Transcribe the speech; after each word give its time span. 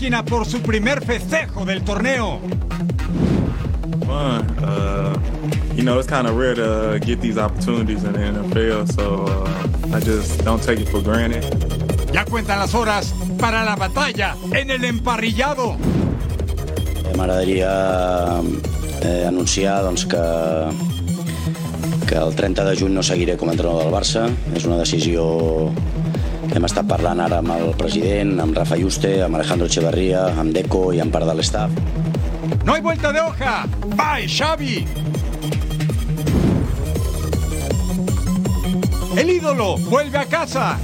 máquina 0.00 0.24
por 0.24 0.46
su 0.46 0.62
primer 0.62 1.04
festejo 1.04 1.66
del 1.66 1.82
torneo. 1.84 2.40
Fun. 4.06 4.46
Uh, 4.64 5.12
you 5.76 5.82
know, 5.82 5.98
it's 5.98 6.08
kind 6.08 6.26
of 6.26 6.36
rare 6.36 6.54
to 6.54 6.98
get 7.04 7.20
these 7.20 7.36
opportunities 7.36 8.02
in 8.04 8.12
the 8.14 8.18
NFL, 8.18 8.90
so 8.94 9.26
uh, 9.26 9.94
I 9.94 10.00
just 10.00 10.42
don't 10.42 10.62
take 10.62 10.80
it 10.80 10.88
for 10.88 11.02
granted. 11.02 11.44
Ya 12.14 12.24
cuentan 12.24 12.58
las 12.58 12.74
horas 12.74 13.12
para 13.38 13.62
la 13.62 13.76
batalla 13.76 14.36
en 14.52 14.70
el 14.70 14.84
emparrillado. 14.86 15.76
M'agradaria 17.14 18.40
eh, 19.02 19.26
anunciar 19.28 19.82
doncs, 19.82 20.06
que, 20.06 20.16
que 22.08 22.14
el 22.14 22.34
30 22.34 22.64
de 22.64 22.76
juny 22.76 22.94
no 22.94 23.02
seguiré 23.02 23.36
com 23.36 23.50
a 23.50 23.52
entrenador 23.52 23.84
del 23.84 23.92
Barça. 23.92 24.30
És 24.56 24.64
una 24.64 24.78
decisió 24.78 25.70
hem 26.54 26.66
estat 26.66 26.86
parlant 26.90 27.20
ara 27.22 27.38
amb 27.40 27.52
el 27.54 27.72
president, 27.78 28.34
amb 28.42 28.56
Rafa 28.56 28.78
Juste, 28.80 29.12
amb 29.24 29.38
Alejandro 29.38 29.68
Echeverría, 29.70 30.26
amb 30.40 30.54
Deco 30.54 30.90
i 30.92 31.00
amb 31.02 31.14
part 31.14 31.28
de 31.28 31.34
l'estaf. 31.38 31.74
No 32.64 32.74
hay 32.74 32.82
vuelta 32.82 33.12
de 33.12 33.20
hoja. 33.20 33.64
Bye, 33.94 34.26
Xavi. 34.28 34.84
El 39.16 39.30
ídolo 39.30 39.76
vuelve 39.90 40.18
a 40.18 40.24
casa. 40.26 40.76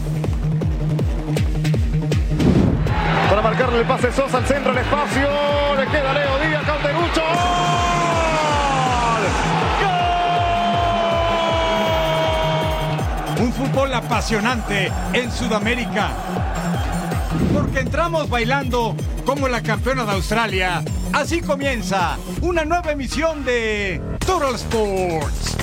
Para 3.29 3.43
marcarle 3.43 3.81
el 3.81 3.87
pase 3.87 4.13
Sosa 4.13 4.39
al 4.39 4.47
centro, 4.47 4.73
el 4.73 4.79
espacio. 4.79 5.29
Le 5.77 5.87
queda 5.87 6.13
Leo 6.15 6.39
Díaz, 6.47 6.56
Un 13.39 13.53
fútbol 13.53 13.93
apasionante 13.93 14.91
en 15.13 15.31
Sudamérica. 15.31 16.11
Porque 17.53 17.81
entramos 17.81 18.31
bailando 18.31 18.97
como 19.27 19.47
la 19.47 19.63
campeona 19.63 20.05
de 20.07 20.13
Australia. 20.13 20.83
Así 21.13 21.43
comienza 21.43 22.17
una 22.41 22.65
nueva 22.65 22.93
emisión 22.93 23.45
de 23.45 24.01
Total 24.25 24.55
Sports. 24.55 25.57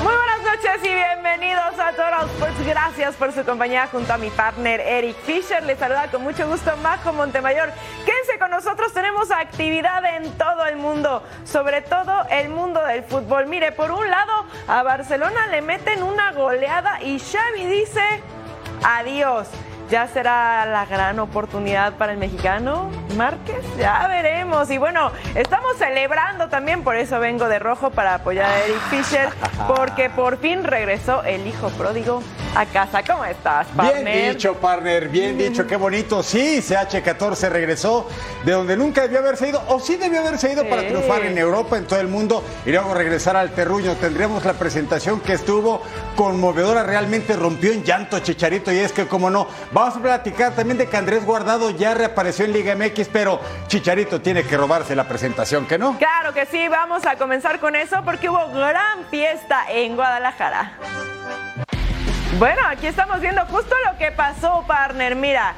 Muy 0.00 0.14
buenas 0.14 0.40
noches 0.44 0.84
y 0.84 0.94
bienvenidos 0.94 1.74
a 1.78 1.90
Total 1.90 2.28
Sports. 2.30 2.64
Gracias 2.64 3.16
por 3.16 3.32
su 3.32 3.44
compañía 3.44 3.88
junto 3.88 4.12
a 4.12 4.18
mi 4.18 4.30
partner 4.30 4.80
Eric 4.80 5.16
Fisher. 5.26 5.64
Les 5.64 5.80
saluda 5.80 6.08
con 6.12 6.22
mucho 6.22 6.46
gusto 6.48 6.76
Majo 6.76 7.12
Montemayor. 7.12 7.72
Nosotros, 8.54 8.92
tenemos 8.92 9.32
actividad 9.32 10.04
en 10.04 10.30
todo 10.38 10.64
el 10.66 10.76
mundo, 10.76 11.24
sobre 11.44 11.82
todo 11.82 12.24
el 12.30 12.50
mundo 12.50 12.80
del 12.84 13.02
fútbol. 13.02 13.46
Mire, 13.46 13.72
por 13.72 13.90
un 13.90 14.08
lado, 14.08 14.32
a 14.68 14.84
Barcelona 14.84 15.48
le 15.48 15.60
meten 15.60 16.04
una 16.04 16.30
goleada 16.30 17.02
y 17.02 17.18
Xavi 17.18 17.66
dice 17.66 18.22
adiós. 18.84 19.48
¿Ya 19.90 20.06
será 20.06 20.64
la 20.66 20.86
gran 20.86 21.18
oportunidad 21.18 21.94
para 21.94 22.12
el 22.12 22.18
mexicano 22.18 22.90
Márquez? 23.16 23.64
Ya 23.76 24.06
veremos. 24.06 24.70
Y 24.70 24.78
bueno, 24.78 25.10
estamos 25.34 25.76
celebrando 25.76 26.48
también, 26.48 26.84
por 26.84 26.96
eso 26.96 27.18
vengo 27.18 27.48
de 27.48 27.58
rojo 27.58 27.90
para 27.90 28.14
apoyar 28.14 28.48
a 28.48 28.60
Eric 28.60 28.80
Fisher, 28.88 29.28
porque 29.66 30.10
por 30.10 30.38
fin 30.38 30.64
regresó 30.64 31.22
el 31.24 31.46
hijo 31.46 31.68
pródigo 31.70 32.22
a 32.54 32.66
casa. 32.66 33.02
¿Cómo 33.02 33.24
estás, 33.24 33.66
partner? 33.68 34.04
Bien 34.04 34.32
dicho, 34.32 34.54
partner, 34.54 35.08
bien 35.08 35.38
dicho, 35.38 35.66
qué 35.66 35.76
bonito. 35.76 36.22
Sí, 36.22 36.58
CH14 36.58 37.48
regresó 37.48 38.08
de 38.44 38.52
donde 38.52 38.76
nunca 38.76 39.02
debió 39.02 39.18
haberse 39.18 39.48
ido, 39.48 39.62
o 39.68 39.80
sí 39.80 39.96
debió 39.96 40.20
haberse 40.20 40.52
ido 40.52 40.68
para 40.68 40.86
triunfar 40.86 41.22
en 41.22 41.36
Europa, 41.36 41.76
en 41.76 41.86
todo 41.86 42.00
el 42.00 42.08
mundo, 42.08 42.44
y 42.64 42.70
luego 42.70 42.94
regresar 42.94 43.36
al 43.36 43.50
terruño. 43.50 43.94
Tendremos 43.96 44.44
la 44.44 44.52
presentación 44.54 45.20
que 45.20 45.34
estuvo 45.34 45.82
conmovedora, 46.16 46.84
realmente 46.84 47.34
rompió 47.34 47.72
en 47.72 47.82
llanto 47.82 48.18
Chicharito, 48.20 48.72
y 48.72 48.78
es 48.78 48.92
que, 48.92 49.06
como 49.06 49.30
no, 49.30 49.48
vamos 49.72 49.96
a 49.96 50.00
platicar 50.00 50.54
también 50.54 50.78
de 50.78 50.88
que 50.88 50.96
Andrés 50.96 51.24
Guardado 51.24 51.70
ya 51.70 51.94
reapareció 51.94 52.44
en 52.44 52.52
Liga 52.52 52.74
MX, 52.76 53.08
pero 53.12 53.40
Chicharito 53.66 54.20
tiene 54.20 54.44
que 54.44 54.56
robarse 54.56 54.94
la 54.94 55.08
presentación, 55.08 55.66
¿que 55.66 55.78
no? 55.78 55.98
Claro 55.98 56.32
que 56.32 56.46
sí, 56.46 56.68
vamos 56.68 57.04
a 57.06 57.16
comenzar 57.16 57.58
con 57.58 57.74
eso 57.76 58.02
porque 58.04 58.28
hubo 58.28 58.48
gran 58.52 59.04
fiesta 59.10 59.64
en 59.68 59.96
Guadalajara. 59.96 60.72
Bueno, 62.38 62.62
aquí 62.68 62.88
estamos 62.88 63.20
viendo 63.20 63.42
justo 63.46 63.76
lo 63.88 63.96
que 63.96 64.10
pasó, 64.10 64.64
partner. 64.66 65.14
Mira, 65.14 65.54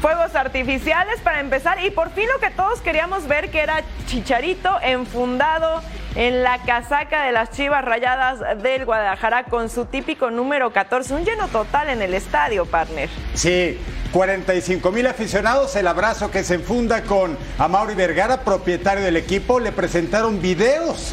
fuegos 0.00 0.36
artificiales 0.36 1.20
para 1.22 1.40
empezar 1.40 1.84
y 1.84 1.90
por 1.90 2.10
fin 2.12 2.28
lo 2.32 2.38
que 2.38 2.50
todos 2.54 2.80
queríamos 2.80 3.26
ver 3.26 3.50
que 3.50 3.60
era 3.60 3.82
Chicharito 4.06 4.70
enfundado 4.80 5.82
en 6.14 6.44
la 6.44 6.58
casaca 6.62 7.24
de 7.24 7.32
las 7.32 7.50
Chivas 7.50 7.84
Rayadas 7.84 8.62
del 8.62 8.84
Guadalajara 8.84 9.44
con 9.44 9.68
su 9.68 9.86
típico 9.86 10.30
número 10.30 10.72
14, 10.72 11.14
un 11.14 11.24
lleno 11.24 11.48
total 11.48 11.88
en 11.88 12.00
el 12.00 12.14
estadio, 12.14 12.64
partner. 12.64 13.08
Sí, 13.34 13.80
45 14.12 14.92
mil 14.92 15.08
aficionados, 15.08 15.74
el 15.74 15.88
abrazo 15.88 16.30
que 16.30 16.44
se 16.44 16.54
enfunda 16.54 17.02
con 17.02 17.36
Amaury 17.58 17.96
Vergara, 17.96 18.42
propietario 18.42 19.02
del 19.02 19.16
equipo, 19.16 19.58
le 19.58 19.72
presentaron 19.72 20.40
videos 20.40 21.12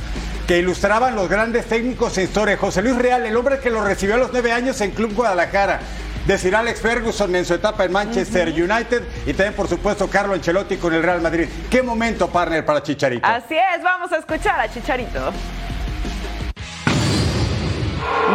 que 0.51 0.59
ilustraban 0.59 1.15
los 1.15 1.29
grandes 1.29 1.65
técnicos 1.65 2.17
en 2.17 2.25
historia. 2.25 2.57
José 2.57 2.81
Luis 2.81 2.97
Real, 2.97 3.25
el 3.25 3.37
hombre 3.37 3.59
que 3.59 3.69
lo 3.69 3.81
recibió 3.85 4.15
a 4.15 4.17
los 4.17 4.33
nueve 4.33 4.51
años 4.51 4.81
en 4.81 4.91
Club 4.91 5.13
Guadalajara. 5.15 5.79
Decir 6.27 6.53
Alex 6.53 6.81
Ferguson 6.81 7.33
en 7.37 7.45
su 7.45 7.53
etapa 7.53 7.85
en 7.85 7.93
Manchester 7.93 8.49
United 8.49 9.01
y 9.25 9.31
también, 9.31 9.53
por 9.53 9.69
supuesto, 9.69 10.09
Carlo 10.09 10.33
Ancelotti 10.33 10.75
con 10.75 10.93
el 10.93 11.03
Real 11.03 11.21
Madrid. 11.21 11.47
¿Qué 11.69 11.81
momento, 11.81 12.27
partner, 12.27 12.65
para 12.65 12.83
Chicharito? 12.83 13.25
Así 13.25 13.55
es, 13.55 13.81
vamos 13.81 14.11
a 14.11 14.17
escuchar 14.17 14.59
a 14.59 14.69
Chicharito. 14.69 15.31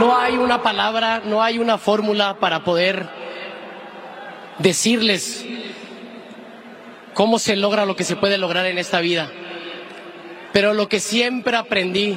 No 0.00 0.16
hay 0.16 0.38
una 0.38 0.62
palabra, 0.62 1.21
no 1.22 1.43
hay 1.43 1.59
una 1.59 1.77
fórmula 1.77 2.38
para 2.41 2.65
poder 2.65 3.10
decirles 4.59 5.44
cómo 7.12 7.38
se 7.38 7.56
logra 7.56 7.84
lo 7.84 7.94
que 7.94 8.04
se 8.04 8.16
puede 8.16 8.38
lograr 8.38 8.65
en 8.65 8.78
esta 8.78 9.00
vida. 9.00 9.31
Pero 10.56 10.72
lo 10.72 10.88
que 10.88 11.00
siempre 11.00 11.54
aprendí 11.54 12.16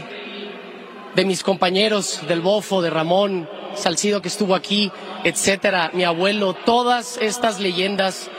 de 1.14 1.26
mis 1.26 1.44
compañeros, 1.44 2.22
del 2.26 2.40
Bofo, 2.40 2.82
de 2.82 2.90
Ramón, 2.90 3.50
Salcido 3.76 4.22
que 4.22 4.30
estuvo 4.30 4.56
aquí, 4.56 4.94
etcétera, 5.26 5.92
mi 5.94 6.06
abuelo, 6.06 6.54
todas 6.54 7.18
estas 7.18 7.60
leyendas, 7.60 8.30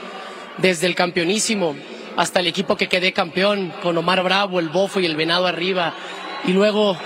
desde 0.56 0.86
el 0.86 0.94
campeonísimo 0.94 1.76
hasta 2.16 2.40
el 2.40 2.46
equipo 2.46 2.78
que 2.78 2.88
quedé 2.88 3.12
campeón, 3.12 3.74
con 3.82 3.98
Omar 3.98 4.22
Bravo, 4.22 4.58
el 4.58 4.70
Bofo 4.70 5.00
y 5.00 5.04
el 5.04 5.16
Venado 5.16 5.46
arriba, 5.46 5.92
y 6.46 6.52
luego 6.54 6.96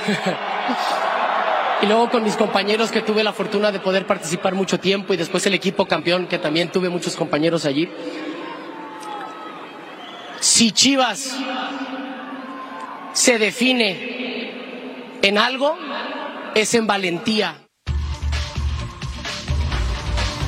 Y 1.82 1.86
luego 1.86 2.10
con 2.10 2.22
mis 2.22 2.36
compañeros 2.36 2.92
que 2.92 3.00
tuve 3.00 3.24
la 3.24 3.32
fortuna 3.32 3.72
de 3.72 3.80
poder 3.80 4.06
participar 4.06 4.54
mucho 4.54 4.78
tiempo 4.78 5.12
y 5.12 5.16
después 5.16 5.44
el 5.46 5.54
equipo 5.54 5.86
campeón 5.86 6.28
que 6.28 6.38
también 6.38 6.70
tuve 6.70 6.88
muchos 6.90 7.16
compañeros 7.16 7.64
allí. 7.64 7.90
Si 10.38 10.70
Chivas 10.70 11.36
se 13.14 13.38
define 13.38 14.50
en 15.22 15.38
algo, 15.38 15.78
es 16.54 16.74
en 16.74 16.86
valentía. 16.86 17.60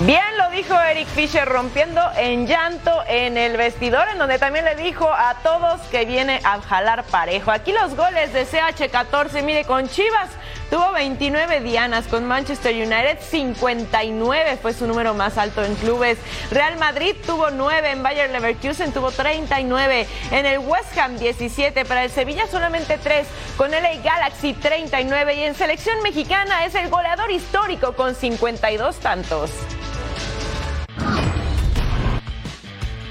Bien 0.00 0.36
lo 0.36 0.50
dijo 0.50 0.78
Eric 0.78 1.06
Fisher 1.08 1.48
rompiendo 1.48 2.02
en 2.18 2.46
llanto 2.46 3.02
en 3.08 3.38
el 3.38 3.56
vestidor, 3.56 4.06
en 4.08 4.18
donde 4.18 4.38
también 4.38 4.66
le 4.66 4.74
dijo 4.74 5.08
a 5.10 5.36
todos 5.42 5.80
que 5.90 6.04
viene 6.04 6.40
a 6.44 6.60
jalar 6.60 7.04
parejo. 7.04 7.50
Aquí 7.50 7.72
los 7.72 7.94
goles 7.94 8.32
de 8.34 8.46
CH14, 8.46 9.42
mire, 9.42 9.64
con 9.64 9.88
Chivas 9.88 10.28
tuvo 10.70 10.92
29 10.92 11.60
dianas, 11.60 12.06
con 12.06 12.24
Manchester 12.26 12.74
United 12.74 13.18
59 13.20 14.58
fue 14.60 14.72
su 14.72 14.86
número 14.86 15.14
más 15.14 15.38
alto 15.38 15.64
en 15.64 15.74
clubes. 15.76 16.18
Real 16.50 16.78
Madrid 16.78 17.14
tuvo 17.24 17.50
9, 17.50 17.90
en 17.90 18.02
Bayer 18.02 18.30
Leverkusen 18.30 18.92
tuvo 18.92 19.10
39, 19.10 20.06
en 20.30 20.46
el 20.46 20.58
West 20.58 20.96
Ham 20.98 21.18
17, 21.18 21.84
para 21.84 22.04
el 22.04 22.10
Sevilla 22.10 22.46
solamente 22.46 22.98
3, 22.98 23.26
con 23.56 23.70
LA 23.70 23.96
Galaxy 24.02 24.54
39 24.54 25.34
y 25.34 25.42
en 25.44 25.54
selección 25.54 26.02
mexicana 26.02 26.64
es 26.64 26.74
el 26.74 26.88
goleador 26.88 27.30
histórico 27.30 27.94
con 27.94 28.14
52 28.14 28.96
tantos. 28.96 29.50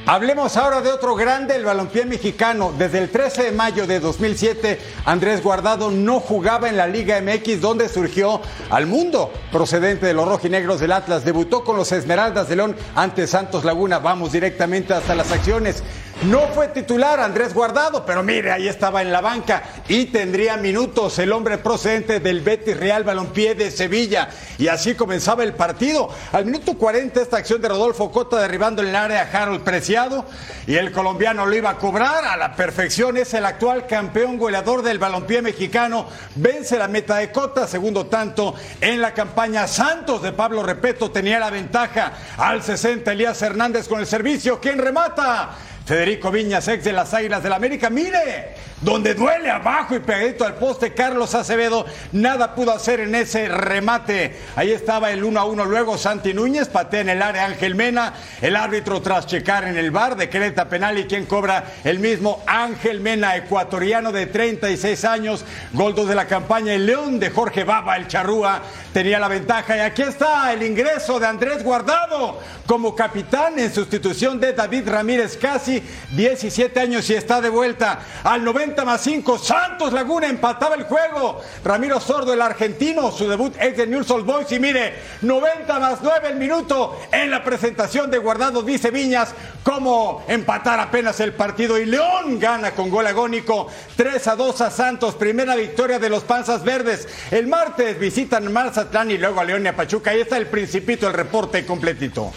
Hablemos 0.08 0.56
ahora 0.56 0.82
de 0.82 0.92
otro 0.92 1.16
grande, 1.16 1.56
el 1.56 1.66
balompié 1.66 2.06
mexicano. 2.06 2.72
Desde 2.78 3.00
el 3.00 3.10
13 3.10 3.46
de 3.46 3.52
mayo 3.52 3.88
de 3.88 4.00
2007, 4.00 4.80
Andrés 5.04 5.42
Guardado 5.42 5.90
no 5.90 6.20
jugaba 6.20 6.70
en 6.70 6.78
la 6.78 6.86
Liga 6.86 7.20
MX, 7.20 7.60
donde 7.60 7.90
surgió 7.90 8.40
al 8.70 8.86
mundo. 8.86 9.34
Procedente 9.52 10.06
de 10.06 10.14
los 10.14 10.28
rojinegros 10.28 10.80
del 10.80 10.92
Atlas, 10.92 11.26
debutó 11.26 11.64
con 11.64 11.76
los 11.76 11.92
Esmeraldas 11.92 12.48
de 12.48 12.56
León 12.56 12.76
ante 12.94 13.26
Santos 13.26 13.66
Laguna. 13.66 13.98
Vamos 13.98 14.32
directamente 14.32 14.94
hasta 14.94 15.16
las 15.16 15.32
acciones. 15.32 15.82
No 16.24 16.48
fue 16.56 16.70
titular 16.70 17.20
Andrés 17.20 17.54
Guardado, 17.54 18.06
pero 18.06 18.24
mire, 18.24 18.50
ahí 18.50 18.70
estaba 18.70 19.02
en 19.02 19.12
la 19.12 19.20
banca 19.20 19.62
y 19.88 20.06
tendría 20.06 20.56
minutos 20.56 21.20
el 21.20 21.32
hombre 21.34 21.58
procedente 21.58 22.22
del 22.22 22.40
Betis 22.40 22.78
Real 22.78 23.04
Balompié 23.04 23.54
de 23.54 23.70
Sevilla. 23.70 24.30
Y 24.58 24.70
así 24.70 24.96
comenzaba 24.96 25.44
el 25.44 25.54
partido. 25.54 26.10
Al 26.32 26.46
minuto 26.46 26.78
40 26.78 27.22
esta 27.22 27.38
acción 27.38 27.62
de 27.62 27.68
Rodolfo 27.68 28.12
Cota 28.12 28.40
derribando 28.40 28.82
en 28.82 28.88
el 28.90 28.96
área 28.96 29.30
a 29.30 29.44
Harold 29.44 29.64
Preciado 29.64 30.26
y 30.66 30.76
el 30.76 30.94
colombiano 30.94 31.46
lo 31.46 31.54
iba 31.54 31.72
a 31.72 31.78
cobrar 31.78 32.24
a 32.24 32.38
la 32.38 32.56
perfección. 32.56 33.18
Es 33.18 33.34
el 33.34 33.46
actual 33.46 33.86
campeón 33.86 34.38
goleador 34.38 34.84
del 34.84 34.98
balompié 34.98 35.42
mexicano. 35.42 36.08
Vence 36.36 36.80
la 36.80 36.88
meta 36.88 37.18
de 37.18 37.32
Cota, 37.32 37.68
segundo 37.68 38.06
tanto 38.08 38.56
en 38.80 39.02
la 39.02 39.14
campaña. 39.14 39.68
Santos 39.68 40.24
de 40.24 40.32
Pablo 40.32 40.64
Repeto 40.64 41.12
tenía 41.12 41.40
la 41.40 41.50
ventaja 41.50 42.14
al 42.38 42.64
60 42.64 43.12
Elías 43.12 43.40
Hernández 43.42 43.88
con 43.88 44.00
el 44.00 44.08
servicio. 44.08 44.60
¿Quién 44.62 44.80
remata? 44.80 45.56
Federico 45.86 46.32
Viñas, 46.32 46.68
ex 46.68 46.84
de 46.84 46.94
las 46.94 47.14
Águilas 47.14 47.44
del 47.44 47.52
la 47.52 47.56
América. 47.58 47.90
Mire, 47.92 48.56
donde 48.86 49.16
duele 49.16 49.50
abajo 49.50 49.96
y 49.96 50.00
pegadito 50.00 50.46
al 50.46 50.54
poste 50.54 50.94
Carlos 50.94 51.34
Acevedo, 51.34 51.88
nada 52.12 52.54
pudo 52.54 52.72
hacer 52.72 53.00
en 53.00 53.16
ese 53.16 53.50
remate. 53.50 54.38
Ahí 54.56 54.72
estaba 54.72 55.12
el 55.12 55.24
1 55.24 55.40
a 55.40 55.46
1. 55.46 55.66
Luego 55.66 55.98
Santi 55.98 56.36
Núñez 56.36 56.70
patea 56.70 57.02
en 57.02 57.10
el 57.10 57.22
área 57.24 57.46
Ángel 57.46 57.74
Mena. 57.74 58.14
El 58.42 58.56
árbitro, 58.56 59.02
tras 59.02 59.26
checar 59.26 59.68
en 59.68 59.76
el 59.76 59.90
bar, 59.90 60.16
decreta 60.16 60.70
penal 60.70 61.00
y 61.00 61.06
quien 61.06 61.26
cobra 61.26 61.64
el 61.84 61.98
mismo 61.98 62.44
Ángel 62.46 63.02
Mena, 63.02 63.36
ecuatoriano 63.36 64.12
de 64.12 64.28
36 64.28 65.04
años. 65.04 65.44
Gol 65.74 65.96
de 65.96 66.14
la 66.14 66.28
campaña. 66.28 66.74
El 66.74 66.86
León 66.86 67.20
de 67.20 67.32
Jorge 67.32 67.64
Baba, 67.64 67.98
el 67.98 68.08
Charrúa, 68.08 68.62
tenía 68.94 69.20
la 69.20 69.28
ventaja. 69.28 69.78
Y 69.78 69.80
aquí 69.80 70.04
está 70.04 70.54
el 70.54 70.62
ingreso 70.62 71.20
de 71.20 71.26
Andrés 71.26 71.64
Guardado 71.64 72.40
como 72.68 72.96
capitán 72.96 73.58
en 73.58 73.74
sustitución 73.74 74.40
de 74.40 74.54
David 74.54 74.88
Ramírez, 74.88 75.38
casi 75.38 75.82
17 76.12 76.80
años 76.80 77.10
y 77.10 77.14
está 77.14 77.42
de 77.42 77.50
vuelta 77.50 78.00
al 78.24 78.44
90 78.44 78.75
más 78.84 79.02
5. 79.02 79.38
Santos 79.38 79.94
Laguna 79.94 80.28
empataba 80.28 80.76
el 80.76 80.84
juego. 80.84 81.42
Ramiro 81.64 82.00
Sordo, 82.02 82.34
el 82.34 82.42
argentino, 82.42 83.12
su 83.12 83.30
debut 83.30 83.56
ex 83.60 83.78
de 83.78 83.88
News 83.88 84.10
Old 84.12 84.26
Boys. 84.26 84.52
Y 84.52 84.60
mire, 84.60 84.96
90 85.22 85.80
más 85.80 86.00
9 86.02 86.30
el 86.30 86.36
minuto 86.36 87.00
en 87.12 87.32
la 87.32 87.44
presentación 87.44 88.12
de 88.12 88.18
Guardado, 88.18 88.64
dice 88.64 88.92
Viñas, 88.92 89.34
cómo 89.64 90.26
empatar 90.28 90.80
apenas 90.80 91.20
el 91.20 91.34
partido. 91.34 91.80
Y 91.80 91.86
León 91.86 92.40
gana 92.40 92.72
con 92.72 92.90
gol 92.90 93.08
agónico 93.08 93.68
3 93.96 94.28
a 94.28 94.36
2 94.36 94.62
a 94.62 94.72
Santos. 94.72 95.16
Primera 95.16 95.56
victoria 95.56 96.00
de 96.00 96.10
los 96.10 96.24
Panzas 96.24 96.64
Verdes. 96.64 97.08
El 97.32 97.48
martes 97.48 98.00
visitan 98.00 98.52
Mazatlán 98.52 99.12
y 99.12 99.18
luego 99.18 99.40
a 99.40 99.46
León 99.46 99.64
y 99.64 99.68
a 99.68 99.76
Pachuca. 99.76 100.12
Ahí 100.12 100.22
está 100.22 100.38
el 100.38 100.48
Principito, 100.48 101.08
el 101.08 101.14
reporte 101.14 101.66
completito. 101.66 102.34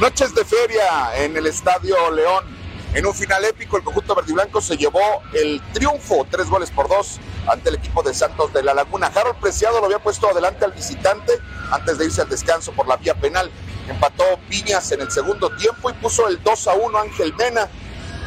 Noches 0.00 0.32
de 0.32 0.44
feria 0.44 1.10
en 1.16 1.36
el 1.36 1.46
Estadio 1.46 1.96
León. 2.12 2.57
En 2.94 3.06
un 3.06 3.14
final 3.14 3.44
épico, 3.44 3.76
el 3.76 3.84
conjunto 3.84 4.14
verdiblanco 4.14 4.62
se 4.62 4.76
llevó 4.76 5.00
el 5.34 5.60
triunfo, 5.74 6.26
tres 6.30 6.48
goles 6.48 6.70
por 6.70 6.88
dos, 6.88 7.20
ante 7.46 7.68
el 7.68 7.74
equipo 7.74 8.02
de 8.02 8.14
Santos 8.14 8.52
de 8.52 8.62
la 8.62 8.72
Laguna. 8.72 9.12
Harold 9.14 9.38
Preciado 9.38 9.78
lo 9.78 9.86
había 9.86 9.98
puesto 9.98 10.28
adelante 10.28 10.64
al 10.64 10.72
visitante 10.72 11.34
antes 11.70 11.98
de 11.98 12.06
irse 12.06 12.22
al 12.22 12.30
descanso 12.30 12.72
por 12.72 12.88
la 12.88 12.96
vía 12.96 13.14
penal. 13.14 13.50
Empató 13.88 14.24
Viñas 14.48 14.90
en 14.92 15.02
el 15.02 15.10
segundo 15.10 15.54
tiempo 15.56 15.90
y 15.90 15.92
puso 15.94 16.28
el 16.28 16.42
2 16.42 16.68
a 16.68 16.74
1 16.74 16.98
Ángel 16.98 17.34
Mena. 17.34 17.68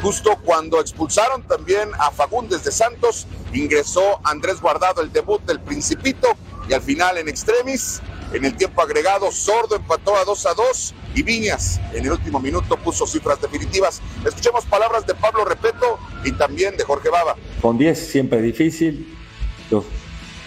Justo 0.00 0.36
cuando 0.44 0.80
expulsaron 0.80 1.42
también 1.42 1.90
a 1.98 2.10
Fagundes 2.10 2.64
de 2.64 2.72
Santos, 2.72 3.26
ingresó 3.52 4.20
Andrés 4.24 4.60
Guardado, 4.60 5.02
el 5.02 5.12
debut 5.12 5.42
del 5.42 5.60
Principito, 5.60 6.28
y 6.68 6.72
al 6.72 6.82
final 6.82 7.18
en 7.18 7.28
extremis 7.28 8.00
en 8.32 8.46
el 8.46 8.56
tiempo 8.56 8.80
agregado, 8.80 9.30
Sordo 9.30 9.76
empató 9.76 10.16
a 10.16 10.24
2 10.24 10.46
a 10.46 10.54
2 10.54 10.94
y 11.16 11.22
Viñas 11.22 11.78
en 11.92 12.06
el 12.06 12.12
último 12.12 12.40
minuto 12.40 12.78
puso 12.78 13.06
cifras 13.06 13.40
definitivas. 13.40 14.00
Escuchemos 14.24 14.64
palabras 14.64 15.06
de 15.06 15.14
Pablo 15.14 15.44
Repeto 15.44 15.98
y 16.24 16.32
también 16.32 16.76
de 16.78 16.84
Jorge 16.84 17.10
Baba. 17.10 17.36
Con 17.60 17.76
10 17.76 17.98
siempre 17.98 18.38
es 18.38 18.44
difícil. 18.44 19.14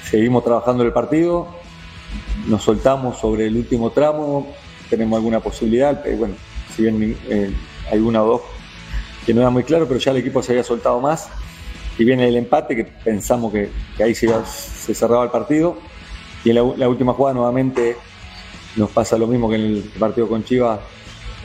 seguimos 0.10 0.44
trabajando 0.44 0.84
el 0.84 0.92
partido. 0.94 1.48
Nos 2.48 2.64
soltamos 2.64 3.20
sobre 3.20 3.46
el 3.46 3.56
último 3.56 3.92
tramo. 3.92 4.52
Tenemos 4.90 5.18
alguna 5.18 5.40
posibilidad. 5.40 6.04
Bueno, 6.18 6.36
si 6.76 6.84
bien 6.84 7.16
eh, 7.30 7.54
hay 7.92 8.00
una 8.00 8.24
o 8.24 8.28
dos 8.28 8.42
que 9.28 9.34
no 9.34 9.42
era 9.42 9.52
muy 9.52 9.64
claro, 9.64 9.88
pero 9.88 10.00
ya 10.00 10.10
el 10.10 10.18
equipo 10.18 10.42
se 10.42 10.54
había 10.54 10.64
soltado 10.64 11.00
más. 11.00 11.30
Y 12.00 12.04
viene 12.04 12.28
el 12.28 12.36
empate, 12.36 12.76
que 12.76 12.84
pensamos 12.86 13.54
que, 13.54 13.70
ahí 14.04 14.16
se 14.16 14.96
cerraba 14.96 15.24
el 15.24 15.30
partido 15.30 15.78
y 16.46 16.52
en 16.52 16.56
la, 16.56 16.88
última 16.88 17.14
jugada 17.14 17.34
nuevamente 17.34 17.98
nos 18.76 18.92
pasa 18.92 19.18
lo 19.18 19.26
mismo 19.26 19.50
que 19.50 19.56
en 19.56 19.62
el 19.62 19.82
partido 20.00 20.30
con 20.30 20.44
Chivas, 20.44 20.80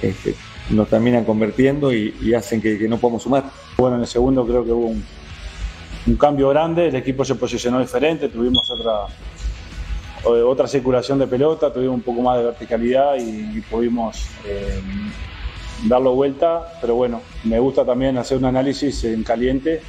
este, 0.02 0.36
nos 0.68 0.88
terminan 0.88 1.24
convirtiendo 1.24 1.92
y, 1.92 2.34
hacen 2.34 2.60
que, 2.60 2.86
no 2.86 2.98
podamos 2.98 3.22
sumar. 3.22 3.44
Bueno, 3.78 3.96
en 3.96 4.02
el 4.02 4.08
segundo 4.08 4.46
creo 4.46 4.62
que 4.62 4.72
hubo 4.72 4.88
un, 4.88 6.16
cambio 6.18 6.50
grande, 6.50 6.88
el 6.88 6.94
equipo 6.94 7.24
se 7.24 7.34
posicionó 7.34 7.80
diferente, 7.80 8.28
tuvimos 8.28 8.70
otra, 8.70 9.06
otra 10.24 10.66
circulación 10.68 11.18
de 11.18 11.26
pelota, 11.26 11.72
tuvimos 11.72 11.94
un 11.94 12.02
poco 12.02 12.20
más 12.20 12.36
de 12.38 12.44
verticalidad 12.44 13.16
y, 13.16 13.60
pudimos 13.62 14.26
eh, 14.44 14.82
darlo 15.86 16.14
vuelta, 16.14 16.74
pero 16.80 16.94
bueno, 16.94 17.22
me 17.44 17.58
gusta 17.58 17.86
también 17.86 18.18
hacer 18.18 18.36
un 18.36 18.44
análisis 18.44 19.04
en 19.04 19.22
caliente 19.22 19.80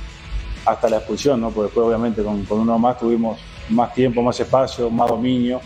hasta 0.66 0.90
la 0.90 0.98
expulsión, 0.98 1.42
¿no? 1.42 1.50
porque 1.50 1.66
después 1.66 1.86
obviamente 1.86 2.24
con 2.24 2.60
uno 2.60 2.80
más 2.80 2.98
tuvimos 2.98 3.40
más 3.72 3.94
tiempo, 3.94 4.22
más 4.22 4.40
espacio, 4.40 4.90
más 4.90 5.10
dominio. 5.10 5.62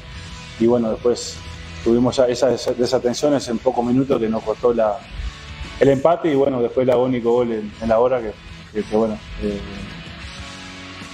Y 0.60 0.68
bueno, 0.68 0.92
después 0.92 1.38
tuvimos 1.84 2.18
esas 2.20 2.78
desatenciones 2.78 3.48
en 3.50 3.60
pocos 3.60 3.86
minutos 3.86 4.20
que 4.20 4.30
nos 4.30 4.44
costó 4.44 4.72
el 4.72 5.90
empate 5.90 6.32
y 6.32 6.36
bueno, 6.36 6.62
después 6.62 6.88
el 6.88 6.92
agónico 6.92 7.32
gol 7.32 7.52
en, 7.52 7.72
la 7.88 8.00
hora 8.00 8.22
que, 8.22 8.34
bueno, 8.96 9.18
eh, 9.44 9.60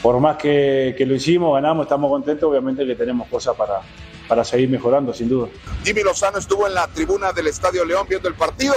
por 0.02 0.20
más 0.20 0.38
que, 0.38 0.96
lo 1.06 1.16
hicimos, 1.16 1.54
ganamos, 1.54 1.86
estamos 1.86 2.10
contentos, 2.10 2.50
obviamente 2.50 2.86
que 2.86 2.96
tenemos 2.96 3.28
cosas 3.28 3.56
para, 3.56 3.82
para 4.28 4.44
seguir 4.44 4.70
mejorando, 4.70 5.14
sin 5.14 5.30
duda. 5.30 5.50
Jimmy 5.84 6.04
Lozano 6.04 6.38
estuvo 6.38 6.68
en 6.68 6.74
la 6.74 6.88
tribuna 6.88 7.34
del 7.34 7.48
Estadio 7.48 7.84
León 7.84 8.06
viendo 8.08 8.28
el 8.28 8.36
partido. 8.36 8.76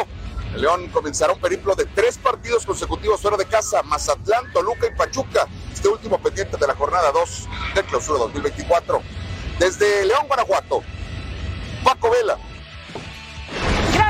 León 0.56 0.88
comenzará 0.90 1.32
un 1.32 1.40
periplo 1.40 1.74
de 1.74 1.84
tres 1.84 2.16
partidos 2.16 2.64
consecutivos 2.64 3.20
fuera 3.20 3.36
de 3.36 3.46
casa, 3.46 3.82
Mazatlán, 3.82 4.52
Toluca 4.52 4.86
y 4.86 4.94
Pachuca. 4.96 5.48
Este 5.72 5.88
último 5.88 6.18
pendiente 6.18 6.56
de 6.56 6.66
la 6.66 6.74
jornada 6.74 7.10
2 7.10 7.48
de 7.74 7.82
clausura 7.82 8.18
2024. 8.20 9.02
Desde 9.58 10.04
León, 10.04 10.26
Guanajuato, 10.28 10.82
Paco 11.82 12.10
Vela, 12.10 12.38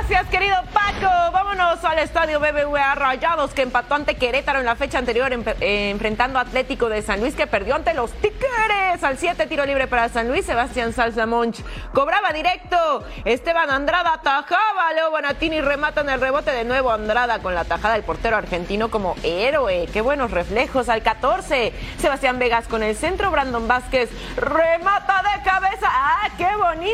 Gracias, 0.06 0.28
querido 0.28 0.56
Paco. 0.70 1.32
Vámonos 1.32 1.82
al 1.82 1.98
estadio 1.98 2.38
BBVA 2.38 2.94
Rayados, 2.94 3.54
que 3.54 3.62
empató 3.62 3.94
ante 3.94 4.16
Querétaro 4.16 4.58
en 4.58 4.66
la 4.66 4.76
fecha 4.76 4.98
anterior, 4.98 5.32
eh, 5.32 5.88
enfrentando 5.88 6.38
a 6.38 6.42
Atlético 6.42 6.90
de 6.90 7.00
San 7.00 7.20
Luis, 7.20 7.34
que 7.34 7.46
perdió 7.46 7.74
ante 7.74 7.94
los 7.94 8.12
Tigres. 8.12 9.02
Al 9.02 9.16
7, 9.16 9.46
tiro 9.46 9.64
libre 9.64 9.86
para 9.86 10.10
San 10.10 10.28
Luis. 10.28 10.44
Sebastián 10.44 10.92
Salzamonch 10.92 11.62
cobraba 11.94 12.34
directo. 12.34 13.02
Esteban 13.24 13.70
Andrada 13.70 14.12
atajaba. 14.12 14.92
Leo 14.94 15.10
Bonatini 15.10 15.62
remata 15.62 16.02
en 16.02 16.10
el 16.10 16.20
rebote 16.20 16.50
de 16.50 16.64
nuevo. 16.64 16.90
Andrada 16.90 17.38
con 17.38 17.54
la 17.54 17.64
tajada 17.64 17.94
del 17.94 18.02
portero 18.02 18.36
argentino 18.36 18.90
como 18.90 19.16
héroe. 19.22 19.88
Qué 19.90 20.02
buenos 20.02 20.32
reflejos. 20.32 20.90
Al 20.90 21.02
14, 21.02 21.72
Sebastián 21.98 22.38
Vegas 22.38 22.68
con 22.68 22.82
el 22.82 22.94
centro. 22.94 23.30
Brandon 23.30 23.66
Vázquez 23.66 24.10
remata 24.36 25.22
de 25.22 25.42
cabeza. 25.42 25.63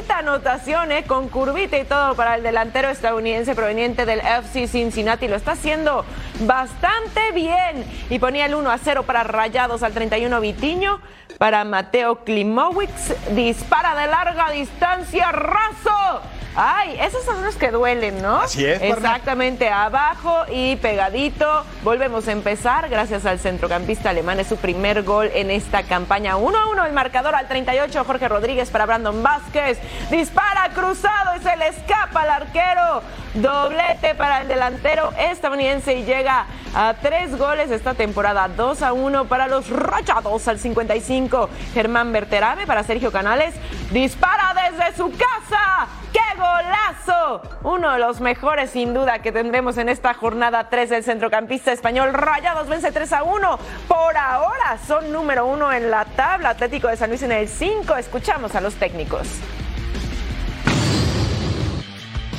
¡Ah, 0.01 0.03
qué 0.03 0.13
bonita 0.15 0.19
anotación, 0.19 0.93
eh! 0.93 1.05
Con 1.07 1.29
curvita 1.29 1.79
y 1.79 1.85
todo 1.85 2.15
para 2.15 2.37
el 2.37 2.43
delantero 2.43 2.89
estadounidense 2.89 3.55
proveniente 3.55 4.07
del 4.07 4.21
FC 4.21 4.67
Cincinnati. 4.67 5.29
Lo 5.29 5.37
está 5.37 5.53
haciendo 5.53 6.05
bastante 6.41 7.33
bien. 7.33 7.85
Y 8.09 8.19
ponía 8.19 8.47
el 8.47 8.55
1 8.55 8.71
a 8.71 8.79
0 8.79 9.03
para 9.03 9.25
Rayados 9.25 9.83
al 9.83 9.93
31 9.93 10.41
Vitiño. 10.41 11.01
Para 11.39 11.65
Mateo 11.65 12.25
Klimowicz. 12.25 13.15
Dispara 13.35 13.95
de 13.95 14.07
larga 14.07 14.51
distancia. 14.51 15.33
Raso 15.33 16.23
Ay, 16.63 16.99
esos 17.01 17.25
son 17.25 17.43
los 17.43 17.57
que 17.57 17.71
duelen, 17.71 18.21
¿no? 18.21 18.37
Así 18.41 18.67
es. 18.67 18.83
Exactamente, 18.83 19.71
abajo 19.71 20.45
y 20.53 20.77
pegadito. 20.77 21.65
Volvemos 21.83 22.29
a 22.29 22.33
empezar 22.33 22.91
gracias 22.91 23.25
al 23.25 23.39
centrocampista 23.39 24.11
alemán. 24.11 24.41
Es 24.41 24.49
su 24.49 24.59
primer 24.59 25.03
gol 25.03 25.31
en 25.33 25.51
esta 25.51 25.85
campaña. 25.85 26.37
1 26.37 26.59
a 26.59 26.67
1 26.67 26.85
el 26.85 26.93
marcador 26.93 27.35
al 27.35 27.49
38. 27.49 28.05
Jorge 28.05 28.29
Rodríguez 28.29 28.69
para 28.69 28.85
Brandon 28.85 29.23
Vázquez. 29.23 29.79
Dispara 30.11 30.69
cruzado 30.75 31.35
y 31.35 31.43
se 31.43 31.57
le 31.57 31.69
escapa 31.69 32.25
al 32.25 32.31
arquero. 32.31 33.03
Doblete 33.33 34.15
para 34.15 34.43
el 34.43 34.49
delantero 34.49 35.15
estadounidense 35.19 35.95
y 35.95 36.05
llega 36.05 36.45
a 36.75 36.93
tres 37.01 37.39
goles 37.39 37.71
esta 37.71 37.95
temporada. 37.95 38.49
2 38.49 38.83
a 38.83 38.93
1 38.93 39.25
para 39.29 39.47
los 39.47 39.71
Rayados 39.71 40.47
al 40.47 40.59
55. 40.59 41.49
Germán 41.73 42.13
Berterame 42.13 42.67
para 42.67 42.83
Sergio 42.83 43.11
Canales. 43.11 43.55
Dispara 43.93 44.55
desde 44.69 44.95
su 44.95 45.11
casa. 45.11 45.89
¡Qué 46.21 46.39
golazo! 46.39 47.43
Uno 47.63 47.93
de 47.93 47.99
los 47.99 48.21
mejores 48.21 48.71
sin 48.71 48.93
duda 48.93 49.23
que 49.23 49.33
tendremos 49.33 49.79
en 49.79 49.89
esta 49.89 50.13
jornada 50.13 50.69
3 50.69 50.91
del 50.91 51.05
centrocampista 51.05 51.73
español. 51.73 52.13
Rayados 52.13 52.69
vence 52.69 52.93
3 52.93 53.13
a 53.13 53.23
1. 53.23 53.59
Por 53.89 54.17
ahora 54.17 54.79
son 54.87 55.13
número 55.13 55.47
uno 55.47 55.73
en 55.73 55.91
la 55.91 56.05
tabla. 56.05 56.51
Atlético 56.51 56.89
de 56.89 56.97
San 56.97 57.11
Luis 57.11 57.23
en 57.23 57.33
el 57.33 57.49
5. 57.49 57.97
Escuchamos 57.97 58.55
a 58.55 58.61
los 58.61 58.75
técnicos. 58.75 59.29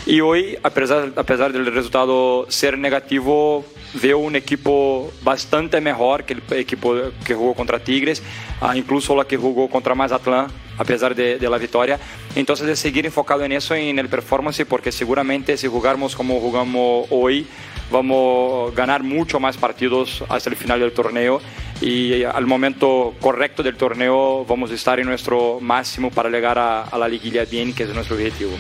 Y 0.05 0.21
hoy, 0.21 0.57
a 0.61 0.69
pesar, 0.69 1.09
a 1.15 1.23
pesar 1.23 1.53
del 1.53 1.65
resultado 1.73 2.45
ser 2.49 2.77
negativo, 2.77 3.63
veo 3.93 4.17
un 4.17 4.35
equipo 4.35 5.11
bastante 5.23 5.81
mejor 5.81 6.23
que 6.23 6.33
el 6.33 6.43
equipo 6.51 6.95
que 7.25 7.33
jugó 7.33 7.53
contra 7.53 7.79
Tigres, 7.79 8.23
ah, 8.61 8.75
incluso 8.75 9.15
la 9.15 9.25
que 9.25 9.37
jugó 9.37 9.69
contra 9.69 9.95
Mazatlán, 9.95 10.47
a 10.77 10.83
pesar 10.83 11.13
de, 11.13 11.37
de, 11.37 11.49
la 11.49 11.57
victoria. 11.57 11.99
Entonces, 12.35 12.67
de 12.67 12.75
seguir 12.75 13.05
enfocado 13.05 13.43
en 13.43 13.51
eso, 13.51 13.75
en 13.75 13.99
el 13.99 14.07
performance, 14.09 14.65
porque 14.65 14.91
seguramente 14.91 15.57
si 15.57 15.67
jugamos 15.67 16.15
como 16.15 16.39
jugamos 16.39 17.07
hoy, 17.09 17.45
vamos 17.91 18.71
a 18.71 18.75
ganar 18.75 19.03
mucho 19.03 19.39
más 19.39 19.57
partidos 19.57 20.23
hasta 20.29 20.49
el 20.49 20.55
final 20.55 20.79
del 20.79 20.93
torneo 20.93 21.41
y 21.81 22.23
al 22.23 22.45
momento 22.45 23.13
correcto 23.19 23.63
del 23.63 23.75
torneo 23.75 24.45
vamos 24.45 24.71
a 24.71 24.75
estar 24.75 24.99
en 24.99 25.07
nuestro 25.07 25.59
máximo 25.59 26.09
para 26.09 26.29
llegar 26.29 26.57
a, 26.57 26.97
la 26.97 27.07
liguilla 27.07 27.43
bien, 27.45 27.73
que 27.73 27.83
es 27.83 27.89
nuestro 27.89 28.15
objetivo. 28.15 28.51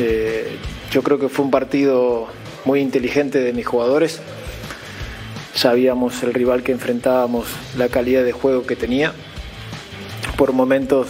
Eh, 0.00 0.56
yo 0.94 1.02
creo 1.02 1.18
que 1.18 1.28
fue 1.28 1.44
un 1.44 1.50
partido 1.50 2.28
muy 2.64 2.78
inteligente 2.78 3.40
de 3.40 3.52
mis 3.52 3.66
jugadores. 3.66 4.20
Sabíamos 5.52 6.22
el 6.22 6.32
rival 6.32 6.62
que 6.62 6.70
enfrentábamos, 6.70 7.48
la 7.76 7.88
calidad 7.88 8.22
de 8.22 8.30
juego 8.30 8.64
que 8.64 8.76
tenía. 8.76 9.12
Por 10.36 10.52
momentos, 10.52 11.08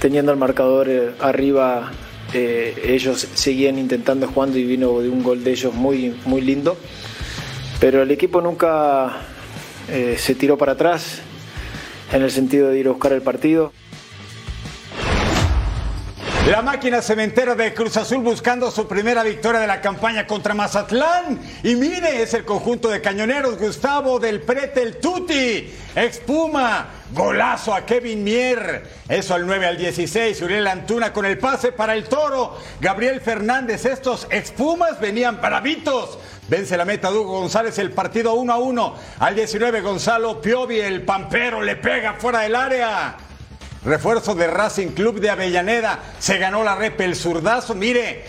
teniendo 0.00 0.32
el 0.32 0.38
marcador 0.38 0.88
eh, 0.88 1.12
arriba, 1.20 1.92
eh, 2.32 2.74
ellos 2.88 3.28
seguían 3.34 3.78
intentando 3.78 4.26
jugando 4.26 4.58
y 4.58 4.64
vino 4.64 5.00
de 5.00 5.08
un 5.08 5.22
gol 5.22 5.44
de 5.44 5.52
ellos 5.52 5.72
muy, 5.72 6.16
muy 6.24 6.40
lindo. 6.40 6.76
Pero 7.78 8.02
el 8.02 8.10
equipo 8.10 8.40
nunca 8.40 9.20
eh, 9.90 10.16
se 10.18 10.34
tiró 10.34 10.58
para 10.58 10.72
atrás 10.72 11.20
en 12.12 12.22
el 12.22 12.32
sentido 12.32 12.68
de 12.68 12.80
ir 12.80 12.88
a 12.88 12.90
buscar 12.90 13.12
el 13.12 13.22
partido. 13.22 13.72
La 16.46 16.60
máquina 16.60 17.00
cementera 17.00 17.54
de 17.54 17.72
Cruz 17.72 17.96
Azul 17.96 18.18
buscando 18.18 18.70
su 18.70 18.86
primera 18.86 19.22
victoria 19.22 19.62
de 19.62 19.66
la 19.66 19.80
campaña 19.80 20.26
contra 20.26 20.52
Mazatlán. 20.52 21.40
Y 21.62 21.74
mire, 21.74 22.20
es 22.20 22.34
el 22.34 22.44
conjunto 22.44 22.90
de 22.90 23.00
cañoneros 23.00 23.58
Gustavo 23.58 24.20
del 24.20 24.42
Prete, 24.42 24.82
el 24.82 25.00
Tuti. 25.00 25.72
Expuma. 25.96 26.88
Golazo 27.12 27.74
a 27.74 27.86
Kevin 27.86 28.22
Mier. 28.22 28.90
Eso 29.08 29.32
al 29.32 29.46
9 29.46 29.66
al 29.66 29.78
16. 29.78 30.42
Uriel 30.42 30.66
Antuna 30.66 31.14
con 31.14 31.24
el 31.24 31.38
pase 31.38 31.72
para 31.72 31.94
el 31.94 32.04
toro. 32.04 32.58
Gabriel 32.78 33.22
Fernández. 33.22 33.86
Estos 33.86 34.26
expumas 34.28 35.00
venían 35.00 35.40
bravitos. 35.40 36.18
Vence 36.48 36.76
la 36.76 36.84
meta 36.84 37.10
Hugo 37.10 37.40
González 37.40 37.78
el 37.78 37.90
partido 37.90 38.34
1 38.34 38.52
a 38.52 38.58
1. 38.58 38.94
Al 39.20 39.34
19 39.34 39.80
Gonzalo 39.80 40.42
Piovi, 40.42 40.78
el 40.78 41.04
pampero, 41.04 41.62
le 41.62 41.76
pega 41.76 42.16
fuera 42.18 42.40
del 42.40 42.54
área. 42.54 43.16
Refuerzo 43.84 44.34
de 44.34 44.46
Racing 44.46 44.88
Club 44.88 45.20
de 45.20 45.30
Avellaneda. 45.30 46.00
Se 46.18 46.38
ganó 46.38 46.64
la 46.64 46.74
rep 46.74 47.00
el 47.02 47.14
zurdazo. 47.14 47.74
Mire, 47.74 48.24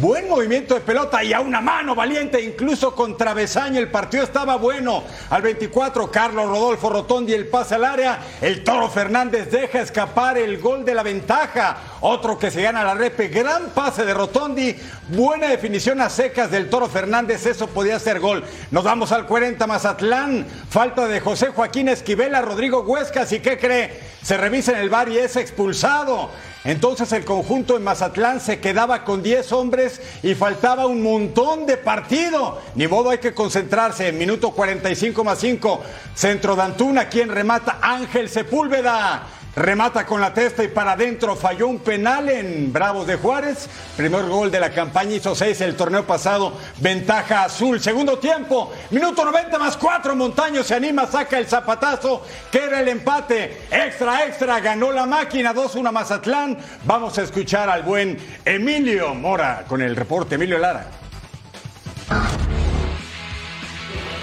buen 0.00 0.28
movimiento 0.28 0.74
de 0.74 0.80
pelota 0.80 1.24
y 1.24 1.32
a 1.32 1.40
una 1.40 1.60
mano 1.60 1.94
valiente, 1.94 2.40
incluso 2.40 2.94
con 2.94 3.16
travesaño. 3.16 3.80
El 3.80 3.90
partido 3.90 4.22
estaba 4.22 4.56
bueno. 4.56 5.02
Al 5.30 5.42
24, 5.42 6.10
Carlos 6.10 6.48
Rodolfo 6.48 6.88
Rotondi 6.88 7.32
el 7.32 7.48
pase 7.48 7.74
al 7.74 7.84
área. 7.84 8.20
El 8.40 8.62
Toro 8.62 8.88
Fernández 8.88 9.50
deja 9.50 9.80
escapar 9.80 10.38
el 10.38 10.58
gol 10.58 10.84
de 10.84 10.94
la 10.94 11.02
ventaja. 11.02 11.76
Otro 12.00 12.38
que 12.38 12.50
se 12.50 12.62
gana 12.62 12.84
la 12.84 12.94
repe. 12.94 13.28
Gran 13.28 13.70
pase 13.70 14.04
de 14.04 14.14
Rotondi. 14.14 14.76
Buena 15.08 15.48
definición 15.48 16.00
a 16.00 16.10
secas 16.10 16.50
del 16.50 16.70
Toro 16.70 16.88
Fernández. 16.88 17.44
Eso 17.46 17.66
podía 17.66 17.98
ser 17.98 18.20
gol. 18.20 18.44
Nos 18.70 18.84
vamos 18.84 19.10
al 19.10 19.26
40 19.26 19.66
Mazatlán. 19.66 20.46
Falta 20.68 21.08
de 21.08 21.20
José 21.20 21.48
Joaquín 21.48 21.88
Esquivela, 21.88 22.40
Rodrigo 22.42 22.82
Huescas. 22.82 23.32
¿Y 23.32 23.40
qué 23.40 23.58
cree? 23.58 23.98
Se 24.22 24.36
revisa 24.36 24.72
en 24.72 24.78
el 24.78 24.90
bar 24.90 25.08
y 25.08 25.18
es 25.18 25.36
expulsado. 25.36 26.30
Entonces 26.68 27.10
el 27.12 27.24
conjunto 27.24 27.78
en 27.78 27.82
Mazatlán 27.82 28.42
se 28.42 28.60
quedaba 28.60 29.02
con 29.02 29.22
10 29.22 29.52
hombres 29.52 30.02
y 30.22 30.34
faltaba 30.34 30.84
un 30.84 31.02
montón 31.02 31.64
de 31.64 31.78
partido. 31.78 32.60
Ni 32.74 32.86
modo 32.86 33.08
hay 33.08 33.16
que 33.16 33.32
concentrarse. 33.32 34.08
En 34.08 34.18
minuto 34.18 34.50
45 34.50 35.24
más 35.24 35.38
5. 35.38 35.82
Centro 36.14 36.56
de 36.56 36.62
Antuna, 36.64 37.08
quien 37.08 37.30
remata 37.30 37.78
Ángel 37.80 38.28
Sepúlveda. 38.28 39.37
Remata 39.58 40.06
con 40.06 40.20
la 40.20 40.32
testa 40.32 40.62
y 40.62 40.68
para 40.68 40.92
adentro 40.92 41.34
falló 41.34 41.66
un 41.66 41.80
penal 41.80 42.28
en 42.28 42.72
Bravos 42.72 43.08
de 43.08 43.16
Juárez. 43.16 43.68
Primer 43.96 44.26
gol 44.26 44.52
de 44.52 44.60
la 44.60 44.70
campaña 44.70 45.16
hizo 45.16 45.34
6 45.34 45.60
el 45.62 45.74
torneo 45.74 46.06
pasado. 46.06 46.52
Ventaja 46.76 47.42
azul. 47.42 47.80
Segundo 47.80 48.20
tiempo. 48.20 48.72
Minuto 48.90 49.24
90 49.24 49.58
más 49.58 49.76
4. 49.76 50.14
Montaño 50.14 50.62
se 50.62 50.76
anima, 50.76 51.06
saca 51.06 51.38
el 51.38 51.48
zapatazo. 51.48 52.22
Queda 52.52 52.78
el 52.78 52.86
empate. 52.86 53.62
Extra, 53.68 54.26
extra. 54.26 54.60
Ganó 54.60 54.92
la 54.92 55.06
máquina. 55.06 55.52
2-1 55.52 55.90
Mazatlán. 55.90 56.56
Vamos 56.84 57.18
a 57.18 57.22
escuchar 57.22 57.68
al 57.68 57.82
buen 57.82 58.16
Emilio 58.44 59.12
Mora 59.12 59.64
con 59.66 59.82
el 59.82 59.96
reporte. 59.96 60.36
Emilio 60.36 60.58
Lara. 60.58 60.86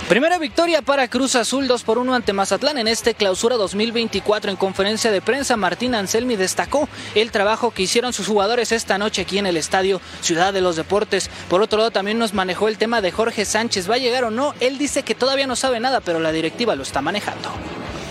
Primera 0.10 0.38
victoria 0.38 0.84
para 0.84 1.08
Cruz 1.08 1.36
Azul 1.36 1.68
2 1.68 1.84
por 1.84 1.98
1 1.98 2.14
ante 2.14 2.32
Mazatlán 2.32 2.78
en 2.78 2.88
este 2.88 3.16
clausura 3.16 3.56
2024. 3.56 4.52
En 4.52 4.58
conferencia 4.58 5.12
de 5.12 5.20
prensa, 5.20 5.58
Martín 5.58 5.96
Anselmi 5.96 6.36
destacó 6.36 6.88
el 7.16 7.32
trabajo 7.32 7.72
que 7.72 7.82
hicieron 7.82 8.14
sus 8.14 8.28
jugadores 8.28 8.72
esta 8.72 9.00
noche 9.00 9.24
aquí 9.24 9.40
en 9.40 9.48
el 9.48 9.58
estadio 9.58 10.00
Ciudad 10.22 10.54
de 10.54 10.62
los 10.62 10.76
Deportes. 10.76 11.32
Por 11.50 11.64
otro 11.64 11.80
lado, 11.80 11.90
también 11.90 12.20
nos 12.20 12.36
manejó 12.36 12.68
el 12.68 12.78
tema 12.78 13.02
de 13.02 13.12
Jorge 13.12 13.46
Sánchez. 13.46 13.90
¿Va 13.90 13.96
a 13.96 13.98
llegar 13.98 14.26
o 14.26 14.30
no? 14.30 14.54
Él 14.60 14.78
dice 14.78 15.02
que 15.02 15.16
todavía 15.16 15.48
no 15.48 15.56
sabe 15.56 15.80
nada, 15.80 16.02
pero 16.02 16.20
la 16.20 16.32
directiva 16.32 16.76
lo 16.76 16.84
está 16.84 17.02
manejando. 17.02 17.50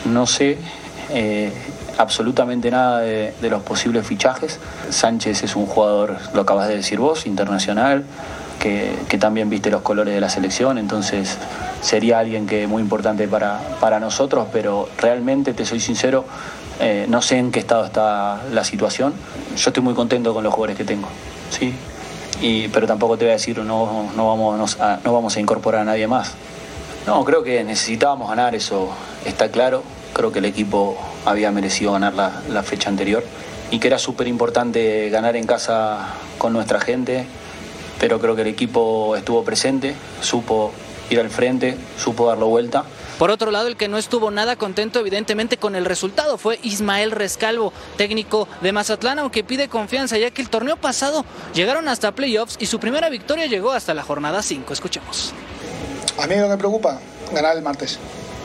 No 0.04 0.26
sé. 0.26 0.58
Eh, 1.10 1.52
absolutamente 1.98 2.70
nada 2.72 3.00
de, 3.00 3.34
los 3.42 3.62
posibles 3.62 4.06
fichajes. 4.06 4.58
Sánchez 4.90 5.44
es 5.44 5.54
un 5.54 5.66
jugador, 5.66 6.18
lo 6.32 6.42
acabas 6.42 6.68
de 6.68 6.76
decir 6.76 6.98
vos, 6.98 7.26
internacional, 7.26 8.04
que, 8.58 9.18
también 9.18 9.48
viste 9.50 9.70
los 9.70 9.82
colores 9.82 10.14
de 10.14 10.20
la 10.20 10.28
selección, 10.28 10.78
entonces 10.78 11.38
sería 11.84 12.18
alguien 12.18 12.46
que 12.46 12.66
muy 12.66 12.80
importante 12.80 13.28
para, 13.28 13.60
para 13.78 14.00
nosotros, 14.00 14.48
pero 14.50 14.88
realmente, 14.96 15.52
te 15.52 15.66
soy 15.66 15.80
sincero, 15.80 16.24
eh, 16.80 17.04
no 17.08 17.20
sé 17.20 17.36
en 17.36 17.52
qué 17.52 17.60
estado 17.60 17.84
está 17.84 18.40
la 18.50 18.64
situación. 18.64 19.12
Yo 19.54 19.68
estoy 19.68 19.82
muy 19.82 19.92
contento 19.92 20.32
con 20.32 20.42
los 20.42 20.54
jugadores 20.54 20.78
que 20.78 20.84
tengo, 20.84 21.08
¿sí? 21.50 21.74
Y, 22.40 22.68
pero 22.68 22.86
tampoco 22.86 23.18
te 23.18 23.26
voy 23.26 23.32
a 23.32 23.34
decir 23.34 23.58
no, 23.58 24.10
no, 24.16 24.28
vamos 24.28 24.80
a, 24.80 24.98
no 25.04 25.12
vamos 25.12 25.36
a 25.36 25.40
incorporar 25.40 25.82
a 25.82 25.84
nadie 25.84 26.06
más. 26.06 26.32
No, 27.06 27.22
creo 27.22 27.42
que 27.42 27.62
necesitábamos 27.62 28.30
ganar, 28.30 28.54
eso 28.54 28.88
está 29.26 29.50
claro. 29.50 29.82
Creo 30.14 30.32
que 30.32 30.38
el 30.38 30.46
equipo 30.46 30.96
había 31.26 31.50
merecido 31.50 31.92
ganar 31.92 32.14
la, 32.14 32.40
la 32.48 32.62
fecha 32.62 32.88
anterior 32.88 33.22
y 33.70 33.78
que 33.78 33.88
era 33.88 33.98
súper 33.98 34.26
importante 34.26 35.10
ganar 35.10 35.36
en 35.36 35.46
casa 35.46 36.14
con 36.38 36.54
nuestra 36.54 36.80
gente, 36.80 37.26
pero 38.00 38.20
creo 38.20 38.34
que 38.34 38.42
el 38.42 38.48
equipo 38.48 39.16
estuvo 39.16 39.44
presente, 39.44 39.94
supo 40.22 40.72
ir 41.10 41.20
al 41.20 41.30
frente, 41.30 41.76
supo 41.98 42.28
darlo 42.28 42.48
vuelta. 42.48 42.84
Por 43.18 43.30
otro 43.30 43.50
lado, 43.50 43.68
el 43.68 43.76
que 43.76 43.88
no 43.88 43.96
estuvo 43.96 44.30
nada 44.30 44.56
contento 44.56 44.98
evidentemente 44.98 45.56
con 45.56 45.76
el 45.76 45.84
resultado 45.84 46.36
fue 46.36 46.58
Ismael 46.62 47.12
Rescalvo, 47.12 47.72
técnico 47.96 48.48
de 48.60 48.72
Mazatlán, 48.72 49.20
aunque 49.20 49.44
pide 49.44 49.68
confianza 49.68 50.18
ya 50.18 50.30
que 50.30 50.42
el 50.42 50.50
torneo 50.50 50.76
pasado 50.76 51.24
llegaron 51.54 51.88
hasta 51.88 52.12
playoffs 52.12 52.56
y 52.58 52.66
su 52.66 52.80
primera 52.80 53.08
victoria 53.10 53.46
llegó 53.46 53.70
hasta 53.70 53.94
la 53.94 54.02
jornada 54.02 54.42
5. 54.42 54.72
Escuchemos. 54.72 55.32
A 56.18 56.26
mí 56.26 56.34
lo 56.36 56.44
que 56.44 56.48
me 56.50 56.56
preocupa, 56.58 56.98
ganar 57.32 57.56
el 57.56 57.62
martes. 57.62 57.98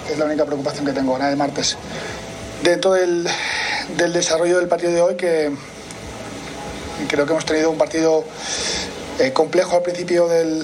Es 0.10 0.18
la 0.18 0.26
única 0.26 0.46
preocupación 0.46 0.86
que 0.86 0.94
tengo, 0.94 1.14
ganar 1.14 1.32
el 1.32 1.38
martes. 1.38 1.78
Dentro 2.64 2.94
del, 2.94 3.28
del 3.98 4.14
desarrollo 4.14 4.58
del 4.58 4.68
partido 4.68 4.92
de 4.92 5.02
hoy, 5.02 5.16
que 5.16 5.52
creo 7.08 7.26
que 7.26 7.32
hemos 7.32 7.46
tenido 7.46 7.72
un 7.72 7.78
partido 7.78 8.24
eh, 9.20 9.34
complejo 9.34 9.78
al 9.78 9.82
principio 9.82 10.28
del, 10.28 10.64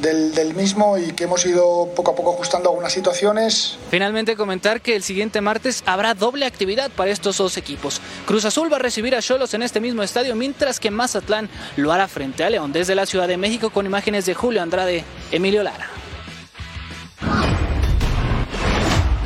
del, 0.00 0.34
del, 0.34 0.54
mismo 0.54 0.98
y 0.98 1.12
que 1.12 1.24
hemos 1.24 1.44
ido 1.46 1.88
poco 1.94 2.12
a 2.12 2.14
poco 2.14 2.34
ajustando 2.34 2.70
algunas 2.70 2.92
situaciones. 2.92 3.78
Finalmente 3.90 4.36
comentar 4.36 4.80
que 4.80 4.96
el 4.96 5.02
siguiente 5.02 5.40
martes 5.40 5.82
habrá 5.86 6.14
doble 6.14 6.46
actividad 6.46 6.90
para 6.90 7.10
estos 7.10 7.38
dos 7.38 7.56
equipos. 7.56 8.00
Cruz 8.26 8.44
Azul 8.44 8.72
va 8.72 8.76
a 8.76 8.80
recibir 8.80 9.14
a 9.14 9.22
Cholos 9.22 9.54
en 9.54 9.62
este 9.62 9.80
mismo 9.80 10.02
estadio, 10.02 10.34
mientras 10.36 10.80
que 10.80 10.90
Mazatlán 10.90 11.48
lo 11.76 11.92
hará 11.92 12.08
frente 12.08 12.44
a 12.44 12.50
León 12.50 12.72
desde 12.72 12.94
la 12.94 13.06
Ciudad 13.06 13.28
de 13.28 13.36
México 13.36 13.70
con 13.70 13.86
imágenes 13.86 14.26
de 14.26 14.34
Julio 14.34 14.62
Andrade, 14.62 15.04
Emilio 15.30 15.62
Lara. 15.62 15.88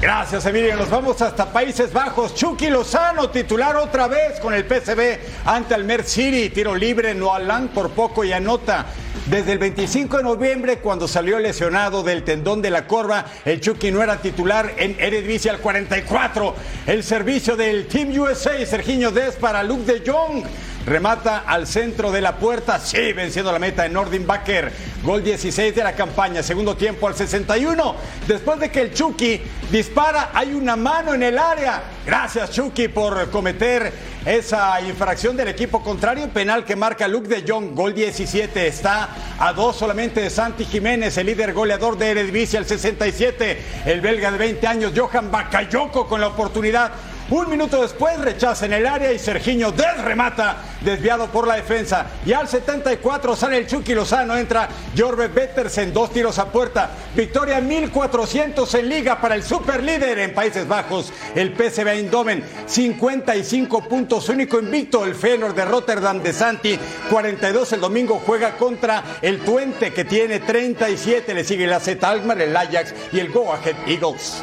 Gracias, 0.05 0.45
Emilio. 0.45 0.77
Nos 0.77 0.91
vamos 0.91 1.23
hasta 1.23 1.51
Países 1.51 1.91
Bajos. 1.91 2.35
Chucky 2.35 2.69
Lozano, 2.69 3.31
titular 3.31 3.75
otra 3.77 4.07
vez 4.07 4.39
con 4.39 4.53
el 4.53 4.65
PSV 4.65 5.47
ante 5.47 5.75
el 5.75 5.85
Mer 5.85 6.05
City. 6.05 6.51
Tiro 6.51 6.75
libre, 6.75 7.15
Noalán 7.15 7.69
por 7.69 7.89
poco 7.89 8.23
y 8.23 8.31
anota. 8.31 8.85
Desde 9.27 9.53
el 9.53 9.59
25 9.59 10.19
de 10.19 10.23
noviembre, 10.23 10.79
cuando 10.81 11.09
salió 11.09 11.39
lesionado 11.39 12.03
del 12.03 12.25
tendón 12.25 12.61
de 12.61 12.69
la 12.69 12.87
corva, 12.87 13.25
el 13.47 13.59
Chucky 13.59 13.91
no 13.91 14.03
era 14.03 14.21
titular 14.21 14.75
en 14.77 14.97
Eredivisie 15.01 15.51
al 15.51 15.61
44. 15.61 16.55
El 16.87 17.03
servicio 17.03 17.57
del 17.57 17.87
Team 17.87 18.11
USA, 18.19 18.65
Serginho 18.67 19.11
Des 19.11 19.37
para 19.37 19.63
Luke 19.63 19.91
de 19.91 20.03
Jong. 20.11 20.45
remata 20.85 21.45
al 21.47 21.67
centro 21.67 22.13
de 22.13 22.21
la 22.21 22.37
puerta, 22.37 22.79
sí, 22.79 23.15
venciendo 23.15 23.51
la 23.51 23.59
meta 23.59 23.85
de 23.85 23.89
Nordin 23.89 24.27
Baker. 24.27 24.71
Gol 25.03 25.25
16 25.25 25.75
de 25.75 25.83
la 25.83 25.95
campaña, 25.95 26.43
segundo 26.43 26.77
tiempo 26.77 27.09
al 27.09 27.15
61. 27.15 27.97
Después 28.29 28.61
de 28.61 28.71
que 28.71 28.83
el 28.83 28.93
Chucky 28.93 29.41
dispara, 29.71 30.33
hay 30.35 30.53
una 30.53 30.77
mano 30.77 31.15
en 31.15 31.23
el 31.23 31.39
área. 31.39 31.83
Gracias 32.05 32.51
Chucky 32.51 32.89
por 32.89 33.31
cometer 33.31 33.91
esa 34.27 34.81
infracción 34.81 35.37
del 35.37 35.49
equipo 35.49 35.83
contrario. 35.83 36.29
Penal 36.29 36.65
que 36.65 36.77
marca 36.77 37.07
Luke 37.09 37.29
de 37.29 37.45
Jong, 37.47 37.75
gol 37.75 37.95
17. 37.95 38.67
Está 38.67 39.09
a 39.39 39.53
dos 39.53 39.77
solamente 39.77 40.21
de 40.21 40.31
Santi 40.31 40.65
Jiménez, 40.65 41.17
el 41.19 41.27
líder 41.27 41.53
goleador 41.53 41.99
de 41.99 42.11
Eredivisie 42.11 42.59
al 42.59 42.67
67. 42.67 43.59
El 43.87 44.01
belga 44.01 44.31
de 44.31 44.39
20 44.39 44.67
años, 44.67 44.93
Johan 44.97 45.31
Bakayoko, 45.31 46.07
con 46.07 46.21
la 46.21 46.29
oportunidad 46.29 46.93
un 47.35 47.51
minuto 47.51 47.83
después 47.83 48.17
rechaza 48.21 48.67
en 48.67 48.75
el 48.75 48.87
área 48.87 49.13
y 49.13 49.19
Sergiño 49.19 49.73
desremata, 49.73 50.57
desviado 50.83 51.27
por 51.27 51.49
la 51.49 51.57
defensa. 51.57 52.07
Y 52.25 52.33
al 52.33 52.47
74 52.47 53.35
sale 53.35 53.59
el 53.59 53.67
Chucky 53.67 53.93
Lozano, 53.93 54.37
entra 54.37 54.69
Jorbe 54.97 55.31
en 55.77 55.93
dos 55.93 56.13
tiros 56.13 56.39
a 56.39 56.47
puerta. 56.53 56.91
Victoria 57.15 57.61
1400 57.61 58.73
en 58.75 58.89
liga 58.89 59.21
para 59.21 59.35
el 59.35 59.43
superlíder 59.43 60.19
en 60.21 60.33
Países 60.33 60.69
Bajos, 60.69 61.13
el 61.35 61.57
PSV 61.57 61.89
Eindhoven. 61.89 62.45
55 62.67 63.89
puntos, 63.89 64.29
único 64.29 64.61
invicto, 64.61 65.05
el 65.05 65.17
Feyenoord 65.17 65.55
de 65.55 65.65
Rotterdam 65.65 66.23
de 66.23 66.33
Santi. 66.33 66.79
42 67.11 67.73
el 67.73 67.81
domingo 67.81 68.23
juega 68.25 68.57
contra 68.57 69.03
el 69.23 69.41
Twente 69.41 69.93
que 69.93 70.05
tiene 70.05 70.39
37. 70.39 71.35
Le 71.35 71.43
sigue 71.43 71.65
el 71.65 71.73
AZ 71.73 71.89
Alkmaar, 72.01 72.41
el 72.41 72.57
Ajax 72.57 72.95
y 73.13 73.19
el 73.19 73.33
Go 73.33 73.53
Ahead 73.53 73.77
Eagles. 73.89 74.43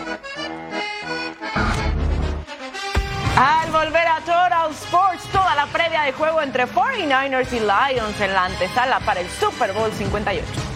Al 3.38 3.72
volver 3.72 4.08
a 4.08 4.20
Total 4.20 4.72
Sports, 4.72 5.24
toda 5.32 5.56
la 5.56 5.66
previa 5.68 6.02
de 6.02 6.12
juego 6.12 6.42
entre 6.42 6.68
49ers 6.68 7.54
y 7.54 7.60
Lions 7.60 8.20
en 8.20 8.34
la 8.34 8.46
antesala 8.46 9.00
para 9.00 9.22
el 9.22 9.30
Super 9.30 9.72
Bowl 9.74 9.92
58. 9.92 10.71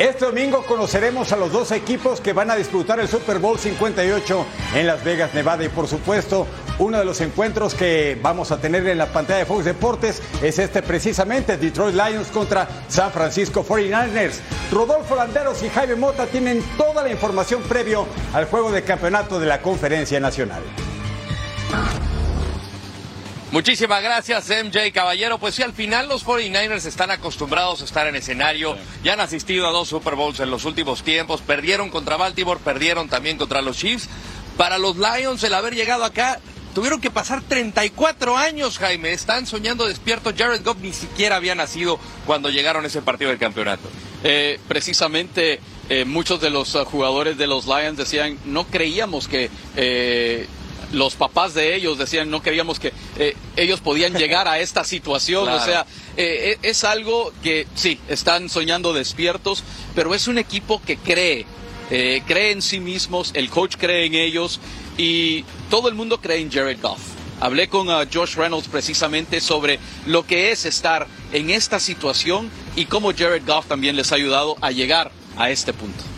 Este 0.00 0.24
domingo 0.24 0.64
conoceremos 0.64 1.30
a 1.30 1.36
los 1.36 1.52
dos 1.52 1.72
equipos 1.72 2.22
que 2.22 2.32
van 2.32 2.50
a 2.50 2.56
disputar 2.56 2.98
el 3.00 3.06
Super 3.06 3.38
Bowl 3.38 3.58
58 3.58 4.46
en 4.74 4.86
Las 4.86 5.04
Vegas, 5.04 5.34
Nevada. 5.34 5.62
Y 5.62 5.68
por 5.68 5.86
supuesto, 5.88 6.46
uno 6.78 6.98
de 6.98 7.04
los 7.04 7.20
encuentros 7.20 7.74
que 7.74 8.18
vamos 8.22 8.50
a 8.50 8.58
tener 8.58 8.86
en 8.86 8.96
la 8.96 9.12
pantalla 9.12 9.40
de 9.40 9.44
Fox 9.44 9.66
Deportes 9.66 10.22
es 10.42 10.58
este 10.58 10.80
precisamente, 10.80 11.58
Detroit 11.58 11.94
Lions 11.94 12.28
contra 12.28 12.66
San 12.88 13.12
Francisco 13.12 13.62
49ers. 13.62 14.38
Rodolfo 14.72 15.16
Landeros 15.16 15.62
y 15.62 15.68
Jaime 15.68 15.96
Mota 15.96 16.24
tienen 16.24 16.62
toda 16.78 17.02
la 17.02 17.10
información 17.10 17.60
previo 17.64 18.06
al 18.32 18.46
juego 18.46 18.72
de 18.72 18.82
campeonato 18.82 19.38
de 19.38 19.48
la 19.48 19.60
Conferencia 19.60 20.18
Nacional. 20.18 20.62
Muchísimas 23.52 24.00
gracias, 24.00 24.48
MJ 24.48 24.92
Caballero. 24.92 25.38
Pues 25.38 25.56
sí, 25.56 25.62
al 25.62 25.72
final 25.72 26.08
los 26.08 26.24
49ers 26.24 26.86
están 26.86 27.10
acostumbrados 27.10 27.82
a 27.82 27.84
estar 27.84 28.06
en 28.06 28.14
escenario. 28.14 28.76
Ya 29.02 29.14
han 29.14 29.20
asistido 29.20 29.66
a 29.66 29.72
dos 29.72 29.88
Super 29.88 30.14
Bowls 30.14 30.38
en 30.38 30.50
los 30.50 30.64
últimos 30.64 31.02
tiempos. 31.02 31.40
Perdieron 31.40 31.90
contra 31.90 32.16
Baltimore, 32.16 32.60
perdieron 32.64 33.08
también 33.08 33.38
contra 33.38 33.60
los 33.60 33.76
Chiefs. 33.76 34.08
Para 34.56 34.78
los 34.78 34.96
Lions, 34.96 35.42
el 35.42 35.52
haber 35.54 35.74
llegado 35.74 36.04
acá, 36.04 36.38
tuvieron 36.76 37.00
que 37.00 37.10
pasar 37.10 37.42
34 37.42 38.36
años, 38.36 38.78
Jaime. 38.78 39.12
Están 39.12 39.48
soñando 39.48 39.88
despiertos. 39.88 40.34
Jared 40.38 40.62
Goff 40.64 40.78
ni 40.80 40.92
siquiera 40.92 41.34
había 41.34 41.56
nacido 41.56 41.98
cuando 42.26 42.50
llegaron 42.50 42.84
a 42.84 42.86
ese 42.86 43.02
partido 43.02 43.30
del 43.30 43.40
campeonato. 43.40 43.88
Eh, 44.22 44.60
precisamente 44.68 45.58
eh, 45.88 46.04
muchos 46.04 46.40
de 46.40 46.50
los 46.50 46.76
uh, 46.76 46.84
jugadores 46.84 47.36
de 47.36 47.48
los 47.48 47.66
Lions 47.66 47.96
decían, 47.96 48.38
no 48.44 48.64
creíamos 48.64 49.26
que 49.26 49.50
eh, 49.74 50.46
los 50.92 51.14
papás 51.14 51.54
de 51.54 51.74
ellos 51.74 51.98
decían 51.98 52.30
no 52.30 52.42
queríamos 52.42 52.80
que 52.80 52.92
eh, 53.18 53.36
ellos 53.56 53.80
podían 53.80 54.14
llegar 54.14 54.48
a 54.48 54.58
esta 54.58 54.84
situación. 54.84 55.48
O 55.48 55.60
sea, 55.64 55.86
eh, 56.16 56.58
e, 56.62 56.68
es 56.68 56.84
algo 56.84 57.32
que 57.42 57.66
sí, 57.74 57.98
están 58.08 58.48
soñando 58.48 58.92
despiertos, 58.92 59.62
pero 59.94 60.14
es 60.14 60.28
un 60.28 60.38
equipo 60.38 60.80
que 60.82 60.96
cree, 60.96 61.46
eh, 61.90 62.22
cree 62.26 62.52
en 62.52 62.62
sí 62.62 62.80
mismos, 62.80 63.30
el 63.34 63.50
coach 63.50 63.76
cree 63.76 64.06
en 64.06 64.14
ellos 64.14 64.60
y 64.96 65.44
todo 65.68 65.88
el 65.88 65.94
mundo 65.94 66.20
cree 66.20 66.38
en 66.38 66.50
Jared 66.50 66.78
Goff. 66.80 67.00
Hablé 67.40 67.68
con 67.68 67.88
uh, 67.88 68.04
Josh 68.12 68.34
Reynolds 68.34 68.68
precisamente 68.68 69.40
sobre 69.40 69.78
lo 70.04 70.26
que 70.26 70.52
es 70.52 70.66
estar 70.66 71.06
en 71.32 71.48
esta 71.48 71.80
situación 71.80 72.50
y 72.76 72.84
cómo 72.84 73.12
Jared 73.16 73.44
Goff 73.46 73.66
también 73.66 73.96
les 73.96 74.12
ha 74.12 74.16
ayudado 74.16 74.56
a 74.60 74.70
llegar 74.72 75.10
a 75.38 75.50
este 75.50 75.72
punto. 75.72 76.09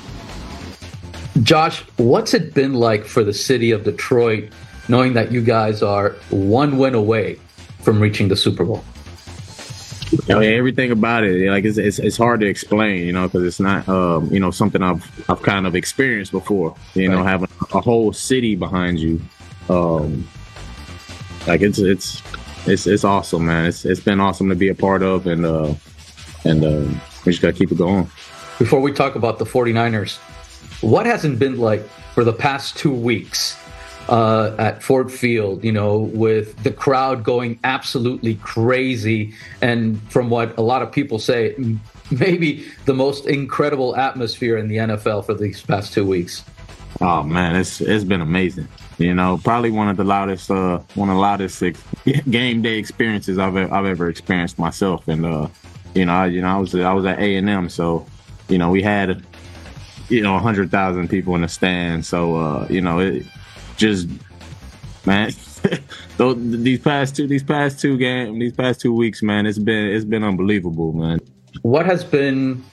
Josh, 1.41 1.81
what's 1.97 2.35
it 2.35 2.53
been 2.53 2.75
like 2.75 3.05
for 3.05 3.25
the 3.25 3.33
city 3.33 3.71
of 3.71 3.85
Detroit 3.85 4.51
knowing 4.89 5.15
that 5.15 5.33
you 5.33 5.41
guys 5.41 5.83
are 5.83 6.11
one 6.31 6.77
win 6.77 6.95
away 6.95 7.39
from 7.81 8.01
reaching 8.01 8.29
the 8.29 8.37
Super 8.37 8.65
Bowl? 8.65 8.85
I 10.29 10.35
mean, 10.35 10.53
everything 10.53 10.91
about 10.91 11.25
it, 11.25 11.49
like 11.51 11.65
it's, 11.65 11.79
it's, 11.79 11.99
it's 11.99 12.19
hard 12.19 12.41
to 12.41 12.47
explain, 12.47 13.07
you 13.07 13.13
know, 13.13 13.29
because 13.29 13.45
it's 13.45 13.61
not, 13.61 13.89
um, 13.89 14.29
you 14.31 14.41
know, 14.41 14.51
something 14.51 14.83
I've 14.83 15.31
I've 15.31 15.41
kind 15.41 15.67
of 15.67 15.75
experienced 15.75 16.33
before. 16.33 16.77
You 16.95 17.09
know, 17.09 17.25
having 17.25 17.49
a 17.73 17.81
whole 17.81 18.13
city 18.13 18.55
behind 18.55 19.01
you, 19.01 19.23
um, 19.71 20.29
like 21.47 21.63
it's 21.63 21.79
it's 21.79 22.23
it's 22.67 22.87
it's 22.87 23.05
awesome, 23.05 23.47
man. 23.47 23.65
It's 23.65 23.87
it's 23.87 24.01
been 24.01 24.21
awesome 24.21 24.51
to 24.51 24.55
be 24.55 24.69
a 24.69 24.75
part 24.75 25.03
of, 25.03 25.27
and 25.27 25.47
uh, 25.47 25.73
and 26.45 26.63
uh, 26.63 27.01
we 27.25 27.33
just 27.33 27.41
gotta 27.41 27.55
keep 27.55 27.73
it 27.73 27.79
going. 27.79 28.05
Before 28.59 28.81
we 28.81 28.93
talk 28.93 29.15
about 29.15 29.39
the 29.39 29.47
49ers, 29.47 30.19
what 30.83 31.07
hasn't 31.07 31.39
been 31.39 31.59
like 31.59 31.83
for 32.15 32.25
the 32.25 32.33
past 32.33 32.77
two 32.77 32.93
weeks 32.93 33.57
uh, 34.09 34.55
at 34.59 34.83
Ford 34.83 35.11
Field, 35.11 35.65
you 35.65 35.73
know, 35.73 35.99
with 35.99 36.63
the 36.63 36.73
crowd 36.73 37.25
going 37.25 37.59
absolutely 37.65 38.35
crazy. 38.37 39.33
And 39.61 40.01
from 40.11 40.29
what 40.29 40.57
a 40.59 40.63
lot 40.63 40.83
of 40.83 40.93
people 40.93 41.19
say, 41.19 41.55
maybe 42.11 42.67
the 42.85 42.95
most 42.95 43.27
incredible 43.27 43.97
atmosphere 43.97 44.57
in 44.57 44.69
the 44.69 44.77
NFL 44.77 45.25
for 45.27 45.35
these 45.35 45.63
past 45.63 45.93
two 45.93 46.07
weeks. 46.07 46.45
Oh 47.01 47.23
man, 47.23 47.57
it's 47.57 47.81
it's 47.81 48.05
been 48.05 48.21
amazing. 48.21 48.69
You 48.99 49.15
know, 49.15 49.41
probably 49.43 49.71
one 49.71 49.89
of 49.89 49.97
the 49.97 50.05
loudest, 50.05 50.51
uh, 50.51 50.81
one 50.95 51.09
of 51.09 51.15
the 51.17 51.21
loudest 51.21 51.63
game 52.31 52.63
day 52.63 52.79
experiences 52.79 53.39
I've 53.39 53.57
I've 53.57 53.87
ever 53.87 54.09
experienced 54.09 54.59
myself. 54.59 55.09
And 55.09 55.25
uh, 55.25 55.49
you 55.95 56.05
know, 56.05 56.13
I, 56.13 56.27
you 56.27 56.43
know, 56.43 56.49
I 56.49 56.59
was 56.59 56.75
I 56.75 56.93
was 56.93 57.07
at 57.07 57.19
A 57.19 57.37
and 57.37 57.49
M, 57.49 57.69
so 57.69 58.07
you 58.49 58.59
know, 58.59 58.71
we 58.71 58.83
had 58.83 59.25
you 60.13 60.21
know 60.21 60.39
hundred 60.39 60.71
thousand 60.71 61.09
people 61.09 61.35
in 61.35 61.41
the 61.41 61.49
stand. 61.49 62.05
So 62.05 62.37
uh, 62.37 62.67
you 62.69 62.81
know, 62.81 63.01
it 63.01 63.25
just 63.77 64.09
man. 65.07 65.33
these 66.19 66.81
past 66.81 67.15
two, 67.17 67.27
these 67.29 67.43
past 67.43 67.81
two 67.81 67.97
games, 67.97 68.39
these 68.39 68.53
past 68.53 68.81
two 68.81 68.93
weeks, 68.93 69.23
man, 69.23 69.47
it's 69.47 69.59
been 69.59 69.87
it's 69.87 70.05
been 70.05 70.25
unbelievable, 70.25 70.93
man. 70.93 71.21
What 71.63 71.87
has 71.87 72.03
been, 72.03 72.65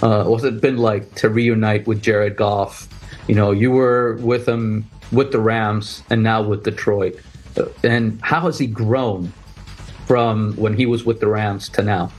uh, 0.00 0.24
what's 0.24 0.44
it 0.44 0.60
been 0.60 0.78
like 0.78 1.14
to 1.16 1.28
reunite 1.28 1.86
with 1.86 2.02
Jared 2.02 2.36
Goff? 2.36 2.88
You 3.28 3.34
know, 3.34 3.50
you 3.50 3.70
were 3.70 4.16
with 4.16 4.48
him 4.48 4.88
with 5.12 5.30
the 5.30 5.40
Rams 5.40 6.02
and 6.08 6.22
now 6.22 6.42
with 6.42 6.64
Detroit, 6.64 7.20
and 7.84 8.18
how 8.22 8.40
has 8.40 8.58
he 8.58 8.66
grown 8.66 9.32
from 10.06 10.54
when 10.56 10.74
he 10.74 10.86
was 10.86 11.04
with 11.04 11.20
the 11.20 11.28
Rams 11.28 11.68
to 11.70 11.82
now? 11.82 12.10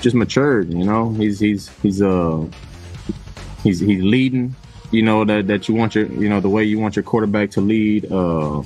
Just 0.00 0.16
matured, 0.16 0.72
you 0.72 0.84
know. 0.84 1.12
He's 1.12 1.38
he's 1.38 1.68
he's 1.82 2.00
uh 2.00 2.46
he's 3.62 3.80
he's 3.80 4.02
leading 4.02 4.54
you 4.90 5.02
know 5.02 5.24
that 5.24 5.46
that 5.46 5.68
you 5.68 5.74
want 5.74 5.94
your 5.94 6.06
you 6.06 6.28
know 6.28 6.40
the 6.40 6.48
way 6.48 6.64
you 6.64 6.78
want 6.78 6.96
your 6.96 7.02
quarterback 7.02 7.50
to 7.52 7.60
lead. 7.60 8.10
Uh, 8.10 8.62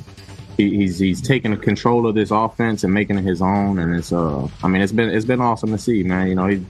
he, 0.56 0.76
he's 0.76 0.98
he's 0.98 1.20
taking 1.20 1.56
control 1.56 2.06
of 2.06 2.14
this 2.14 2.30
offense 2.30 2.84
and 2.84 2.92
making 2.92 3.18
it 3.18 3.24
his 3.24 3.42
own, 3.42 3.78
and 3.78 3.94
it's 3.94 4.12
uh 4.12 4.46
I 4.62 4.68
mean 4.68 4.82
it's 4.82 4.92
been 4.92 5.10
it's 5.10 5.24
been 5.24 5.40
awesome 5.40 5.70
to 5.70 5.78
see, 5.78 6.02
man. 6.02 6.28
You 6.28 6.34
know 6.34 6.46
he. 6.46 6.64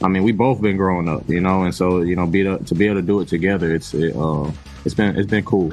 I 0.00 0.06
mean, 0.06 0.22
we 0.22 0.30
both 0.30 0.62
been 0.62 0.76
growing 0.76 1.08
up, 1.08 1.28
you 1.28 1.40
know, 1.40 1.64
and 1.64 1.74
so 1.74 2.02
you 2.02 2.14
know, 2.14 2.24
be 2.24 2.44
to, 2.44 2.58
to 2.58 2.74
be 2.76 2.86
able 2.86 3.00
to 3.00 3.02
do 3.02 3.18
it 3.18 3.26
together, 3.26 3.74
it's 3.74 3.94
it, 3.94 4.14
uh, 4.14 4.48
it's 4.84 4.94
been 4.94 5.16
it's 5.16 5.28
been 5.28 5.44
cool. 5.44 5.70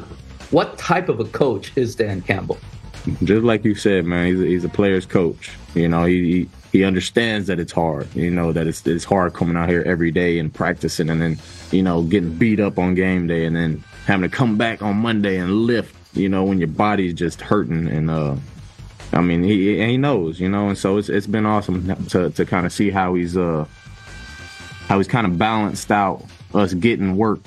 What 0.50 0.80
type 0.80 1.10
of 1.10 1.20
a 1.20 1.26
coach 1.26 1.72
is 1.76 1.96
Dan 1.96 2.24
Campbell? 2.24 2.58
Just 3.24 3.44
like 3.44 3.64
you 3.64 3.76
said, 3.76 4.06
man, 4.06 4.26
he's 4.26 4.42
a, 4.42 4.46
he's 4.46 4.64
a 4.64 4.70
player's 4.70 5.06
coach. 5.06 5.52
You 5.76 5.88
know, 5.90 6.06
he, 6.06 6.32
he 6.32 6.50
understands 6.84 7.48
that 7.48 7.60
it's 7.60 7.72
hard. 7.72 8.14
You 8.16 8.32
know 8.32 8.52
that 8.52 8.68
it's 8.68 8.86
it's 8.86 9.06
hard 9.06 9.34
coming 9.34 9.56
out 9.56 9.70
here 9.70 9.84
every 9.86 10.12
day 10.12 10.40
and 10.40 10.54
practicing, 10.54 11.10
and 11.10 11.22
then 11.22 11.38
you 11.72 11.84
know 11.84 12.04
getting 12.04 12.34
beat 12.36 12.60
up 12.60 12.78
on 12.78 12.96
game 12.96 13.28
day, 13.28 13.46
and 13.46 13.56
then 13.56 13.84
having 14.06 14.30
to 14.30 14.36
come 14.36 14.58
back 14.58 14.82
on 14.82 14.98
Monday 14.98 15.38
and 15.38 15.52
lift. 15.52 15.96
You 16.14 16.30
know 16.30 16.44
when 16.44 16.60
your 16.60 16.70
body's 16.70 17.14
just 17.14 17.42
hurting, 17.42 17.88
and 17.88 18.10
uh, 18.10 18.36
I 19.14 19.22
mean 19.22 19.44
he 19.44 19.84
he 19.86 19.98
knows, 19.98 20.40
you 20.40 20.50
know, 20.50 20.70
and 20.70 20.78
so 20.78 20.98
it's 20.98 21.10
it's 21.10 21.28
been 21.28 21.46
awesome 21.46 21.96
to 22.08 22.30
to 22.32 22.46
kind 22.46 22.66
of 22.66 22.74
see 22.74 22.90
how 22.90 23.16
he's 23.16 23.38
uh 23.38 23.66
how 24.88 24.98
he's 24.98 25.08
kind 25.08 25.26
of 25.28 25.38
balanced 25.38 25.92
out 25.92 26.24
us 26.54 26.74
getting 26.74 27.18
work 27.18 27.40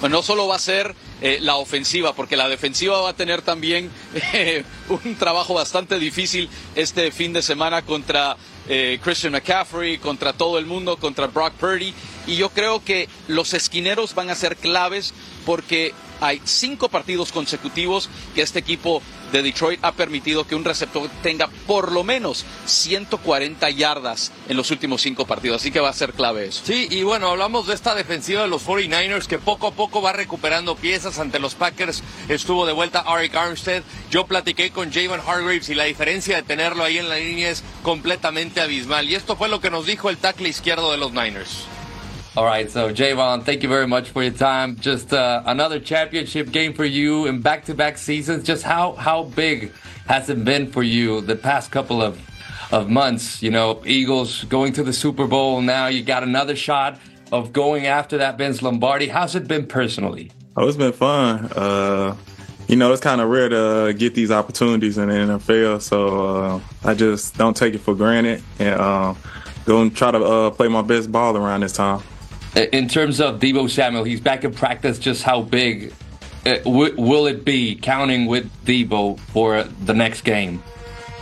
Pues 0.00 0.12
no 0.12 0.22
solo 0.22 0.46
va 0.46 0.54
a 0.54 0.58
ser 0.60 0.94
eh, 1.20 1.38
la 1.40 1.56
ofensiva, 1.56 2.14
porque 2.14 2.36
la 2.36 2.48
defensiva 2.48 3.00
va 3.00 3.10
a 3.10 3.16
tener 3.16 3.42
también 3.42 3.90
eh, 4.32 4.64
un 4.88 5.16
trabajo 5.16 5.54
bastante 5.54 5.98
difícil 5.98 6.48
este 6.74 7.10
fin 7.10 7.32
de 7.32 7.42
semana 7.42 7.82
contra 7.82 8.36
eh, 8.68 9.00
Christian 9.02 9.32
McCaffrey, 9.32 9.98
contra 9.98 10.32
todo 10.32 10.58
el 10.58 10.66
mundo, 10.66 10.96
contra 10.96 11.26
Brock 11.26 11.54
Purdy. 11.54 11.92
Y 12.26 12.36
yo 12.36 12.50
creo 12.50 12.84
que 12.84 13.08
los 13.26 13.54
esquineros 13.54 14.14
van 14.14 14.30
a 14.30 14.34
ser 14.34 14.56
claves 14.56 15.14
porque 15.44 15.92
hay 16.20 16.40
cinco 16.44 16.88
partidos 16.88 17.32
consecutivos 17.32 18.08
que 18.34 18.42
este 18.42 18.58
equipo 18.58 19.02
de 19.32 19.42
Detroit 19.42 19.80
ha 19.82 19.92
permitido 19.92 20.46
que 20.46 20.54
un 20.54 20.64
receptor 20.64 21.08
tenga 21.22 21.48
por 21.66 21.92
lo 21.92 22.04
menos 22.04 22.44
140 22.66 23.70
yardas 23.70 24.32
en 24.48 24.56
los 24.56 24.70
últimos 24.70 25.02
cinco 25.02 25.26
partidos. 25.26 25.62
Así 25.62 25.70
que 25.70 25.80
va 25.80 25.90
a 25.90 25.94
ser 25.94 26.12
clave 26.12 26.46
eso. 26.46 26.62
Sí, 26.64 26.88
y 26.90 27.02
bueno, 27.02 27.28
hablamos 27.28 27.66
de 27.66 27.74
esta 27.74 27.94
defensiva 27.94 28.42
de 28.42 28.48
los 28.48 28.66
49ers 28.66 29.26
que 29.26 29.38
poco 29.38 29.68
a 29.68 29.72
poco 29.72 30.02
va 30.02 30.12
recuperando 30.12 30.76
piezas 30.76 31.18
ante 31.18 31.38
los 31.38 31.54
Packers. 31.54 32.02
Estuvo 32.28 32.66
de 32.66 32.72
vuelta 32.72 33.00
Arik 33.00 33.34
Armstead. 33.34 33.82
Yo 34.10 34.26
platiqué 34.26 34.70
con 34.70 34.92
Javon 34.92 35.20
Hargraves 35.20 35.68
y 35.68 35.74
la 35.74 35.84
diferencia 35.84 36.36
de 36.36 36.42
tenerlo 36.42 36.84
ahí 36.84 36.98
en 36.98 37.08
la 37.08 37.16
línea 37.16 37.50
es 37.50 37.62
completamente 37.82 38.60
abismal. 38.60 39.08
Y 39.08 39.14
esto 39.14 39.36
fue 39.36 39.48
lo 39.48 39.60
que 39.60 39.70
nos 39.70 39.86
dijo 39.86 40.10
el 40.10 40.18
tackle 40.18 40.48
izquierdo 40.48 40.90
de 40.90 40.98
los 40.98 41.12
Niners. 41.12 41.66
All 42.38 42.44
right, 42.44 42.70
so 42.70 42.94
Javon, 42.94 43.42
thank 43.42 43.64
you 43.64 43.68
very 43.68 43.88
much 43.88 44.10
for 44.10 44.22
your 44.22 44.32
time. 44.32 44.76
Just 44.76 45.12
uh, 45.12 45.42
another 45.46 45.80
championship 45.80 46.52
game 46.52 46.72
for 46.72 46.84
you 46.84 47.26
in 47.26 47.40
back-to-back 47.40 47.98
seasons. 47.98 48.44
Just 48.44 48.62
how 48.62 48.92
how 48.92 49.24
big 49.24 49.72
has 50.06 50.30
it 50.30 50.44
been 50.44 50.70
for 50.70 50.84
you 50.84 51.20
the 51.20 51.34
past 51.34 51.72
couple 51.72 52.00
of 52.00 52.16
of 52.70 52.88
months? 52.88 53.42
You 53.42 53.50
know, 53.50 53.82
Eagles 53.84 54.44
going 54.44 54.72
to 54.74 54.84
the 54.84 54.92
Super 54.92 55.26
Bowl. 55.26 55.60
Now 55.62 55.88
you 55.88 56.04
got 56.04 56.22
another 56.22 56.54
shot 56.54 57.00
of 57.32 57.52
going 57.52 57.86
after 57.86 58.18
that 58.18 58.38
Vince 58.38 58.62
Lombardi. 58.62 59.08
How's 59.08 59.34
it 59.34 59.48
been 59.48 59.66
personally? 59.66 60.30
Oh, 60.56 60.68
it's 60.68 60.76
been 60.76 60.92
fun. 60.92 61.46
Uh, 61.56 62.14
you 62.68 62.76
know, 62.76 62.92
it's 62.92 63.02
kind 63.02 63.20
of 63.20 63.30
rare 63.30 63.48
to 63.48 63.92
get 63.94 64.14
these 64.14 64.30
opportunities 64.30 64.96
in 64.96 65.08
the 65.08 65.14
NFL, 65.14 65.82
so 65.82 66.36
uh, 66.36 66.60
I 66.84 66.94
just 66.94 67.36
don't 67.36 67.56
take 67.56 67.74
it 67.74 67.80
for 67.80 67.96
granted 67.96 68.44
and 68.60 68.80
uh, 68.80 69.14
go 69.64 69.82
and 69.82 69.96
try 69.96 70.12
to 70.12 70.22
uh, 70.22 70.50
play 70.50 70.68
my 70.68 70.82
best 70.82 71.10
ball 71.10 71.36
around 71.36 71.62
this 71.62 71.72
time. 71.72 72.00
In 72.58 72.88
terms 72.88 73.20
of 73.20 73.38
Debo 73.38 73.70
Samuel, 73.70 74.02
he's 74.02 74.20
back 74.20 74.42
in 74.42 74.52
practice. 74.52 74.98
Just 74.98 75.22
how 75.22 75.42
big 75.42 75.92
uh, 76.44 76.56
w- 76.64 76.94
will 77.00 77.26
it 77.26 77.44
be 77.44 77.76
counting 77.76 78.26
with 78.26 78.50
Debo 78.64 79.20
for 79.20 79.62
the 79.62 79.94
next 79.94 80.22
game? 80.22 80.60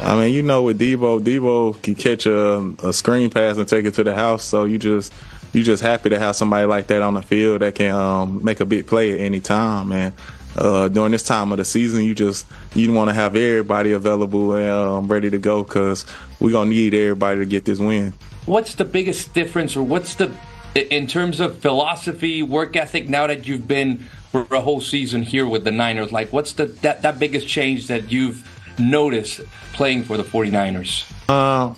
I 0.00 0.18
mean, 0.18 0.32
you 0.32 0.42
know, 0.42 0.62
with 0.62 0.80
Debo, 0.80 1.20
Debo 1.20 1.82
can 1.82 1.94
catch 1.94 2.24
a, 2.24 2.74
a 2.88 2.90
screen 2.90 3.28
pass 3.28 3.58
and 3.58 3.68
take 3.68 3.84
it 3.84 3.92
to 3.94 4.04
the 4.04 4.14
house. 4.14 4.44
So 4.44 4.64
you 4.64 4.78
just 4.78 5.12
you 5.52 5.62
just 5.62 5.82
happy 5.82 6.08
to 6.08 6.18
have 6.18 6.36
somebody 6.36 6.66
like 6.66 6.86
that 6.86 7.02
on 7.02 7.12
the 7.12 7.22
field 7.22 7.60
that 7.60 7.74
can 7.74 7.94
um, 7.94 8.42
make 8.42 8.60
a 8.60 8.64
big 8.64 8.86
play 8.86 9.12
at 9.12 9.20
any 9.20 9.40
time. 9.40 9.92
And 9.92 10.14
uh, 10.56 10.88
during 10.88 11.12
this 11.12 11.22
time 11.22 11.52
of 11.52 11.58
the 11.58 11.66
season, 11.66 12.04
you 12.04 12.14
just 12.14 12.46
you 12.74 12.90
want 12.94 13.10
to 13.10 13.14
have 13.14 13.36
everybody 13.36 13.92
available 13.92 14.54
and 14.54 14.70
um, 14.70 15.08
ready 15.08 15.28
to 15.28 15.38
go 15.38 15.64
because 15.64 16.06
we're 16.40 16.52
gonna 16.52 16.70
need 16.70 16.94
everybody 16.94 17.40
to 17.40 17.46
get 17.46 17.66
this 17.66 17.78
win. 17.78 18.14
What's 18.46 18.74
the 18.76 18.86
biggest 18.86 19.34
difference, 19.34 19.76
or 19.76 19.82
what's 19.82 20.14
the 20.14 20.34
in 20.76 21.06
terms 21.06 21.40
of 21.40 21.58
philosophy, 21.58 22.42
work 22.42 22.76
ethic? 22.76 23.08
Now 23.08 23.26
that 23.26 23.46
you've 23.46 23.66
been 23.66 24.08
for 24.30 24.46
a 24.50 24.60
whole 24.60 24.80
season 24.80 25.22
here 25.22 25.46
with 25.46 25.64
the 25.64 25.70
Niners, 25.70 26.12
like 26.12 26.32
what's 26.32 26.52
the 26.52 26.66
that, 26.66 27.02
that 27.02 27.18
biggest 27.18 27.48
change 27.48 27.86
that 27.88 28.12
you've 28.12 28.46
noticed 28.78 29.40
playing 29.72 30.04
for 30.04 30.16
the 30.16 30.24
49ers? 30.24 31.10
Uh, 31.28 31.74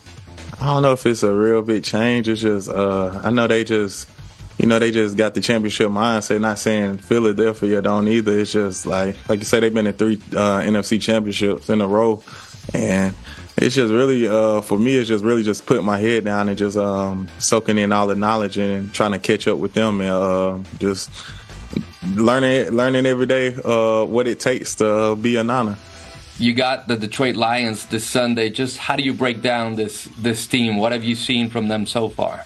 I 0.61 0.67
don't 0.67 0.83
know 0.83 0.93
if 0.93 1.07
it's 1.07 1.23
a 1.23 1.33
real 1.33 1.63
big 1.63 1.85
change. 1.85 2.29
It's 2.29 2.41
just 2.41 2.69
uh, 2.69 3.21
I 3.23 3.31
know 3.31 3.47
they 3.47 3.65
just 3.65 4.09
you 4.59 4.67
know 4.67 4.79
they 4.79 4.91
just 4.91 5.17
got 5.17 5.35
the 5.35 5.41
championship 5.41 5.89
mindset. 5.89 6.41
Not 6.41 6.59
saying 6.59 6.99
Philadelphia 6.99 7.81
don't 7.81 8.09
either. 8.09 8.39
It's 8.39 8.53
just 8.53 8.87
like 8.87 9.17
like 9.29 9.39
you 9.39 9.45
said 9.45 9.63
they've 9.63 9.73
been 9.73 9.87
in 9.87 9.95
three 9.95 10.21
uh, 10.33 10.61
NFC 10.61 11.01
championships 11.01 11.69
in 11.71 11.81
a 11.81 11.87
row, 11.87 12.23
and 12.75 13.15
it's 13.61 13.75
just 13.75 13.93
really 13.93 14.27
uh, 14.29 14.61
for 14.61 14.79
me. 14.79 14.97
It's 14.97 15.09
just 15.09 15.25
really 15.25 15.43
just 15.43 15.67
putting 15.67 15.85
my 15.85 15.99
head 15.99 16.25
down 16.25 16.49
and 16.49 16.59
just 16.59 16.77
um, 16.77 17.29
soaking 17.39 17.79
in 17.79 17.93
all 17.93 18.07
the 18.07 18.15
knowledge 18.15 18.59
and 18.59 18.93
trying 18.93 19.13
to 19.13 19.19
catch 19.19 19.49
up 19.49 19.59
with 19.59 19.75
them 19.75 20.01
and 20.01 20.11
uh, 20.11 20.59
just 20.79 21.11
learning 22.15 22.71
learning 22.71 23.07
every 23.07 23.27
day 23.27 23.55
uh, 23.65 24.05
what 24.05 24.27
it 24.27 24.41
takes 24.41 24.75
to 24.77 25.17
be 25.17 25.37
a 25.37 25.45
Nana. 25.45 25.79
You 26.39 26.55
got 26.55 26.87
the 26.87 26.97
Detroit 26.97 27.35
Lions 27.35 27.87
this 27.87 28.07
Sunday. 28.07 28.49
Just 28.49 28.79
how 28.79 28.95
do 28.95 29.03
you 29.03 29.13
break 29.13 29.43
down 29.43 29.75
this 29.75 30.09
this 30.19 30.47
team? 30.47 30.77
What 30.77 30.93
have 30.93 31.03
you 31.03 31.15
seen 31.15 31.51
from 31.51 31.69
them 31.69 31.85
so 31.85 32.09
far? 32.09 32.45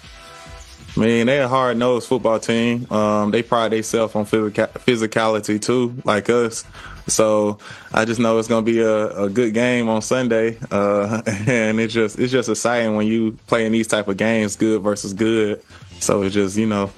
I 0.95 0.99
mean, 0.99 1.25
they're 1.25 1.43
a 1.43 1.47
hard 1.47 1.77
nosed 1.77 2.07
football 2.07 2.39
team. 2.39 2.91
Um, 2.91 3.31
they 3.31 3.41
pride 3.41 3.71
themselves 3.71 4.15
on 4.15 4.25
physica- 4.25 4.71
physicality 4.85 5.59
too, 5.59 5.95
like 6.05 6.29
us. 6.29 6.65
So 7.07 7.57
I 7.91 8.05
just 8.05 8.19
know 8.19 8.37
it's 8.37 8.47
gonna 8.47 8.61
be 8.61 8.79
a, 8.79 9.07
a 9.23 9.29
good 9.29 9.53
game 9.53 9.89
on 9.89 10.01
Sunday, 10.01 10.57
uh, 10.71 11.21
and 11.47 11.79
it's 11.79 11.93
just 11.93 12.19
it's 12.19 12.31
just 12.31 12.47
exciting 12.47 12.95
when 12.95 13.07
you 13.07 13.37
play 13.47 13.65
in 13.65 13.71
these 13.71 13.87
type 13.87 14.07
of 14.07 14.17
games, 14.17 14.55
good 14.55 14.81
versus 14.81 15.13
good. 15.13 15.61
So 15.99 16.21
it's 16.21 16.33
just 16.33 16.57
you 16.57 16.67
know 16.67 16.91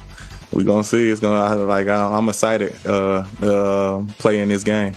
we're 0.51 0.63
gonna 0.63 0.83
see. 0.83 1.09
It's 1.09 1.21
gonna 1.21 1.55
like 1.63 1.87
I'm 1.87 2.29
excited 2.29 2.75
uh, 2.85 3.25
uh, 3.41 4.03
playing 4.19 4.49
this 4.49 4.63
game. 4.63 4.93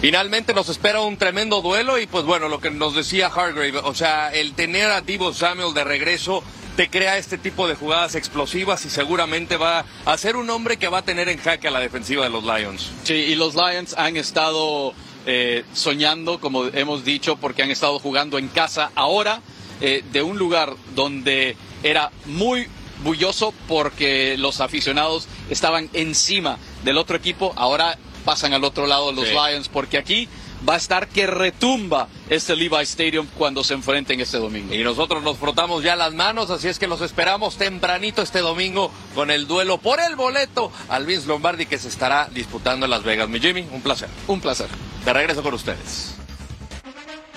Finalmente 0.00 0.54
nos 0.54 0.70
espera 0.70 1.02
un 1.02 1.18
tremendo 1.18 1.60
duelo 1.60 1.98
y 1.98 2.06
pues 2.06 2.24
bueno, 2.24 2.48
lo 2.48 2.58
que 2.58 2.70
nos 2.70 2.94
decía 2.94 3.28
Hargrave, 3.28 3.76
o 3.84 3.94
sea, 3.94 4.32
el 4.32 4.54
tener 4.54 4.90
a 4.90 5.02
Divo 5.02 5.34
Samuel 5.34 5.74
de 5.74 5.84
regreso 5.84 6.42
te 6.80 6.88
crea 6.88 7.18
este 7.18 7.36
tipo 7.36 7.68
de 7.68 7.74
jugadas 7.74 8.14
explosivas 8.14 8.86
y 8.86 8.88
seguramente 8.88 9.58
va 9.58 9.84
a 10.06 10.16
ser 10.16 10.36
un 10.36 10.48
hombre 10.48 10.78
que 10.78 10.88
va 10.88 11.00
a 11.00 11.02
tener 11.02 11.28
en 11.28 11.36
jaque 11.36 11.68
a 11.68 11.70
la 11.70 11.78
defensiva 11.78 12.24
de 12.24 12.30
los 12.30 12.42
Lions. 12.42 12.90
Sí, 13.02 13.12
y 13.12 13.34
los 13.34 13.54
Lions 13.54 13.94
han 13.98 14.16
estado 14.16 14.94
eh, 15.26 15.62
soñando, 15.74 16.40
como 16.40 16.64
hemos 16.68 17.04
dicho, 17.04 17.36
porque 17.36 17.62
han 17.62 17.70
estado 17.70 17.98
jugando 17.98 18.38
en 18.38 18.48
casa 18.48 18.92
ahora 18.94 19.42
eh, 19.82 20.02
de 20.10 20.22
un 20.22 20.38
lugar 20.38 20.72
donde 20.94 21.54
era 21.82 22.12
muy 22.24 22.66
bulloso 23.04 23.52
porque 23.68 24.38
los 24.38 24.62
aficionados 24.62 25.28
estaban 25.50 25.90
encima 25.92 26.56
del 26.82 26.96
otro 26.96 27.14
equipo, 27.14 27.52
ahora 27.56 27.98
pasan 28.24 28.54
al 28.54 28.64
otro 28.64 28.86
lado 28.86 29.12
los 29.12 29.28
Sí. 29.28 29.34
Lions, 29.34 29.68
porque 29.68 29.98
aquí 29.98 30.30
va 30.68 30.74
a 30.74 30.76
estar 30.76 31.08
que 31.08 31.26
retumba 31.26 32.08
este 32.28 32.56
Levi 32.56 32.82
Stadium 32.82 33.26
cuando 33.36 33.64
se 33.64 33.74
enfrenten 33.74 34.20
este 34.20 34.38
domingo. 34.38 34.74
Y 34.74 34.82
nosotros 34.82 35.22
nos 35.22 35.38
frotamos 35.38 35.82
ya 35.82 35.96
las 35.96 36.12
manos, 36.14 36.50
así 36.50 36.68
es 36.68 36.78
que 36.78 36.86
los 36.86 37.00
esperamos 37.00 37.56
tempranito 37.56 38.22
este 38.22 38.40
domingo 38.40 38.90
con 39.14 39.30
el 39.30 39.46
duelo 39.46 39.78
por 39.78 40.00
el 40.00 40.16
boleto 40.16 40.72
al 40.88 41.06
Vince 41.06 41.26
Lombardi 41.26 41.66
que 41.66 41.78
se 41.78 41.88
estará 41.88 42.28
disputando 42.32 42.86
en 42.86 42.90
Las 42.90 43.02
Vegas. 43.02 43.28
Mi 43.28 43.40
Jimmy, 43.40 43.66
un 43.72 43.82
placer. 43.82 44.08
Un 44.26 44.40
placer. 44.40 44.68
De 45.04 45.12
regreso 45.12 45.42
con 45.42 45.54
ustedes. 45.54 46.19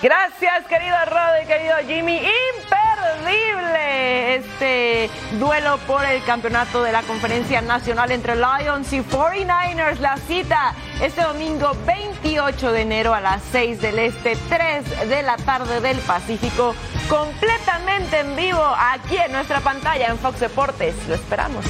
Gracias, 0.04 0.66
querido 0.66 0.94
Rod 1.06 1.42
y 1.42 1.46
querido 1.46 1.76
Jimmy. 1.86 2.20
Imperdible 2.58 4.34
este 4.34 5.08
duelo 5.38 5.78
por 5.86 6.04
el 6.04 6.22
campeonato 6.24 6.82
de 6.82 6.92
la 6.92 7.00
Conferencia 7.04 7.62
Nacional 7.62 8.12
entre 8.12 8.36
Lions 8.36 8.92
y 8.92 9.00
49ers. 9.00 10.00
La 10.00 10.18
cita 10.18 10.74
este 11.00 11.22
domingo 11.22 11.72
28 11.86 12.72
de 12.72 12.82
enero 12.82 13.14
a 13.14 13.22
las 13.22 13.40
6 13.50 13.80
del 13.80 13.98
Este, 13.98 14.36
3 14.50 15.08
de 15.08 15.22
la 15.22 15.38
tarde 15.38 15.80
del 15.80 15.96
Pacífico, 16.00 16.74
completamente 17.08 18.20
en 18.20 18.36
vivo 18.36 18.62
aquí 18.78 19.16
en 19.16 19.32
nuestra 19.32 19.60
pantalla 19.60 20.08
en 20.08 20.18
Fox 20.18 20.38
Deportes. 20.38 20.94
Lo 21.08 21.14
esperamos. 21.14 21.64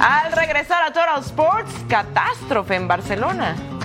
Al 0.00 0.32
regresar 0.32 0.84
a 0.84 0.86
Total 0.94 1.20
Sports, 1.20 1.70
catástrofe 1.86 2.76
en 2.76 2.88
Barcelona. 2.88 3.75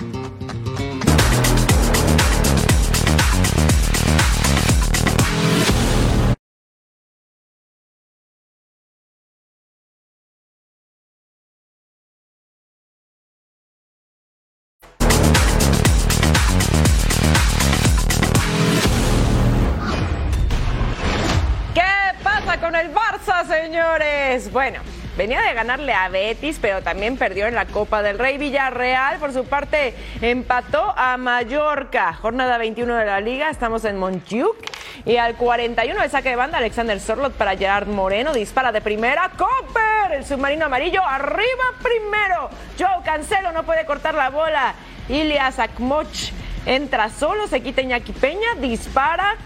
Bueno, 24.50 24.80
venía 25.18 25.42
de 25.42 25.52
ganarle 25.52 25.92
a 25.92 26.08
Betis, 26.08 26.58
pero 26.58 26.80
también 26.80 27.18
perdió 27.18 27.46
en 27.46 27.54
la 27.54 27.66
Copa 27.66 28.02
del 28.02 28.18
Rey. 28.18 28.38
Villarreal, 28.38 29.18
por 29.18 29.30
su 29.30 29.44
parte, 29.44 29.94
empató 30.22 30.94
a 30.96 31.18
Mallorca. 31.18 32.14
Jornada 32.14 32.56
21 32.56 32.94
de 32.96 33.04
la 33.04 33.20
Liga, 33.20 33.50
estamos 33.50 33.84
en 33.84 33.98
Montjuic. 33.98 34.56
Y 35.04 35.18
al 35.18 35.34
41 35.34 36.00
de 36.00 36.08
saque 36.08 36.30
de 36.30 36.36
banda, 36.36 36.56
Alexander 36.56 36.98
Sorlot 36.98 37.34
para 37.34 37.58
Gerard 37.58 37.88
Moreno. 37.88 38.32
Dispara 38.32 38.72
de 38.72 38.80
primera. 38.80 39.32
Cooper, 39.36 40.16
el 40.16 40.24
submarino 40.24 40.64
amarillo, 40.64 41.02
arriba 41.06 41.64
primero. 41.82 42.48
Joe 42.78 43.04
Cancelo 43.04 43.52
no 43.52 43.64
puede 43.64 43.84
cortar 43.84 44.14
la 44.14 44.30
bola. 44.30 44.74
Ilias 45.10 45.58
Akmoch 45.58 46.32
entra 46.64 47.10
solo, 47.10 47.48
se 47.48 47.60
quita 47.60 47.82
Iñaki 47.82 48.12
Peña, 48.12 48.54
dispara 48.60 49.36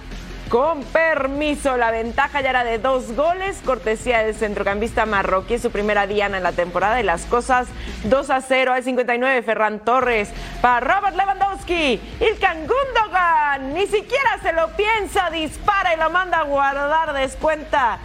con 0.49 0.83
permiso. 0.85 1.77
La 1.77 1.91
ventaja 1.91 2.41
ya 2.41 2.51
era 2.51 2.65
de 2.65 2.79
dos 2.79 3.15
goles, 3.15 3.61
cortesía 3.65 4.23
del 4.23 4.35
centrocampista 4.35 5.07
marroquí, 5.07 5.59
su 5.59 5.71
primera 5.71 6.07
diana 6.07 6.37
en 6.37 6.43
la 6.43 6.53
temporada 6.53 7.01
y 7.01 7.05
las 7.05 7.23
cosas 7.27 7.69
2 8.05 8.31
a 8.31 8.41
0 8.41 8.73
al 8.73 8.83
59. 8.83 9.43
Ferran 9.43 9.81
Torres 9.81 10.31
para 10.61 10.81
Robert 10.81 11.17
Lewandowski. 11.17 12.01
Ilkan 12.21 12.67
Gundogan 12.67 13.75
ni 13.75 13.87
siquiera 13.87 14.39
se 14.43 14.53
lo 14.53 14.69
piensa, 14.77 15.31
dispara 15.31 15.95
y 15.95 15.99
lo 15.99 16.11
manda 16.11 16.39
a 16.39 16.45
guardar, 16.45 17.13
descuenta 17.13 17.99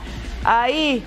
ahí 0.44 1.04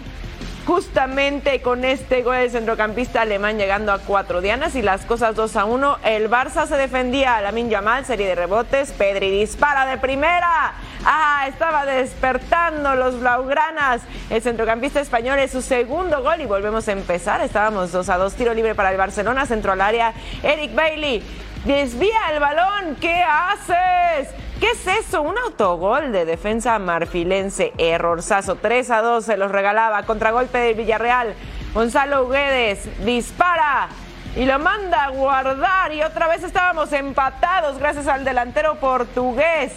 justamente 0.67 1.61
con 1.61 1.85
este 1.85 2.23
gol 2.23 2.37
del 2.37 2.51
centrocampista 2.51 3.21
alemán 3.21 3.59
llegando 3.59 3.93
a 3.93 3.99
cuatro 3.99 4.41
dianas 4.41 4.75
y 4.77 4.83
las 4.83 5.05
cosas 5.05 5.35
2 5.35 5.57
a 5.57 5.65
1. 5.67 5.99
El 6.05 6.31
Barça 6.31 6.67
se 6.67 6.77
defendía, 6.77 7.41
Lamin 7.41 7.69
Yamal, 7.69 8.05
serie 8.05 8.27
de 8.27 8.35
rebotes, 8.35 8.93
Pedri 8.93 9.31
dispara 9.31 9.87
de 9.87 9.99
primera. 9.99 10.75
Ah, 11.05 11.45
estaba 11.49 11.85
despertando 11.85 12.95
los 12.95 13.21
blaugranas. 13.21 14.01
El 14.31 14.41
centrocampista 14.41 15.01
español 15.01 15.39
es 15.39 15.51
su 15.51 15.61
segundo 15.61 16.23
gol 16.23 16.41
y 16.41 16.47
volvemos 16.47 16.89
a 16.89 16.93
empezar. 16.93 17.43
Estábamos 17.43 17.93
2 17.93 18.09
a 18.09 18.17
2, 18.17 18.35
tiro 18.35 18.55
libre 18.55 18.75
para 18.75 18.91
el 18.91 18.97
Barcelona, 18.97 19.45
centro 19.45 19.73
al 19.73 19.83
área. 19.83 20.15
Eric 20.43 20.75
Bailey 20.75 21.23
desvía 21.65 22.33
el 22.33 22.41
balón. 22.41 22.97
¿Qué 23.01 23.23
haces? 23.23 24.35
¿Qué 24.61 24.71
es 24.71 24.87
eso? 24.87 25.21
Un 25.21 25.37
autogol 25.37 26.11
de 26.11 26.25
defensa 26.25 26.79
marfilense. 26.79 27.75
Errorzazo. 27.77 28.57
3 28.57 28.91
a 28.91 29.03
2 29.03 29.25
se 29.27 29.37
los 29.37 29.51
regalaba. 29.51 30.05
Contragolpe 30.05 30.57
del 30.57 30.75
Villarreal. 30.75 31.35
Gonzalo 31.75 32.29
Guedes 32.29 32.89
dispara 33.05 33.89
y 34.37 34.47
lo 34.47 34.59
manda 34.59 35.05
a 35.05 35.11
guardar. 35.11 35.93
Y 35.93 36.03
otra 36.03 36.29
vez 36.29 36.43
estábamos 36.43 36.93
empatados 36.95 37.79
gracias 37.79 38.07
al 38.07 38.25
delantero 38.25 38.77
portugués. 38.77 39.73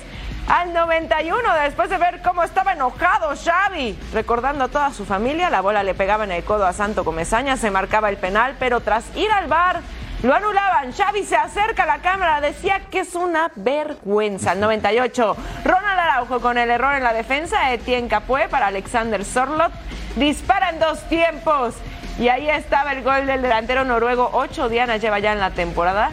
Al 0.47 0.71
91, 0.73 1.39
después 1.63 1.89
de 1.89 1.97
ver 1.97 2.21
cómo 2.21 2.41
estaba 2.41 2.71
enojado 2.71 3.33
Xavi, 3.35 3.99
recordando 4.13 4.65
a 4.65 4.67
toda 4.69 4.93
su 4.93 5.05
familia, 5.05 5.49
la 5.49 5.59
bola 5.59 5.83
le 5.83 5.93
pegaba 5.93 6.23
en 6.23 6.31
el 6.31 6.43
codo 6.45 6.65
a 6.65 6.71
Santo 6.71 7.03
Comesaña, 7.03 7.57
se 7.57 7.69
marcaba 7.69 8.09
el 8.09 8.15
penal, 8.15 8.55
pero 8.57 8.79
tras 8.79 9.03
ir 9.17 9.29
al 9.31 9.47
bar 9.47 9.81
lo 10.23 10.33
anulaban. 10.33 10.93
Xavi 10.93 11.23
se 11.23 11.35
acerca 11.35 11.83
a 11.83 11.85
la 11.85 11.99
cámara, 11.99 12.41
decía 12.41 12.81
que 12.89 13.01
es 13.01 13.13
una 13.13 13.51
vergüenza. 13.55 14.53
El 14.53 14.61
98, 14.61 15.37
Ronald 15.63 15.99
Araujo 15.99 16.39
con 16.39 16.57
el 16.57 16.71
error 16.71 16.95
en 16.95 17.03
la 17.03 17.13
defensa, 17.13 17.73
Etienne 17.73 18.07
Capué 18.07 18.47
para 18.47 18.67
Alexander 18.67 19.23
Sorlot. 19.23 19.71
Dispara 20.15 20.69
en 20.69 20.79
dos 20.79 21.01
tiempos. 21.09 21.75
Y 22.19 22.29
ahí 22.29 22.49
estaba 22.49 22.93
el 22.93 23.03
gol 23.03 23.27
del 23.27 23.43
delantero 23.43 23.83
noruego. 23.83 24.31
Ocho 24.33 24.69
dianas 24.69 25.01
lleva 25.01 25.19
ya 25.19 25.33
en 25.33 25.39
la 25.39 25.51
temporada. 25.51 26.11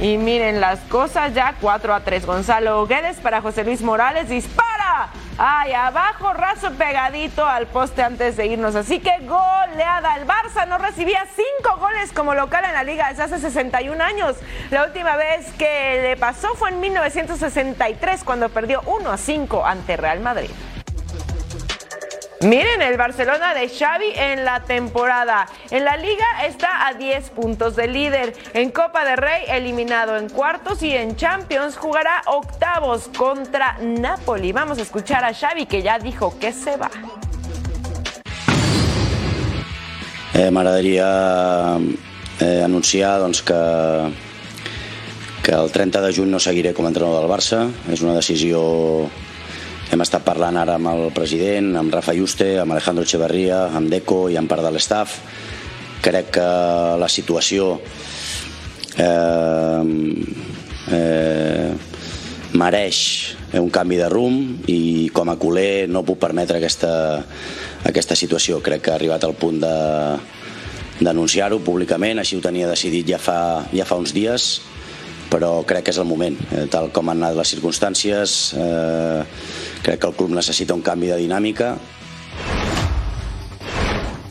Y 0.00 0.16
miren 0.16 0.62
las 0.62 0.80
cosas 0.80 1.34
ya 1.34 1.56
4 1.60 1.92
a 1.92 2.00
3. 2.00 2.24
Gonzalo 2.24 2.86
Guedes 2.86 3.18
para 3.18 3.42
José 3.42 3.64
Luis 3.64 3.82
Morales. 3.82 4.30
Dispara. 4.30 5.10
Ay, 5.36 5.74
abajo, 5.74 6.32
raso 6.32 6.70
pegadito 6.72 7.46
al 7.46 7.66
poste 7.66 8.02
antes 8.02 8.36
de 8.38 8.46
irnos. 8.46 8.74
Así 8.76 8.98
que 9.00 9.18
goleada. 9.20 10.16
El 10.16 10.26
Barça 10.26 10.66
no 10.66 10.78
recibía 10.78 11.26
cinco 11.36 11.76
goles 11.78 12.12
como 12.12 12.34
local 12.34 12.64
en 12.64 12.72
la 12.72 12.82
liga 12.82 13.10
desde 13.10 13.24
hace 13.24 13.40
61 13.40 14.02
años. 14.02 14.36
La 14.70 14.84
última 14.84 15.16
vez 15.16 15.52
que 15.58 16.00
le 16.02 16.16
pasó 16.16 16.54
fue 16.54 16.70
en 16.70 16.80
1963 16.80 18.24
cuando 18.24 18.48
perdió 18.48 18.80
1 18.86 19.10
a 19.10 19.18
5 19.18 19.66
ante 19.66 19.98
Real 19.98 20.20
Madrid. 20.20 20.50
Miren 22.42 22.80
el 22.80 22.96
Barcelona 22.96 23.52
de 23.52 23.68
Xavi 23.68 24.12
en 24.16 24.46
la 24.46 24.60
temporada. 24.64 25.46
En 25.70 25.84
la 25.84 25.98
liga 25.98 26.24
está 26.46 26.88
a 26.88 26.94
10 26.94 27.28
puntos 27.30 27.76
de 27.76 27.86
líder. 27.86 28.32
En 28.54 28.70
Copa 28.70 29.04
de 29.04 29.14
Rey 29.14 29.42
eliminado 29.46 30.16
en 30.16 30.30
cuartos 30.30 30.82
y 30.82 30.90
en 30.96 31.16
Champions 31.16 31.76
jugará 31.76 32.22
octavos 32.24 33.10
contra 33.14 33.76
Napoli. 33.82 34.52
Vamos 34.52 34.78
a 34.78 34.82
escuchar 34.82 35.22
a 35.22 35.34
Xavi 35.34 35.66
que 35.66 35.82
ya 35.82 35.98
dijo 35.98 36.38
que 36.38 36.50
se 36.54 36.78
va. 36.78 36.90
Eh, 40.32 40.50
M'agradaria 40.50 41.76
eh, 42.40 42.62
anunciar 42.64 43.20
doncs, 43.20 43.42
que, 43.42 44.14
que 45.42 45.52
el 45.52 45.70
30 45.70 46.00
de 46.00 46.14
juny 46.14 46.30
no 46.30 46.40
seguiré 46.40 46.72
com 46.72 46.86
a 46.86 46.88
entrenador 46.88 47.20
del 47.20 47.28
Barça. 47.28 47.66
És 47.92 48.00
una 48.00 48.16
decisió 48.16 49.10
hem 49.90 50.04
estat 50.04 50.22
parlant 50.22 50.56
ara 50.60 50.76
amb 50.78 50.90
el 50.92 51.08
president, 51.14 51.72
amb 51.80 51.92
Rafa 51.94 52.14
Juste, 52.14 52.52
amb 52.62 52.76
Alejandro 52.76 53.02
Echeverría, 53.06 53.64
amb 53.74 53.90
Deco 53.90 54.28
i 54.30 54.38
amb 54.38 54.50
part 54.50 54.62
de 54.62 54.70
l'estaf. 54.70 55.18
Crec 56.00 56.30
que 56.38 56.46
la 57.00 57.08
situació 57.10 57.72
eh, 58.96 59.82
eh, 60.94 61.70
mereix 62.54 63.00
un 63.58 63.70
canvi 63.74 63.98
de 63.98 64.08
rumb 64.10 64.68
i 64.70 65.10
com 65.14 65.28
a 65.30 65.38
culer 65.40 65.88
no 65.90 66.04
puc 66.06 66.20
permetre 66.22 66.60
aquesta, 66.60 66.92
aquesta 67.86 68.14
situació. 68.14 68.62
Crec 68.62 68.86
que 68.86 68.94
ha 68.94 68.98
arribat 69.00 69.26
al 69.26 69.34
punt 69.34 69.58
de 69.64 69.74
d'anunciar-ho 71.00 71.62
públicament, 71.64 72.18
així 72.20 72.36
ho 72.36 72.42
tenia 72.44 72.68
decidit 72.68 73.08
ja 73.08 73.16
fa, 73.16 73.64
ja 73.72 73.86
fa 73.88 73.96
uns 73.96 74.12
dies, 74.12 74.58
però 75.30 75.62
crec 75.66 75.86
que 75.86 75.94
és 75.94 76.00
el 76.02 76.08
moment, 76.10 76.36
eh, 76.50 76.66
tal 76.70 76.90
com 76.94 77.08
han 77.08 77.22
anat 77.22 77.38
les 77.38 77.54
circumstàncies, 77.54 78.36
eh, 78.58 79.22
crec 79.84 80.00
que 80.00 80.10
el 80.10 80.16
club 80.18 80.34
necessita 80.34 80.74
un 80.74 80.82
canvi 80.82 81.12
de 81.12 81.20
dinàmica. 81.22 81.76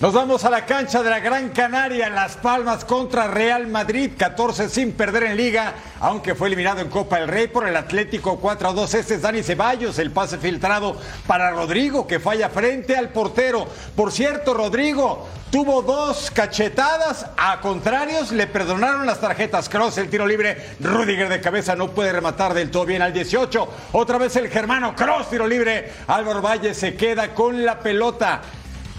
Nos 0.01 0.13
vamos 0.13 0.45
a 0.45 0.49
la 0.49 0.65
cancha 0.65 1.03
de 1.03 1.09
la 1.09 1.19
Gran 1.19 1.49
Canaria 1.49 2.09
Las 2.09 2.38
Palmas 2.38 2.85
contra 2.85 3.27
Real 3.27 3.67
Madrid, 3.67 4.12
14 4.17 4.69
sin 4.69 4.93
perder 4.93 5.23
en 5.23 5.35
liga, 5.35 5.73
aunque 5.99 6.35
fue 6.35 6.47
eliminado 6.47 6.79
en 6.79 6.88
Copa 6.88 7.19
del 7.19 7.27
Rey 7.27 7.49
por 7.49 7.67
el 7.67 7.75
Atlético 7.75 8.39
4 8.39 8.69
a 8.69 8.71
2. 8.71 8.93
Este 8.93 9.15
es 9.15 9.21
Dani 9.21 9.43
Ceballos, 9.43 9.99
el 9.99 10.12
pase 10.12 10.38
filtrado 10.38 10.95
para 11.27 11.51
Rodrigo 11.51 12.07
que 12.07 12.21
falla 12.21 12.47
frente 12.47 12.95
al 12.95 13.09
portero. 13.09 13.67
Por 13.93 14.13
cierto, 14.13 14.53
Rodrigo 14.53 15.27
tuvo 15.51 15.81
dos 15.81 16.31
cachetadas 16.31 17.25
a 17.35 17.59
contrarios, 17.59 18.31
le 18.31 18.47
perdonaron 18.47 19.05
las 19.05 19.19
tarjetas 19.19 19.67
Cross, 19.67 19.97
el 19.97 20.09
tiro 20.09 20.25
libre, 20.25 20.75
Rudiger 20.79 21.27
de 21.27 21.41
cabeza 21.41 21.75
no 21.75 21.89
puede 21.89 22.13
rematar 22.13 22.53
del 22.53 22.71
todo 22.71 22.85
bien 22.85 23.01
al 23.01 23.12
18. 23.12 23.69
Otra 23.91 24.17
vez 24.17 24.33
el 24.38 24.47
germano 24.47 24.95
Cross, 24.95 25.29
tiro 25.29 25.45
libre, 25.45 25.91
Álvaro 26.07 26.41
Valle 26.41 26.73
se 26.73 26.95
queda 26.95 27.33
con 27.33 27.65
la 27.65 27.81
pelota 27.81 28.43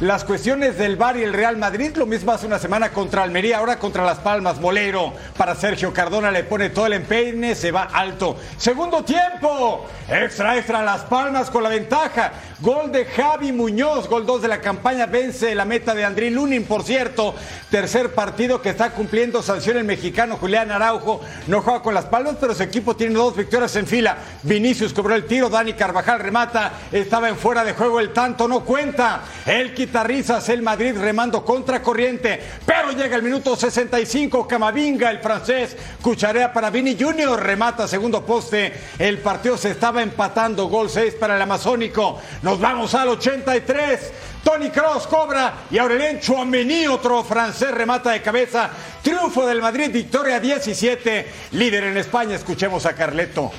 las 0.00 0.24
cuestiones 0.24 0.78
del 0.78 0.96
Bar 0.96 1.18
y 1.18 1.22
el 1.22 1.34
Real 1.34 1.58
Madrid, 1.58 1.94
lo 1.94 2.06
mismo 2.06 2.32
hace 2.32 2.46
una 2.46 2.58
semana 2.58 2.90
contra 2.90 3.22
Almería, 3.22 3.58
ahora 3.58 3.78
contra 3.78 4.02
Las 4.02 4.18
Palmas, 4.18 4.58
Molero. 4.58 5.12
Para 5.36 5.54
Sergio 5.54 5.92
Cardona 5.92 6.30
le 6.30 6.44
pone 6.44 6.70
todo 6.70 6.86
el 6.86 6.94
empeine, 6.94 7.54
se 7.54 7.70
va 7.70 7.82
alto. 7.82 8.38
Segundo 8.56 9.04
tiempo, 9.04 9.86
extra, 10.08 10.56
extra, 10.56 10.82
Las 10.82 11.02
Palmas 11.02 11.50
con 11.50 11.62
la 11.62 11.68
ventaja. 11.68 12.32
Gol 12.60 12.92
de 12.92 13.04
Javi 13.06 13.52
Muñoz, 13.52 14.08
gol 14.08 14.26
2 14.26 14.42
de 14.42 14.48
la 14.48 14.60
campaña, 14.60 15.06
vence 15.06 15.54
la 15.54 15.64
meta 15.64 15.94
de 15.94 16.04
André 16.04 16.30
Lunin, 16.30 16.64
por 16.64 16.82
cierto. 16.82 17.34
Tercer 17.70 18.14
partido 18.14 18.60
que 18.60 18.70
está 18.70 18.90
cumpliendo 18.90 19.42
sanción 19.42 19.76
el 19.76 19.84
mexicano 19.84 20.36
Julián 20.38 20.70
Araujo. 20.70 21.20
No 21.46 21.60
juega 21.60 21.82
con 21.82 21.94
Las 21.94 22.06
Palmas, 22.06 22.36
pero 22.40 22.54
su 22.54 22.62
equipo 22.62 22.96
tiene 22.96 23.14
dos 23.14 23.36
victorias 23.36 23.76
en 23.76 23.86
fila. 23.86 24.16
Vinicius 24.42 24.94
cobró 24.94 25.14
el 25.14 25.26
tiro, 25.26 25.50
Dani 25.50 25.74
Carvajal 25.74 26.20
remata, 26.20 26.72
estaba 26.90 27.28
en 27.28 27.36
fuera 27.36 27.64
de 27.64 27.74
juego, 27.74 28.00
el 28.00 28.12
tanto 28.12 28.48
no 28.48 28.60
cuenta. 28.60 29.22
El 29.46 29.74
guitarrizas, 29.90 30.48
el 30.50 30.62
Madrid 30.62 30.96
remando 30.96 31.44
contra 31.44 31.82
corriente, 31.82 32.40
pero 32.64 32.92
llega 32.92 33.16
el 33.16 33.24
minuto 33.24 33.56
65, 33.56 34.46
Camavinga, 34.46 35.10
el 35.10 35.18
francés, 35.18 35.76
cucharea 36.00 36.52
para 36.52 36.70
Vini 36.70 36.96
Junior, 36.96 37.42
remata 37.42 37.88
segundo 37.88 38.24
poste, 38.24 38.72
el 39.00 39.18
partido 39.18 39.58
se 39.58 39.72
estaba 39.72 40.00
empatando, 40.00 40.68
gol 40.68 40.88
6 40.88 41.14
para 41.14 41.34
el 41.34 41.42
amazónico, 41.42 42.20
nos 42.42 42.60
vamos 42.60 42.94
al 42.94 43.08
83, 43.08 44.12
Tony 44.44 44.70
Cross 44.70 45.08
cobra 45.08 45.64
y 45.72 45.78
Aurelien 45.78 46.20
Chouameni, 46.20 46.86
otro 46.86 47.24
francés, 47.24 47.72
remata 47.72 48.12
de 48.12 48.22
cabeza, 48.22 48.70
triunfo 49.02 49.44
del 49.44 49.60
Madrid, 49.60 49.90
victoria 49.92 50.38
17, 50.38 51.26
líder 51.50 51.82
en 51.82 51.96
España, 51.96 52.36
escuchemos 52.36 52.86
a 52.86 52.94
Carleto. 52.94 53.50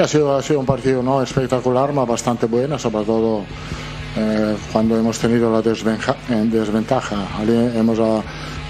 Ha 0.00 0.08
sido, 0.08 0.34
ha 0.34 0.42
sido 0.42 0.60
un 0.60 0.66
partido 0.66 1.02
no 1.02 1.22
espectacular, 1.22 1.92
más 1.92 2.08
bastante 2.08 2.46
bueno, 2.46 2.78
sobre 2.78 3.04
todo 3.04 3.44
eh, 4.16 4.56
cuando 4.72 4.96
hemos 4.96 5.18
tenido 5.18 5.52
la 5.52 5.60
desventaja. 5.60 6.16
desventaja. 6.44 7.16
Ali 7.38 7.52
hemos 7.76 7.98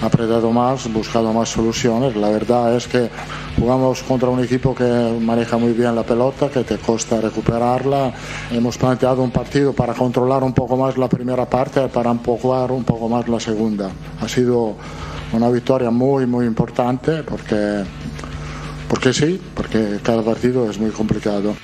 apretado 0.02 0.50
más, 0.50 0.92
buscado 0.92 1.32
más 1.32 1.48
soluciones. 1.48 2.16
La 2.16 2.30
verdad 2.30 2.74
es 2.74 2.88
que 2.88 3.08
jugamos 3.56 4.02
contra 4.02 4.28
un 4.28 4.42
equipo 4.42 4.74
que 4.74 5.18
maneja 5.20 5.56
muy 5.56 5.72
bien 5.72 5.94
la 5.94 6.02
pelota, 6.02 6.48
que 6.48 6.64
te 6.64 6.78
cuesta 6.78 7.20
recuperarla. 7.20 8.12
Hemos 8.50 8.76
planteado 8.76 9.22
un 9.22 9.30
partido 9.30 9.72
para 9.72 9.94
controlar 9.94 10.42
un 10.42 10.52
poco 10.52 10.76
más 10.76 10.98
la 10.98 11.08
primera 11.08 11.48
parte, 11.48 11.86
para 11.86 12.10
empujar 12.10 12.72
un 12.72 12.82
poco 12.82 13.08
más 13.08 13.28
la 13.28 13.38
segunda. 13.38 13.88
Ha 14.20 14.28
sido 14.28 14.74
una 15.32 15.48
victoria 15.48 15.92
muy, 15.92 16.26
muy 16.26 16.44
importante 16.44 17.22
porque 17.22 17.84
porque 18.90 19.12
sí, 19.14 19.40
porque 19.54 20.00
cada 20.02 20.20
partido 20.20 20.68
es 20.68 20.76
muy 20.76 20.90
complicado. 20.90 21.54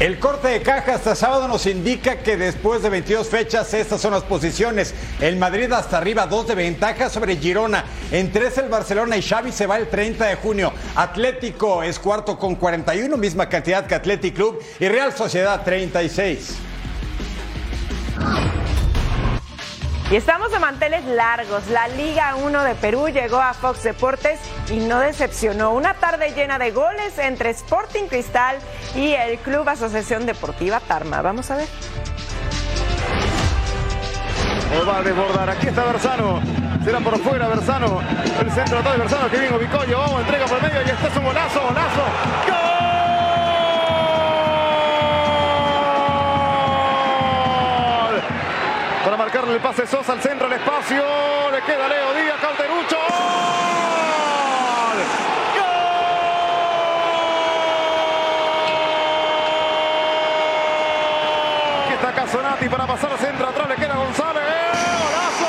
El 0.00 0.18
corte 0.18 0.48
de 0.48 0.62
caja 0.62 0.94
hasta 0.94 1.14
sábado 1.14 1.48
nos 1.48 1.66
indica 1.66 2.18
que 2.18 2.38
después 2.38 2.82
de 2.82 2.88
22 2.88 3.28
fechas 3.28 3.72
estas 3.74 4.00
son 4.00 4.12
las 4.12 4.22
posiciones. 4.22 4.94
El 5.20 5.36
Madrid 5.36 5.70
hasta 5.72 5.98
arriba, 5.98 6.26
dos 6.26 6.48
de 6.48 6.54
ventaja 6.54 7.10
sobre 7.10 7.36
Girona. 7.36 7.84
En 8.10 8.32
tres 8.32 8.56
el 8.56 8.70
Barcelona 8.70 9.18
y 9.18 9.22
Xavi 9.22 9.52
se 9.52 9.66
va 9.66 9.76
el 9.76 9.88
30 9.88 10.24
de 10.26 10.36
junio. 10.36 10.72
Atlético 10.94 11.82
es 11.82 11.98
cuarto 11.98 12.38
con 12.38 12.56
41, 12.56 13.14
misma 13.18 13.48
cantidad 13.48 13.86
que 13.86 13.94
Athletic 13.94 14.34
Club. 14.34 14.58
Y 14.80 14.88
Real 14.88 15.12
Sociedad 15.12 15.62
36. 15.62 16.56
Y 20.08 20.14
estamos 20.14 20.52
de 20.52 20.60
manteles 20.60 21.04
largos. 21.04 21.66
La 21.66 21.88
Liga 21.88 22.36
1 22.36 22.62
de 22.62 22.76
Perú 22.76 23.08
llegó 23.08 23.40
a 23.40 23.52
Fox 23.54 23.82
Deportes 23.82 24.38
y 24.70 24.76
no 24.76 25.00
decepcionó. 25.00 25.72
Una 25.72 25.94
tarde 25.94 26.30
llena 26.30 26.60
de 26.60 26.70
goles 26.70 27.18
entre 27.18 27.50
Sporting 27.50 28.04
Cristal 28.04 28.58
y 28.94 29.14
el 29.14 29.36
Club 29.38 29.68
Asociación 29.68 30.24
Deportiva 30.24 30.78
Tarma. 30.78 31.22
Vamos 31.22 31.50
a 31.50 31.56
ver. 31.56 31.66
O 34.80 34.86
va 34.86 34.98
a 34.98 35.02
desbordar. 35.02 35.50
Aquí 35.50 35.66
está 35.66 35.84
Bersano. 35.84 36.40
Será 36.84 37.00
por 37.00 37.18
fuera 37.18 37.48
Bersano. 37.48 38.00
El 38.40 38.52
centro 38.52 38.80
todo 38.82 38.92
de 38.92 38.98
Bersano 38.98 39.28
que 39.28 39.38
viene 39.38 39.58
Vicoyo. 39.58 39.98
Vamos, 39.98 40.20
entrega 40.20 40.46
por 40.46 40.62
medio 40.62 40.82
y 40.86 40.90
este 40.90 41.08
es 41.08 41.16
un 41.16 41.24
golazo, 41.24 41.60
golazo. 41.62 42.02
¡Gol! 42.46 42.55
Marcarle 49.46 49.54
el 49.54 49.60
pase 49.60 49.86
Sosa 49.86 50.12
al 50.12 50.20
centro, 50.20 50.46
al 50.46 50.52
espacio. 50.54 51.04
Le 51.52 51.62
queda 51.62 51.88
Leo 51.88 52.14
Díaz, 52.14 52.40
Calderucho. 52.40 52.96
Aquí 61.84 61.94
está 61.94 62.12
Casonati 62.12 62.68
para 62.68 62.86
pasar 62.86 63.12
al 63.12 63.18
centro 63.18 63.48
atrás. 63.48 63.68
Le 63.68 63.76
queda 63.76 63.94
González. 63.94 64.42
¡Eh! 64.42 64.72
¡Golazo! 65.04 65.46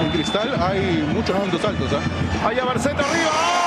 En 0.00 0.10
Cristal 0.10 0.56
hay 0.60 1.08
muchos 1.14 1.36
puntos 1.36 1.64
altos. 1.64 1.92
¿eh? 1.92 2.00
Ahí 2.44 2.58
a 2.58 2.64
Barceta 2.64 3.04
arriba. 3.08 3.61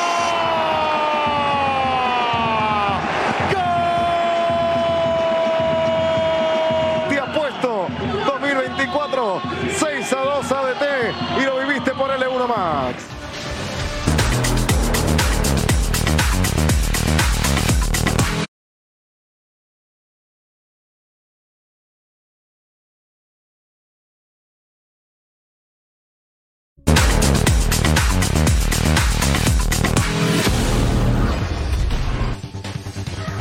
2024 9.16 9.42
6 9.78 10.14
a 10.14 10.24
2 10.24 10.52
ADT 10.52 11.42
y 11.42 11.46
lo 11.46 11.60
viviste 11.60 11.92
por 11.92 12.10
L1 12.10 12.48
Max. 12.48 13.04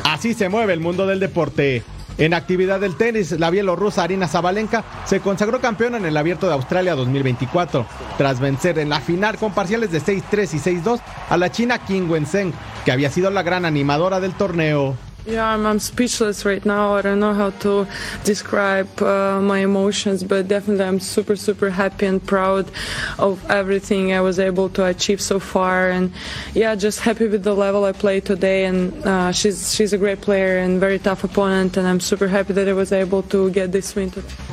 Así 0.04 0.32
se 0.32 0.48
mueve 0.48 0.72
el 0.72 0.80
mundo 0.80 1.06
del 1.06 1.20
deporte. 1.20 1.82
En 2.16 2.32
actividad 2.32 2.78
del 2.78 2.96
tenis, 2.96 3.32
la 3.32 3.50
bielorrusa 3.50 4.04
Arina 4.04 4.28
Zabalenka 4.28 4.84
se 5.04 5.18
consagró 5.18 5.60
campeona 5.60 5.96
en 5.96 6.04
el 6.04 6.16
Abierto 6.16 6.46
de 6.46 6.52
Australia 6.52 6.94
2024, 6.94 7.84
tras 8.16 8.38
vencer 8.38 8.78
en 8.78 8.88
la 8.88 9.00
final 9.00 9.36
con 9.36 9.52
parciales 9.52 9.90
de 9.90 10.00
6-3 10.00 10.54
y 10.54 10.82
6-2 10.82 11.00
a 11.28 11.36
la 11.36 11.50
china 11.50 11.78
Qing 11.78 12.08
Wenzheng, 12.08 12.52
que 12.84 12.92
había 12.92 13.10
sido 13.10 13.30
la 13.30 13.42
gran 13.42 13.64
animadora 13.64 14.20
del 14.20 14.34
torneo. 14.34 14.94
Yeah, 15.26 15.46
I'm, 15.46 15.64
I'm 15.64 15.78
speechless 15.78 16.44
right 16.44 16.62
now. 16.66 16.96
I 16.96 17.00
don't 17.00 17.18
know 17.18 17.32
how 17.32 17.48
to 17.64 17.86
describe 18.24 19.00
uh, 19.00 19.40
my 19.40 19.60
emotions, 19.60 20.22
but 20.22 20.48
definitely 20.48 20.84
I'm 20.84 21.00
super, 21.00 21.34
super 21.34 21.70
happy 21.70 22.04
and 22.04 22.24
proud 22.24 22.70
of 23.18 23.42
everything 23.50 24.12
I 24.12 24.20
was 24.20 24.38
able 24.38 24.68
to 24.70 24.84
achieve 24.84 25.22
so 25.22 25.40
far. 25.40 25.90
And 25.90 26.12
yeah, 26.52 26.74
just 26.74 27.00
happy 27.00 27.26
with 27.26 27.42
the 27.42 27.54
level 27.54 27.84
I 27.84 27.92
played 27.92 28.26
today. 28.26 28.66
And 28.66 28.92
uh, 29.06 29.32
she's 29.32 29.74
she's 29.74 29.94
a 29.94 29.98
great 29.98 30.20
player 30.20 30.58
and 30.58 30.78
very 30.78 30.98
tough 30.98 31.24
opponent. 31.24 31.78
And 31.78 31.88
I'm 31.88 32.00
super 32.00 32.28
happy 32.28 32.52
that 32.52 32.68
I 32.68 32.74
was 32.74 32.92
able 32.92 33.22
to 33.22 33.50
get 33.50 33.72
this 33.72 33.94
win. 33.96 34.12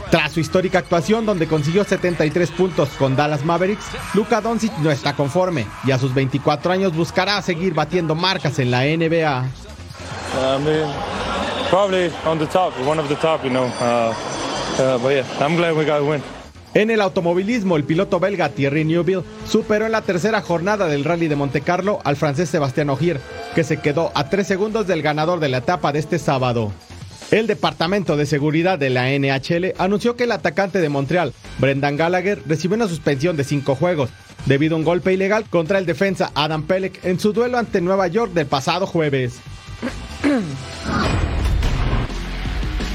Tras 0.10 0.32
su 0.32 0.40
histórica 0.40 0.80
actuación 0.80 1.26
donde 1.26 1.48
consiguió 1.48 1.84
73 1.84 2.52
puntos 2.52 2.90
con 2.98 3.18
Dallas 3.18 3.44
Mavericks, 3.44 3.86
Luka 4.14 4.40
Doncic 4.40 4.72
no 4.80 4.90
está 4.90 5.14
conforme 5.14 5.66
y 5.86 5.92
a 5.92 5.98
sus 5.98 6.14
24 6.14 6.72
años 6.72 6.96
buscará 6.96 7.42
seguir 7.42 7.74
batiendo 7.74 8.16
marcas 8.16 8.60
en 8.60 8.72
la 8.72 8.84
NBA. 8.84 9.50
I 10.34 10.58
mean, 10.60 10.88
probably 11.70 12.10
on 12.26 12.40
the 12.40 12.48
top, 12.48 12.74
one 12.86 13.00
of 13.00 13.10
the 13.10 13.16
top, 13.16 13.44
you 13.44 13.50
know. 13.50 13.70
But 14.78 15.10
yeah, 15.10 15.26
I'm 15.40 15.56
glad 15.56 15.76
we 15.76 15.86
got 15.86 16.02
a 16.02 16.04
win. 16.04 16.22
En 16.74 16.90
el 16.90 17.02
automovilismo, 17.02 17.76
el 17.76 17.84
piloto 17.84 18.22
belga 18.22 18.48
Thierry 18.48 18.86
Neuville 18.86 19.24
superó 19.46 19.86
en 19.86 19.92
la 19.92 20.04
tercera 20.04 20.42
jornada 20.42 20.88
del 20.88 21.04
Rally 21.04 21.28
de 21.28 21.36
Monte 21.36 21.60
Carlo 21.60 22.00
al 22.06 22.16
francés 22.16 22.50
Sebastián 22.50 22.90
Ogier, 22.90 23.20
que 23.54 23.66
se 23.66 23.82
quedó 23.82 24.12
a 24.16 24.30
tres 24.30 24.48
segundos 24.48 24.88
del 24.88 25.02
ganador 25.02 25.42
de 25.42 25.50
la 25.50 25.58
etapa 25.58 25.92
de 25.92 26.00
este 26.00 26.18
sábado. 26.18 26.72
El 27.30 27.48
Departamento 27.48 28.16
de 28.16 28.26
Seguridad 28.26 28.80
de 28.80 28.90
la 28.90 29.10
NHL 29.10 29.74
anunció 29.78 30.16
que 30.16 30.24
el 30.24 30.32
atacante 30.32 30.80
de 30.80 30.88
Montreal, 30.88 31.34
Brendan 31.60 31.98
Gallagher, 31.98 32.42
recibió 32.48 32.78
una 32.78 32.88
suspensión 32.88 33.36
de 33.36 33.44
cinco 33.44 33.76
juegos 33.76 34.10
debido 34.46 34.76
a 34.76 34.80
un 34.80 34.86
golpe 34.86 35.12
ilegal 35.12 35.44
contra 35.50 35.78
el 35.78 35.86
defensa 35.86 36.32
Adam 36.36 36.64
Pelech 36.64 37.04
en 37.04 37.20
su 37.20 37.34
duelo 37.34 37.58
ante 37.58 37.82
Nueva 37.82 38.08
York 38.08 38.32
del 38.32 38.48
pasado 38.48 38.88
jueves. 38.88 39.42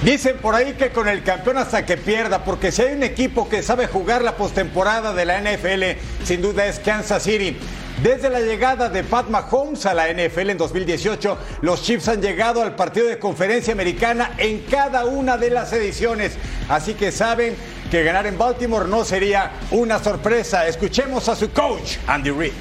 Dicen 0.02 0.36
por 0.38 0.54
ahí 0.54 0.74
que 0.74 0.90
con 0.90 1.08
el 1.08 1.24
campeón 1.24 1.58
hasta 1.58 1.84
que 1.84 1.96
pierda, 1.96 2.44
porque 2.44 2.70
si 2.70 2.82
hay 2.82 2.94
un 2.94 3.02
equipo 3.02 3.48
que 3.48 3.62
sabe 3.62 3.88
jugar 3.88 4.22
la 4.22 4.36
postemporada 4.36 5.12
de 5.12 5.24
la 5.24 5.40
NFL, 5.40 5.98
sin 6.24 6.42
duda 6.42 6.66
es 6.66 6.78
Kansas 6.78 7.24
City. 7.24 7.56
Desde 8.02 8.28
la 8.28 8.40
llegada 8.40 8.90
de 8.90 9.02
Pat 9.02 9.28
Mahomes 9.30 9.86
a 9.86 9.94
la 9.94 10.12
NFL 10.12 10.50
en 10.50 10.58
2018, 10.58 11.38
los 11.62 11.82
Chiefs 11.82 12.08
han 12.08 12.20
llegado 12.20 12.62
al 12.62 12.76
partido 12.76 13.06
de 13.08 13.18
conferencia 13.18 13.72
americana 13.72 14.32
en 14.36 14.60
cada 14.70 15.06
una 15.06 15.38
de 15.38 15.50
las 15.50 15.72
ediciones. 15.72 16.32
Así 16.68 16.92
que 16.94 17.10
saben 17.10 17.56
que 17.90 18.04
ganar 18.04 18.26
en 18.26 18.36
Baltimore 18.36 18.86
no 18.86 19.04
sería 19.04 19.52
una 19.70 19.98
sorpresa. 19.98 20.68
Escuchemos 20.68 21.28
a 21.28 21.36
su 21.36 21.50
coach, 21.50 21.96
Andy 22.06 22.30
Reid. 22.30 22.52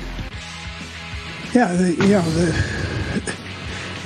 Yeah, 1.54 1.68
the, 1.68 1.96
you 2.08 2.95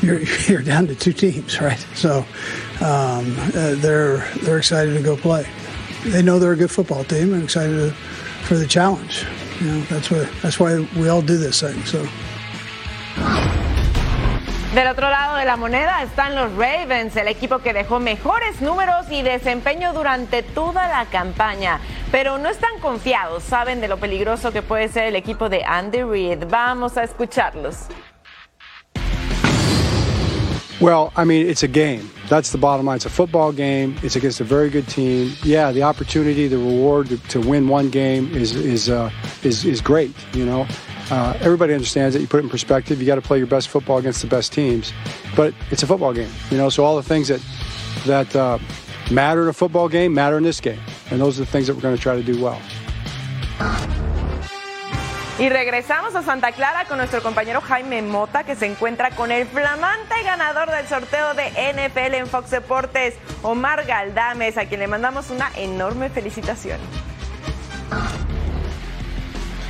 you're, 0.01 0.21
you're 0.47 0.61
down 0.61 0.87
to 0.87 0.95
two 0.95 1.13
teams, 1.13 1.59
right? 1.61 1.79
So 1.95 2.25
um, 2.81 3.35
uh, 3.55 3.75
they're 3.75 4.27
they're 4.43 4.57
excited 4.57 4.93
to 4.93 5.03
go 5.03 5.15
play. 5.17 5.45
They 6.05 6.21
know 6.21 6.39
they're 6.39 6.53
a 6.53 6.57
good 6.57 6.71
football 6.71 7.03
team 7.03 7.33
and 7.33 7.43
excited 7.43 7.75
to, 7.75 7.91
for 8.45 8.55
the 8.55 8.67
challenge. 8.67 9.25
You 9.59 9.67
know, 9.67 9.81
that's 9.81 10.09
what 10.09 10.29
that's 10.41 10.59
why 10.59 10.87
we 10.95 11.09
all 11.09 11.21
do 11.21 11.37
this 11.37 11.61
thing. 11.61 11.83
So. 11.85 12.07
Del 14.73 14.87
otro 14.87 15.09
lado 15.09 15.37
de 15.37 15.45
la 15.45 15.57
moneda 15.57 16.03
están 16.03 16.35
los 16.35 16.51
Ravens, 16.51 17.15
el 17.15 17.27
equipo 17.27 17.57
que 17.57 17.73
dejó 17.73 17.99
mejores 17.99 18.61
números 18.61 19.07
y 19.09 19.23
desempeño 19.23 19.93
durante 19.93 20.43
toda 20.43 20.87
la 20.87 21.05
campaña. 21.07 21.79
Pero 22.11 22.37
no 22.37 22.49
están 22.49 22.79
confiados, 22.79 23.43
saben 23.43 23.81
de 23.81 23.87
lo 23.87 23.97
peligroso 23.97 24.51
que 24.51 24.61
puede 24.61 24.87
ser 24.87 25.05
el 25.05 25.15
equipo 25.15 25.49
de 25.49 25.63
Andy 25.63 26.03
Reid. 26.03 26.43
Vamos 26.47 26.97
a 26.97 27.03
escucharlos. 27.03 27.87
Well, 30.81 31.11
I 31.17 31.25
mean, 31.25 31.45
it's 31.45 31.63
a 31.63 31.67
game. 31.67 32.09
That's 32.29 32.51
the 32.51 32.57
bottom 32.57 32.85
line. 32.85 32.95
It's 32.95 33.05
a 33.05 33.09
football 33.09 33.51
game. 33.51 33.97
It's 34.01 34.15
against 34.15 34.39
a 34.39 34.45
very 34.45 34.69
good 34.69 34.87
team. 34.87 35.33
Yeah, 35.43 35.73
the 35.73 35.83
opportunity, 35.83 36.47
the 36.47 36.57
reward 36.57 37.09
to, 37.09 37.17
to 37.17 37.41
win 37.41 37.67
one 37.67 37.89
game 37.89 38.33
is 38.33 38.55
is 38.55 38.89
uh, 38.89 39.11
is 39.43 39.65
is 39.65 39.81
great. 39.81 40.13
You 40.33 40.45
know, 40.45 40.65
uh, 41.11 41.37
everybody 41.41 41.73
understands 41.73 42.15
it. 42.15 42.21
You 42.21 42.27
put 42.27 42.39
it 42.39 42.43
in 42.43 42.49
perspective. 42.49 43.01
You 43.01 43.07
got 43.07 43.15
to 43.15 43.21
play 43.21 43.39
your 43.39 43.47
best 43.47 43.67
football 43.67 43.97
against 43.97 44.21
the 44.21 44.27
best 44.27 44.53
teams, 44.53 44.93
but 45.35 45.53
it's 45.69 45.83
a 45.83 45.87
football 45.87 46.13
game. 46.13 46.31
You 46.49 46.57
know, 46.57 46.69
so 46.69 46.85
all 46.85 46.95
the 46.95 47.03
things 47.03 47.27
that 47.27 47.43
that 48.05 48.33
uh, 48.33 48.57
matter 49.11 49.43
in 49.43 49.49
a 49.49 49.53
football 49.53 49.89
game 49.89 50.13
matter 50.13 50.37
in 50.37 50.43
this 50.43 50.61
game, 50.61 50.79
and 51.11 51.19
those 51.19 51.37
are 51.39 51.43
the 51.43 51.51
things 51.51 51.67
that 51.67 51.75
we're 51.75 51.81
going 51.81 51.95
to 51.95 52.01
try 52.01 52.15
to 52.15 52.23
do 52.23 52.41
well. 52.41 53.98
Y 55.39 55.47
regresamos 55.47 56.13
a 56.15 56.21
Santa 56.21 56.51
Clara 56.51 56.83
con 56.83 56.97
nuestro 56.97 57.23
compañero 57.23 57.61
Jaime 57.61 58.01
Mota, 58.01 58.43
que 58.43 58.57
se 58.57 58.65
encuentra 58.65 59.11
con 59.11 59.31
el 59.31 59.47
flamante 59.47 60.15
ganador 60.25 60.69
del 60.69 60.85
sorteo 60.85 61.33
de 61.33 61.45
NFL 61.49 62.15
en 62.15 62.27
Fox 62.27 62.51
Deportes, 62.51 63.13
Omar 63.41 63.85
Galdames, 63.85 64.57
a 64.57 64.65
quien 64.65 64.81
le 64.81 64.87
mandamos 64.87 65.29
una 65.29 65.49
enorme 65.55 66.09
felicitación. 66.09 66.77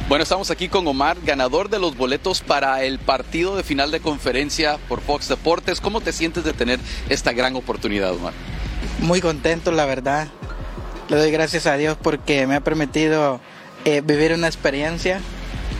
Bueno, 0.07 0.23
estamos 0.23 0.49
aquí 0.49 0.69
con 0.69 0.87
Omar, 0.87 1.17
ganador 1.23 1.69
de 1.69 1.77
los 1.77 1.95
boletos 1.95 2.41
para 2.41 2.81
el 2.81 2.97
partido 2.97 3.55
de 3.55 3.61
final 3.61 3.91
de 3.91 3.99
conferencia 3.99 4.79
por 4.87 5.01
Fox 5.01 5.27
Deportes. 5.27 5.79
¿Cómo 5.81 6.01
te 6.01 6.13
sientes 6.13 6.43
de 6.43 6.53
tener 6.53 6.79
esta 7.09 7.31
gran 7.31 7.55
oportunidad, 7.55 8.13
Omar? 8.13 8.33
Muy 9.01 9.21
contento, 9.21 9.71
la 9.71 9.85
verdad. 9.85 10.29
Le 11.09 11.17
doy 11.17 11.29
gracias 11.29 11.67
a 11.67 11.77
Dios 11.77 11.95
porque 12.01 12.47
me 12.47 12.55
ha 12.55 12.61
permitido 12.61 13.39
eh, 13.85 14.01
vivir 14.01 14.33
una 14.33 14.47
experiencia 14.47 15.21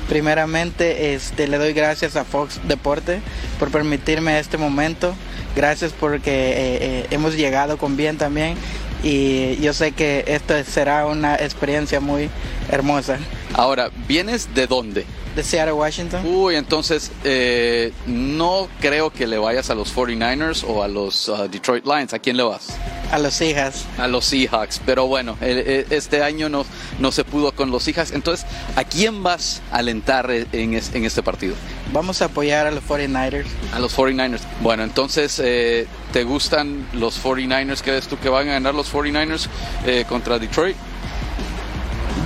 Primeramente, 0.10 1.14
este, 1.14 1.48
le 1.48 1.60
doy 1.60 1.74
gracias 1.74 2.16
a 2.16 2.26
Fox 2.26 2.60
Deporte 2.68 3.22
por 3.60 3.70
permitirme 3.70 4.40
este 4.40 4.58
momento. 4.58 5.14
Gracias 5.56 5.94
porque 5.98 6.32
eh, 6.32 6.78
eh, 6.82 7.08
hemos 7.12 7.36
llegado 7.36 7.78
con 7.78 7.96
bien 7.96 8.18
también 8.18 8.56
y 9.04 9.56
yo 9.58 9.74
sé 9.74 9.92
que 9.92 10.26
esto 10.28 10.56
será 10.64 11.06
una 11.06 11.36
experiencia 11.36 12.00
muy 12.00 12.30
hermosa. 12.72 13.20
Ahora, 13.54 13.92
¿vienes 14.08 14.54
de 14.54 14.68
dónde? 14.68 15.06
De 15.40 15.46
Seattle, 15.46 15.72
Washington. 15.72 16.26
Uy, 16.26 16.56
entonces 16.56 17.14
eh, 17.24 17.94
no 18.06 18.68
creo 18.82 19.10
que 19.10 19.26
le 19.26 19.38
vayas 19.38 19.70
a 19.70 19.74
los 19.76 19.96
49ers 19.96 20.66
o 20.68 20.84
a 20.84 20.90
los 20.90 21.30
uh, 21.30 21.48
Detroit 21.48 21.86
Lions. 21.86 22.14
¿A 22.14 22.20
quién 22.20 22.36
le 22.36 22.44
vas? 22.44 22.68
A 23.10 23.18
los 23.20 23.36
Seahawks. 23.36 23.86
A 23.98 24.10
los 24.10 24.26
Seahawks. 24.26 24.82
Pero 24.86 25.08
bueno, 25.08 25.38
el- 25.40 25.60
el- 25.60 25.86
este 25.92 26.24
año 26.24 26.50
no, 26.50 26.66
no 27.00 27.14
se 27.14 27.24
pudo 27.24 27.54
con 27.54 27.72
los 27.72 27.84
Seahawks. 27.84 28.12
Entonces, 28.12 28.46
¿a 28.76 28.84
quién 28.84 29.24
vas 29.24 29.62
a 29.72 29.78
alentar 29.78 30.30
en, 30.30 30.74
es- 30.74 30.94
en 30.94 31.06
este 31.06 31.24
partido? 31.24 31.56
Vamos 31.94 32.22
a 32.22 32.26
apoyar 32.26 32.68
a 32.68 32.72
los 32.72 32.84
49ers. 32.84 33.46
A 33.74 33.80
los 33.80 33.96
49ers. 33.98 34.42
Bueno, 34.60 34.84
entonces, 34.84 35.40
eh, 35.42 35.88
¿te 36.12 36.26
gustan 36.26 36.86
los 36.92 37.18
49ers? 37.24 37.82
¿Crees 37.82 38.10
tú 38.10 38.20
que 38.20 38.28
van 38.28 38.50
a 38.50 38.52
ganar 38.54 38.76
los 38.76 38.92
49ers 38.94 39.48
eh, 39.86 40.04
contra 40.10 40.38
Detroit? 40.38 40.76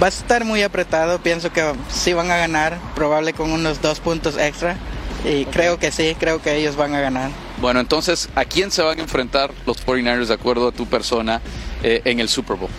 Va 0.01 0.07
a 0.07 0.09
estar 0.09 0.43
muy 0.43 0.63
apretado, 0.63 1.19
pienso 1.19 1.51
que 1.51 1.63
sí 1.89 2.13
van 2.13 2.29
a 2.31 2.37
ganar, 2.37 2.77
probable 2.95 3.33
con 3.33 3.51
unos 3.51 3.81
dos 3.81 3.99
puntos 3.99 4.37
extra. 4.37 4.77
Y 5.25 5.45
creo 5.45 5.79
que 5.79 5.91
sí, 5.91 6.15
creo 6.19 6.41
que 6.41 6.55
ellos 6.55 6.75
van 6.75 6.93
a 6.95 6.99
ganar. 6.99 7.31
Bueno, 7.61 7.79
entonces, 7.79 8.27
¿a 8.35 8.43
quién 8.43 8.71
se 8.71 8.81
van 8.81 8.99
a 8.99 9.01
enfrentar 9.01 9.51
los 9.65 9.85
49ers 9.85 10.25
de 10.25 10.33
acuerdo 10.33 10.67
a 10.67 10.71
tu 10.73 10.85
persona 10.85 11.39
eh, 11.81 12.01
en 12.03 12.19
el 12.19 12.27
Super 12.27 12.57
Bowl? 12.57 12.69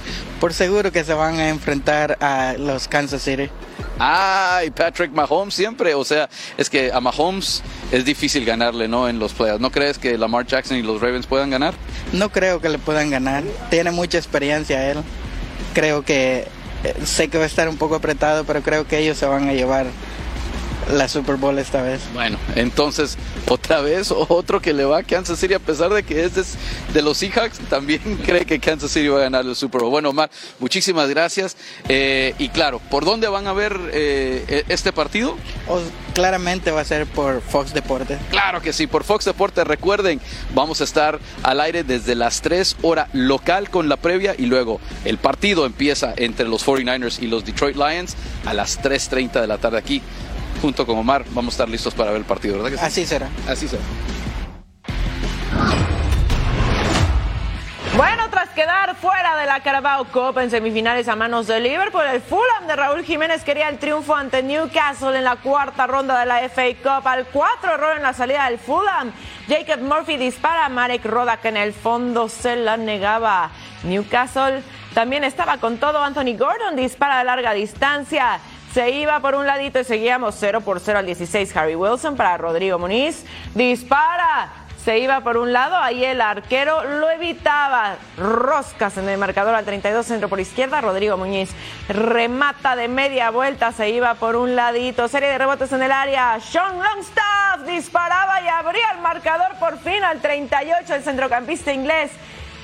Por 0.40 0.52
seguro 0.52 0.92
que 0.92 1.04
se 1.04 1.14
van 1.14 1.38
a 1.38 1.48
enfrentar 1.48 2.18
a 2.20 2.56
los 2.58 2.86
Kansas 2.86 3.22
City. 3.22 3.48
Ay, 3.98 4.70
Patrick 4.72 5.10
Mahomes 5.12 5.54
siempre. 5.54 5.94
O 5.94 6.04
sea, 6.04 6.28
es 6.58 6.68
que 6.68 6.92
a 6.92 7.00
Mahomes 7.00 7.62
es 7.92 8.04
difícil 8.04 8.44
ganarle, 8.44 8.88
¿no? 8.88 9.08
En 9.08 9.18
los 9.18 9.32
playoffs. 9.32 9.60
¿No 9.60 9.70
crees 9.70 9.98
que 9.98 10.18
Lamar 10.18 10.46
Jackson 10.46 10.76
y 10.76 10.82
los 10.82 11.00
Ravens 11.00 11.26
puedan 11.26 11.48
ganar? 11.48 11.72
No 12.12 12.28
creo 12.30 12.60
que 12.60 12.68
le 12.68 12.78
puedan 12.78 13.08
ganar. 13.08 13.42
Tiene 13.70 13.90
mucha 13.90 14.18
experiencia 14.18 14.90
él. 14.90 14.98
Creo 15.72 16.04
que 16.04 16.46
sé 17.04 17.28
que 17.28 17.38
va 17.38 17.44
a 17.44 17.46
estar 17.46 17.68
un 17.68 17.76
poco 17.76 17.94
apretado, 17.96 18.44
pero 18.44 18.62
creo 18.62 18.86
que 18.86 18.98
ellos 18.98 19.18
se 19.18 19.26
van 19.26 19.48
a 19.48 19.52
llevar 19.52 19.86
la 20.92 21.08
Super 21.08 21.36
Bowl 21.36 21.58
esta 21.58 21.82
vez. 21.82 22.00
Bueno, 22.12 22.38
entonces, 22.56 23.16
otra 23.48 23.80
vez, 23.80 24.10
otro 24.28 24.60
que 24.60 24.72
le 24.72 24.84
va 24.84 24.98
a 24.98 25.02
Kansas 25.02 25.38
City, 25.38 25.54
a 25.54 25.58
pesar 25.58 25.92
de 25.92 26.02
que 26.02 26.24
es 26.24 26.56
de, 26.92 27.02
los 27.02 27.18
Seahawks, 27.18 27.58
también 27.68 28.00
cree 28.24 28.44
que 28.44 28.58
Kansas 28.58 28.90
City 28.90 29.08
va 29.08 29.18
a 29.18 29.22
ganar 29.22 29.44
el 29.44 29.56
Super 29.56 29.82
Bowl. 29.82 29.90
Bueno, 29.90 30.10
Omar, 30.10 30.30
muchísimas 30.58 31.08
gracias. 31.08 31.56
Eh, 31.88 32.34
y 32.38 32.48
claro, 32.48 32.80
¿por 32.90 33.04
dónde 33.04 33.28
van 33.28 33.46
a 33.46 33.52
ver 33.52 33.78
eh, 33.92 34.64
este 34.68 34.92
partido? 34.92 35.36
Claramente 36.14 36.70
va 36.70 36.82
a 36.82 36.84
ser 36.84 37.06
por 37.06 37.40
Fox 37.40 37.74
Deportes. 37.74 38.18
Claro 38.30 38.60
que 38.60 38.72
sí, 38.72 38.86
por 38.86 39.04
Fox 39.04 39.24
Deportes. 39.24 39.66
Recuerden, 39.66 40.20
vamos 40.54 40.80
a 40.80 40.84
estar 40.84 41.18
al 41.42 41.60
aire 41.60 41.82
desde 41.82 42.14
las 42.14 42.40
3 42.40 42.76
hora 42.82 43.08
local 43.12 43.70
con 43.70 43.88
la 43.88 43.96
previa 43.96 44.34
y 44.36 44.46
luego 44.46 44.80
el 45.04 45.18
partido 45.18 45.66
empieza 45.66 46.14
entre 46.16 46.48
los 46.48 46.64
49ers 46.64 47.22
y 47.22 47.26
los 47.26 47.44
Detroit 47.44 47.76
Lions 47.76 48.14
a 48.46 48.54
las 48.54 48.80
3.30 48.80 49.40
de 49.40 49.46
la 49.46 49.58
tarde 49.58 49.78
aquí. 49.78 50.02
Junto 50.64 50.86
con 50.86 50.96
Omar, 50.96 51.26
vamos 51.32 51.52
a 51.52 51.56
estar 51.56 51.68
listos 51.68 51.92
para 51.92 52.10
ver 52.10 52.20
el 52.20 52.24
partido, 52.24 52.54
¿verdad 52.56 52.70
que 52.70 52.78
sí? 52.78 52.84
Así 52.86 53.04
será. 53.04 53.28
Así 53.46 53.68
será. 53.68 53.82
Bueno, 57.94 58.30
tras 58.30 58.48
quedar 58.48 58.96
fuera 58.96 59.36
de 59.36 59.44
la 59.44 59.62
Carabao 59.62 60.06
Cup 60.06 60.38
en 60.38 60.50
semifinales 60.50 61.06
a 61.08 61.16
manos 61.16 61.48
de 61.48 61.60
Liverpool, 61.60 62.04
el 62.10 62.22
Fulham 62.22 62.66
de 62.66 62.76
Raúl 62.76 63.04
Jiménez 63.04 63.44
quería 63.44 63.68
el 63.68 63.78
triunfo 63.78 64.16
ante 64.16 64.42
Newcastle 64.42 65.18
en 65.18 65.24
la 65.24 65.36
cuarta 65.36 65.86
ronda 65.86 66.18
de 66.18 66.24
la 66.24 66.48
FA 66.48 66.62
Cup. 66.82 67.06
Al 67.06 67.26
cuatro 67.26 67.74
error 67.74 67.98
en 67.98 68.02
la 68.02 68.14
salida 68.14 68.48
del 68.48 68.58
Fulham. 68.58 69.12
Jacob 69.46 69.82
Murphy 69.82 70.16
dispara, 70.16 70.70
Marek 70.70 71.04
Rodak 71.04 71.44
en 71.44 71.58
el 71.58 71.74
fondo 71.74 72.30
se 72.30 72.56
la 72.56 72.78
negaba. 72.78 73.50
Newcastle 73.82 74.62
también 74.94 75.24
estaba 75.24 75.58
con 75.58 75.76
todo. 75.76 76.02
Anthony 76.02 76.38
Gordon 76.38 76.74
dispara 76.74 77.18
de 77.18 77.24
larga 77.24 77.52
distancia. 77.52 78.40
Se 78.74 78.90
iba 78.90 79.20
por 79.20 79.36
un 79.36 79.46
ladito 79.46 79.78
y 79.78 79.84
seguíamos 79.84 80.34
0 80.36 80.62
por 80.62 80.80
0 80.80 80.98
al 80.98 81.06
16. 81.06 81.56
Harry 81.56 81.76
Wilson 81.76 82.16
para 82.16 82.36
Rodrigo 82.36 82.76
Muniz. 82.76 83.24
Dispara. 83.54 84.50
Se 84.84 84.98
iba 84.98 85.20
por 85.20 85.36
un 85.36 85.52
lado, 85.52 85.76
ahí 85.76 86.04
el 86.04 86.20
arquero 86.20 86.82
lo 86.82 87.08
evitaba. 87.08 87.96
Roscas 88.18 88.98
en 88.98 89.08
el 89.08 89.16
marcador 89.16 89.54
al 89.54 89.64
32, 89.64 90.04
centro 90.04 90.28
por 90.28 90.40
izquierda. 90.40 90.80
Rodrigo 90.80 91.16
Muñiz 91.16 91.52
remata 91.88 92.74
de 92.74 92.88
media 92.88 93.30
vuelta, 93.30 93.70
se 93.70 93.90
iba 93.90 94.12
por 94.14 94.34
un 94.34 94.56
ladito. 94.56 95.06
Serie 95.06 95.28
de 95.28 95.38
rebotes 95.38 95.70
en 95.72 95.84
el 95.84 95.92
área. 95.92 96.40
Sean 96.40 96.76
Longstaff 96.76 97.64
disparaba 97.66 98.42
y 98.42 98.48
abría 98.48 98.90
el 98.94 99.00
marcador 99.00 99.54
por 99.60 99.78
fin 99.78 100.02
al 100.02 100.20
38. 100.20 100.94
El 100.96 101.02
centrocampista 101.04 101.72
inglés 101.72 102.10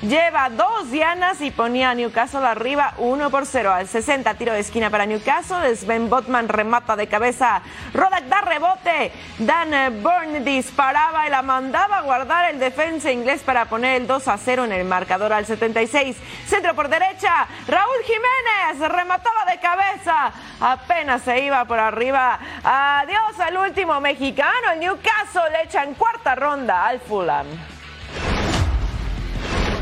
lleva 0.03 0.49
dos 0.49 0.91
dianas 0.91 1.41
y 1.41 1.51
ponía 1.51 1.91
a 1.91 1.95
Newcastle 1.95 2.47
arriba 2.47 2.95
1 2.99 3.31
por 3.31 3.47
0 3.47 3.73
al 3.73 3.89
60 3.89 4.35
tiro 4.35 4.53
de 4.53 4.61
esquina 4.61 4.91
para 4.91 5.07
Newcastle. 5.07 5.77
Sven 5.77 6.09
Botman 6.09 6.49
remata 6.49 6.97
de 6.97 7.07
cabeza. 7.07 7.63
Rodak 7.93 8.25
da 8.25 8.41
rebote. 8.41 9.13
Dan 9.39 9.75
eh, 9.75 9.91
Byrne 9.91 10.41
disparaba 10.41 11.27
y 11.27 11.31
la 11.31 11.43
mandaba 11.43 11.99
a 11.99 12.03
guardar 12.03 12.53
el 12.53 12.59
defensa 12.59 13.11
inglés 13.11 13.43
para 13.43 13.67
poner 13.67 14.01
el 14.01 14.07
2 14.07 14.29
a 14.29 14.39
0 14.39 14.65
en 14.65 14.73
el 14.73 14.85
marcador 14.85 15.33
al 15.33 15.47
76 15.47 16.17
centro 16.47 16.75
por 16.75 16.89
derecha. 16.89 17.47
Raúl 17.67 18.03
Jiménez 18.05 18.93
remataba 18.93 19.45
de 19.51 19.59
cabeza. 19.61 20.33
Apenas 20.61 21.23
se 21.23 21.41
iba 21.45 21.65
por 21.65 21.79
arriba. 21.79 22.39
Adiós 22.63 23.39
al 23.41 23.57
último 23.57 24.01
mexicano. 24.01 24.73
El 24.73 24.81
Newcastle 24.81 25.51
le 25.53 25.63
echa 25.65 25.85
en 25.85 25.95
cuarta 25.95 26.35
ronda 26.35 26.87
al 26.87 27.01
Fulham 27.01 27.47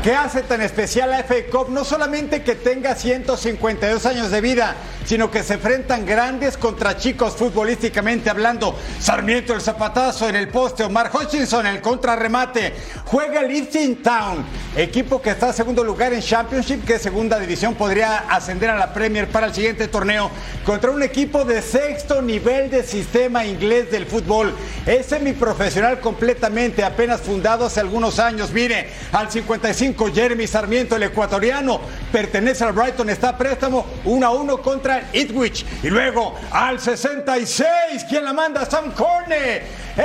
¿Qué 0.03 0.15
hace 0.15 0.43
tan 0.43 0.61
especial 0.61 1.09
la 1.09 1.23
FA 1.23 1.35
Cup? 1.51 1.69
No 1.69 1.83
solamente 1.83 2.41
que 2.41 2.55
tenga 2.55 2.95
152 2.95 4.05
años 4.05 4.31
de 4.31 4.39
vida, 4.39 4.77
sino 5.09 5.31
que 5.31 5.41
se 5.41 5.55
enfrentan 5.55 6.05
grandes 6.05 6.55
contra 6.55 6.95
chicos 6.95 7.33
futbolísticamente 7.35 8.29
hablando. 8.29 8.75
Sarmiento 8.99 9.55
el 9.55 9.61
zapatazo 9.61 10.29
en 10.29 10.35
el 10.35 10.49
poste, 10.49 10.83
Omar 10.83 11.09
Hutchinson 11.11 11.65
el 11.65 11.81
contrarremate. 11.81 12.75
Juega 13.05 13.41
el 13.41 13.49
Ipswich 13.49 14.03
Town, 14.03 14.45
equipo 14.77 15.19
que 15.19 15.31
está 15.31 15.51
segundo 15.51 15.83
lugar 15.83 16.13
en 16.13 16.21
Championship, 16.21 16.85
que 16.85 16.99
segunda 16.99 17.39
división, 17.39 17.73
podría 17.73 18.19
ascender 18.29 18.69
a 18.69 18.77
la 18.77 18.93
Premier 18.93 19.27
para 19.29 19.47
el 19.47 19.53
siguiente 19.55 19.87
torneo, 19.87 20.29
contra 20.63 20.91
un 20.91 21.01
equipo 21.01 21.43
de 21.43 21.63
sexto 21.63 22.21
nivel 22.21 22.69
de 22.69 22.83
sistema 22.83 23.43
inglés 23.43 23.89
del 23.89 24.05
fútbol. 24.05 24.53
Es 24.85 25.07
semiprofesional 25.07 26.01
completamente, 26.01 26.83
apenas 26.83 27.21
fundado 27.21 27.65
hace 27.65 27.79
algunos 27.79 28.19
años. 28.19 28.51
Mire, 28.51 28.91
al 29.11 29.31
55 29.31 30.11
Jeremy 30.13 30.45
Sarmiento, 30.45 30.97
el 30.97 31.01
ecuatoriano, 31.01 31.81
pertenece 32.11 32.63
al 32.63 32.73
Brighton, 32.73 33.09
está 33.09 33.29
a 33.29 33.37
préstamo 33.39 33.87
1 34.05 34.27
a 34.27 34.29
1 34.29 34.57
contra 34.61 34.98
el 34.99 35.21
Ipswich. 35.21 35.65
Y 35.83 35.89
luego 35.89 36.35
al 36.51 36.79
66, 36.79 38.05
¿quién 38.07 38.23
la 38.23 38.33
manda? 38.33 38.65
Sam 38.65 38.91
Corne. 38.91 39.61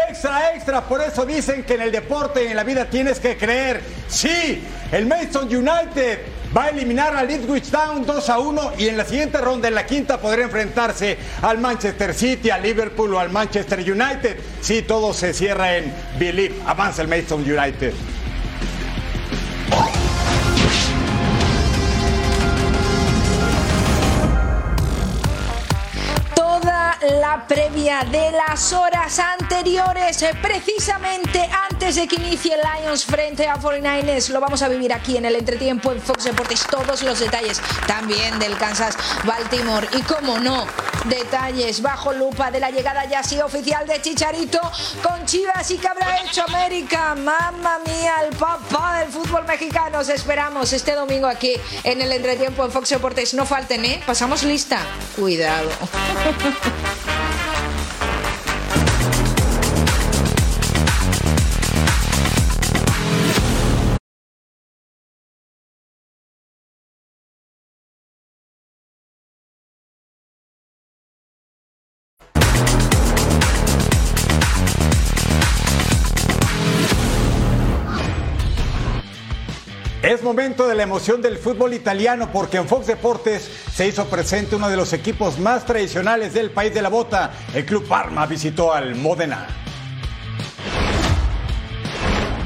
Extra, 0.08 0.54
extra, 0.54 0.80
por 0.82 1.00
eso 1.00 1.24
dicen 1.24 1.62
que 1.62 1.74
en 1.74 1.82
el 1.82 1.92
deporte 1.92 2.44
y 2.44 2.48
en 2.48 2.56
la 2.56 2.64
vida 2.64 2.86
tienes 2.86 3.20
que 3.20 3.36
creer. 3.36 3.80
Sí, 4.08 4.62
el 4.90 5.06
Mason 5.06 5.44
United 5.44 6.18
va 6.56 6.64
a 6.64 6.68
eliminar 6.70 7.16
al 7.16 7.30
Ipswich 7.30 7.70
Town 7.70 8.04
2 8.04 8.30
a 8.30 8.38
1 8.38 8.72
y 8.78 8.88
en 8.88 8.96
la 8.96 9.04
siguiente 9.04 9.38
ronda, 9.38 9.68
en 9.68 9.74
la 9.74 9.86
quinta, 9.86 10.20
podrá 10.20 10.42
enfrentarse 10.42 11.16
al 11.42 11.58
Manchester 11.58 12.14
City, 12.14 12.50
al 12.50 12.62
Liverpool 12.62 13.14
o 13.14 13.20
al 13.20 13.30
Manchester 13.30 13.78
United. 13.80 14.36
Sí, 14.60 14.82
todo 14.82 15.12
se 15.12 15.32
cierra 15.32 15.76
en 15.76 15.92
Believe. 16.18 16.54
Avanza 16.66 17.02
el 17.02 17.08
Mason 17.08 17.40
United. 17.40 17.92
De 28.02 28.32
las 28.32 28.72
horas 28.72 29.20
anteriores, 29.20 30.20
eh, 30.22 30.32
precisamente 30.42 31.48
antes 31.70 31.94
de 31.94 32.08
que 32.08 32.16
inicie 32.16 32.56
Lions 32.56 33.04
frente 33.04 33.46
a 33.46 33.56
49ers, 33.56 34.30
lo 34.30 34.40
vamos 34.40 34.62
a 34.62 34.68
vivir 34.68 34.92
aquí 34.92 35.16
en 35.16 35.24
el 35.26 35.36
entretiempo 35.36 35.92
en 35.92 36.00
Fox 36.00 36.24
Deportes. 36.24 36.66
Todos 36.68 37.02
los 37.02 37.20
detalles 37.20 37.60
también 37.86 38.36
del 38.40 38.56
Kansas 38.56 38.96
Baltimore. 39.24 39.86
Y 39.92 40.02
como 40.02 40.40
no, 40.40 40.66
detalles 41.04 41.82
bajo 41.82 42.12
lupa 42.12 42.50
de 42.50 42.58
la 42.58 42.70
llegada 42.70 43.04
ya 43.04 43.22
sí 43.22 43.40
oficial 43.40 43.86
de 43.86 44.02
Chicharito 44.02 44.60
con 45.02 45.24
Chivas 45.24 45.70
y 45.70 45.78
que 45.78 45.86
habrá 45.86 46.20
hecho 46.20 46.42
América. 46.48 47.14
Mamma 47.14 47.78
mía, 47.86 48.14
el 48.28 48.36
papá 48.36 48.98
del 48.98 49.10
fútbol 49.10 49.44
mexicano. 49.44 50.00
Os 50.00 50.08
esperamos 50.08 50.72
este 50.72 50.94
domingo 50.94 51.28
aquí 51.28 51.54
en 51.84 52.02
el 52.02 52.10
entretiempo 52.10 52.64
en 52.64 52.72
Fox 52.72 52.88
Deportes. 52.88 53.34
No 53.34 53.46
falten, 53.46 53.84
¿eh? 53.84 54.02
Pasamos 54.04 54.42
lista. 54.42 54.80
Cuidado. 55.16 55.70
Es 80.04 80.22
momento 80.22 80.68
de 80.68 80.74
la 80.74 80.82
emoción 80.82 81.22
del 81.22 81.38
fútbol 81.38 81.72
italiano 81.72 82.28
porque 82.30 82.58
en 82.58 82.68
Fox 82.68 82.88
Deportes 82.88 83.50
se 83.74 83.88
hizo 83.88 84.04
presente 84.04 84.54
uno 84.54 84.68
de 84.68 84.76
los 84.76 84.92
equipos 84.92 85.38
más 85.38 85.64
tradicionales 85.64 86.34
del 86.34 86.50
país 86.50 86.74
de 86.74 86.82
la 86.82 86.90
bota. 86.90 87.32
El 87.54 87.64
Club 87.64 87.88
Parma 87.88 88.26
visitó 88.26 88.74
al 88.74 88.96
Modena. 88.96 89.46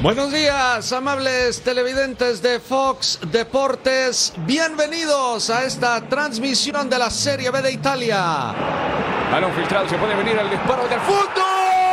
Buenos 0.00 0.30
días, 0.30 0.92
amables 0.92 1.60
televidentes 1.62 2.40
de 2.42 2.60
Fox 2.60 3.18
Deportes. 3.32 4.34
Bienvenidos 4.46 5.50
a 5.50 5.64
esta 5.64 6.00
transmisión 6.08 6.88
de 6.88 7.00
la 7.00 7.10
Serie 7.10 7.50
B 7.50 7.60
de 7.60 7.72
Italia. 7.72 8.54
Balón 9.32 9.52
filtrado, 9.54 9.88
se 9.88 9.98
puede 9.98 10.14
venir 10.14 10.38
el 10.38 10.48
disparo 10.48 10.86
del 10.86 11.00
fútbol. 11.00 11.87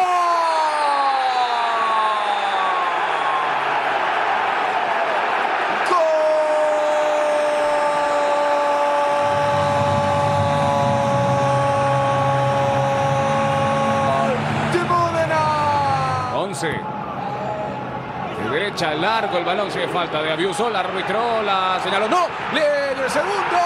Largo 18.99 19.37
el 19.37 19.45
balón, 19.45 19.69
sigue 19.71 19.87
falta 19.87 20.21
de 20.21 20.31
Abiuso, 20.31 20.69
la 20.69 20.79
arbitró, 20.79 21.41
la 21.43 21.79
señaló, 21.83 22.07
no, 22.07 22.27
le 22.53 22.91
el 23.03 23.09
segundo. 23.09 23.57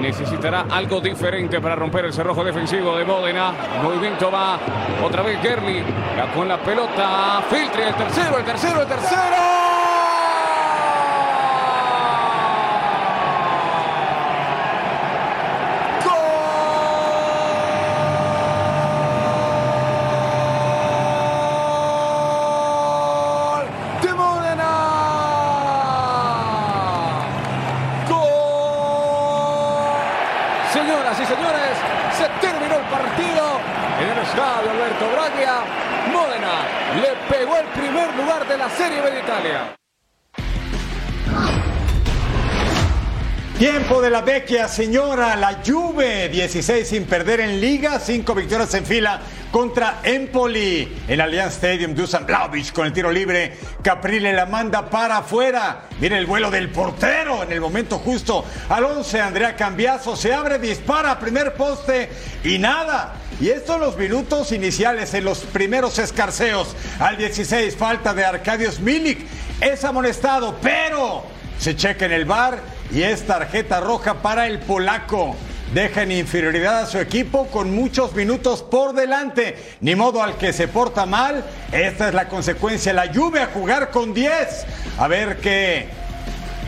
Necesitará 0.00 0.66
algo 0.70 1.00
diferente 1.00 1.60
para 1.60 1.74
romper 1.76 2.04
el 2.04 2.12
cerrojo 2.12 2.44
defensivo 2.44 2.96
de 2.96 3.04
Módena. 3.04 3.52
Movimiento 3.82 4.30
va 4.30 4.58
otra 5.02 5.22
vez 5.22 5.40
Gerli. 5.40 5.82
Con 6.34 6.46
la 6.48 6.58
pelota. 6.58 7.42
Filtre 7.48 7.88
el 7.88 7.94
tercero, 7.94 8.38
el 8.38 8.44
tercero, 8.44 8.82
el 8.82 8.88
tercero. 8.88 9.54
Señoras 30.72 31.20
y 31.20 31.24
señores, 31.24 31.78
se 32.18 32.26
terminó 32.44 32.74
el 32.74 32.82
partido 32.86 33.60
en 34.02 34.08
el 34.10 34.18
estadio 34.18 34.70
Alberto 34.72 35.08
Braglia. 35.14 35.62
Módena 36.12 36.66
le 37.00 37.14
pegó 37.32 37.56
el 37.58 37.63
primer 37.74 38.14
lugar 38.16 38.46
de 38.48 38.56
la 38.56 38.70
Serie 38.70 39.00
B 39.00 39.10
de 39.10 39.20
Italia. 39.20 39.76
Tiempo 43.58 44.02
de 44.02 44.10
la 44.10 44.20
vecchia 44.20 44.66
señora, 44.66 45.36
la 45.36 45.60
Juve, 45.64 46.28
16 46.28 46.88
sin 46.88 47.04
perder 47.04 47.38
en 47.38 47.60
liga, 47.60 48.00
5 48.00 48.34
victorias 48.34 48.74
en 48.74 48.84
fila 48.84 49.20
contra 49.52 50.00
Empoli. 50.02 51.02
En 51.06 51.20
Allianz 51.20 51.54
Stadium, 51.54 51.94
Dusan 51.94 52.26
Blaovic 52.26 52.72
con 52.72 52.86
el 52.86 52.92
tiro 52.92 53.12
libre, 53.12 53.56
Caprile 53.80 54.32
la 54.32 54.46
manda 54.46 54.90
para 54.90 55.18
afuera. 55.18 55.84
Mira 56.00 56.18
el 56.18 56.26
vuelo 56.26 56.50
del 56.50 56.68
portero 56.68 57.23
en 57.44 57.52
el 57.52 57.60
momento 57.60 57.98
justo. 57.98 58.44
Al 58.68 58.84
11, 58.84 59.20
Andrea 59.20 59.56
Cambiazo 59.56 60.16
se 60.16 60.34
abre, 60.34 60.58
dispara, 60.58 61.18
primer 61.18 61.54
poste 61.54 62.10
y 62.42 62.58
nada. 62.58 63.14
Y 63.40 63.48
esto 63.48 63.74
en 63.74 63.80
los 63.80 63.96
minutos 63.96 64.52
iniciales, 64.52 65.14
en 65.14 65.24
los 65.24 65.40
primeros 65.40 65.98
escarceos. 65.98 66.74
Al 66.98 67.16
16, 67.16 67.76
falta 67.76 68.14
de 68.14 68.24
Arcadios 68.24 68.80
Milik. 68.80 69.26
Es 69.60 69.84
amonestado, 69.84 70.56
pero 70.60 71.24
se 71.58 71.76
checa 71.76 72.06
en 72.06 72.12
el 72.12 72.24
bar 72.24 72.58
y 72.92 73.02
es 73.02 73.26
tarjeta 73.26 73.80
roja 73.80 74.14
para 74.22 74.46
el 74.46 74.60
polaco. 74.60 75.36
Deja 75.72 76.02
en 76.02 76.12
inferioridad 76.12 76.82
a 76.82 76.86
su 76.86 76.98
equipo 76.98 77.48
con 77.48 77.74
muchos 77.74 78.14
minutos 78.14 78.62
por 78.62 78.92
delante. 78.92 79.56
Ni 79.80 79.96
modo 79.96 80.22
al 80.22 80.36
que 80.36 80.52
se 80.52 80.68
porta 80.68 81.04
mal. 81.04 81.44
Esta 81.72 82.08
es 82.08 82.14
la 82.14 82.28
consecuencia. 82.28 82.92
La 82.92 83.06
lluvia 83.06 83.44
a 83.44 83.46
jugar 83.46 83.90
con 83.90 84.14
10. 84.14 84.66
A 84.98 85.08
ver 85.08 85.38
qué 85.38 85.88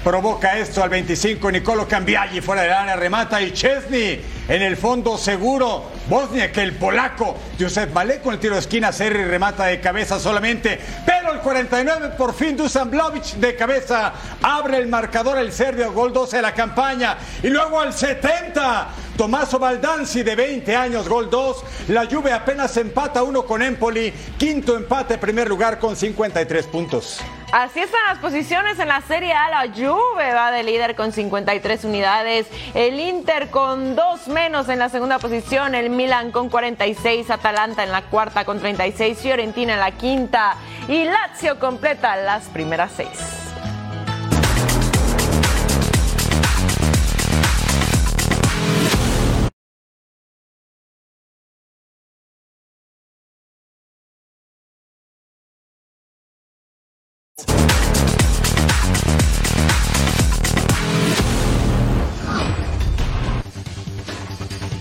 provoca 0.07 0.57
esto 0.57 0.85
al 0.85 0.89
25. 0.89 1.51
Nicolo 1.51 1.89
Cambiagli 1.89 2.41
fuera 2.41 2.63
del 2.63 2.73
área 2.73 2.95
remata 2.95 3.43
y 3.43 3.51
Chesney 3.53 4.25
en 4.47 4.63
el 4.63 4.77
fondo 4.77 5.19
seguro. 5.19 5.91
Bosniak, 6.09 6.57
el 6.59 6.77
polaco. 6.77 7.37
Josep 7.59 7.93
Malek 7.93 8.23
con 8.23 8.35
el 8.35 8.39
tiro 8.39 8.55
de 8.55 8.61
esquina. 8.61 8.93
Serri 8.93 9.25
remata 9.25 9.65
de 9.65 9.81
cabeza 9.81 10.21
solamente. 10.21 10.79
Pero 11.05 11.33
el 11.33 11.41
49 11.41 12.11
por 12.17 12.35
fin 12.35 12.57
Dusan 12.57 12.89
Blaovic 12.89 13.35
de 13.35 13.57
cabeza. 13.57 14.13
Abre 14.43 14.77
el 14.77 14.87
marcador 14.87 15.39
el 15.39 15.51
serbio. 15.51 15.93
Gol 15.93 16.13
12 16.13 16.37
de 16.37 16.43
la 16.43 16.55
campaña. 16.55 17.19
Y 17.43 17.49
luego 17.49 17.81
al 17.81 17.93
70. 17.93 18.87
Tomaso 19.17 19.59
Baldanzi 19.59 20.23
de 20.23 20.37
20 20.37 20.77
años, 20.77 21.09
gol 21.09 21.29
2. 21.31 21.65
La 21.89 22.07
Juve 22.07 22.33
apenas 22.33 22.77
empata 22.77 23.25
uno 23.25 23.45
con 23.45 23.61
Empoli. 23.61 24.13
Quinto 24.39 24.77
empate, 24.77 25.19
primer 25.19 25.49
lugar 25.49 25.81
con 25.81 25.97
53 25.97 26.67
puntos. 26.67 27.21
Así 27.53 27.81
están 27.81 28.01
las 28.09 28.19
posiciones 28.19 28.79
en 28.79 28.89
la 28.89 29.01
Serie 29.03 29.33
A. 29.33 29.49
La 29.49 29.73
Juve 29.73 30.35
va 30.35 30.51
de 30.51 30.65
líder 30.65 30.97
con 30.97 31.13
53 31.13 31.85
unidades. 31.85 32.47
El 32.75 32.99
Inter 32.99 33.51
con 33.51 33.95
dos 33.95 34.27
menos 34.27 34.69
en 34.69 34.81
la 34.81 34.89
segunda 34.89 35.19
posición. 35.19 35.75
El 35.75 35.91
Milan 35.91 36.33
con 36.33 36.49
46. 36.49 37.31
Atalanta 37.31 37.85
en 37.85 37.93
la 37.93 38.03
cuarta 38.03 38.45
con 38.45 38.59
36. 38.59 39.19
Fiorentina 39.19 39.75
en 39.75 39.81
la 39.81 39.93
quinta. 39.93 40.57
Y 40.89 41.05
Lazio 41.05 41.59
completa 41.59 42.17
las 42.17 42.47
primeras 42.47 42.93
seis. 42.97 43.56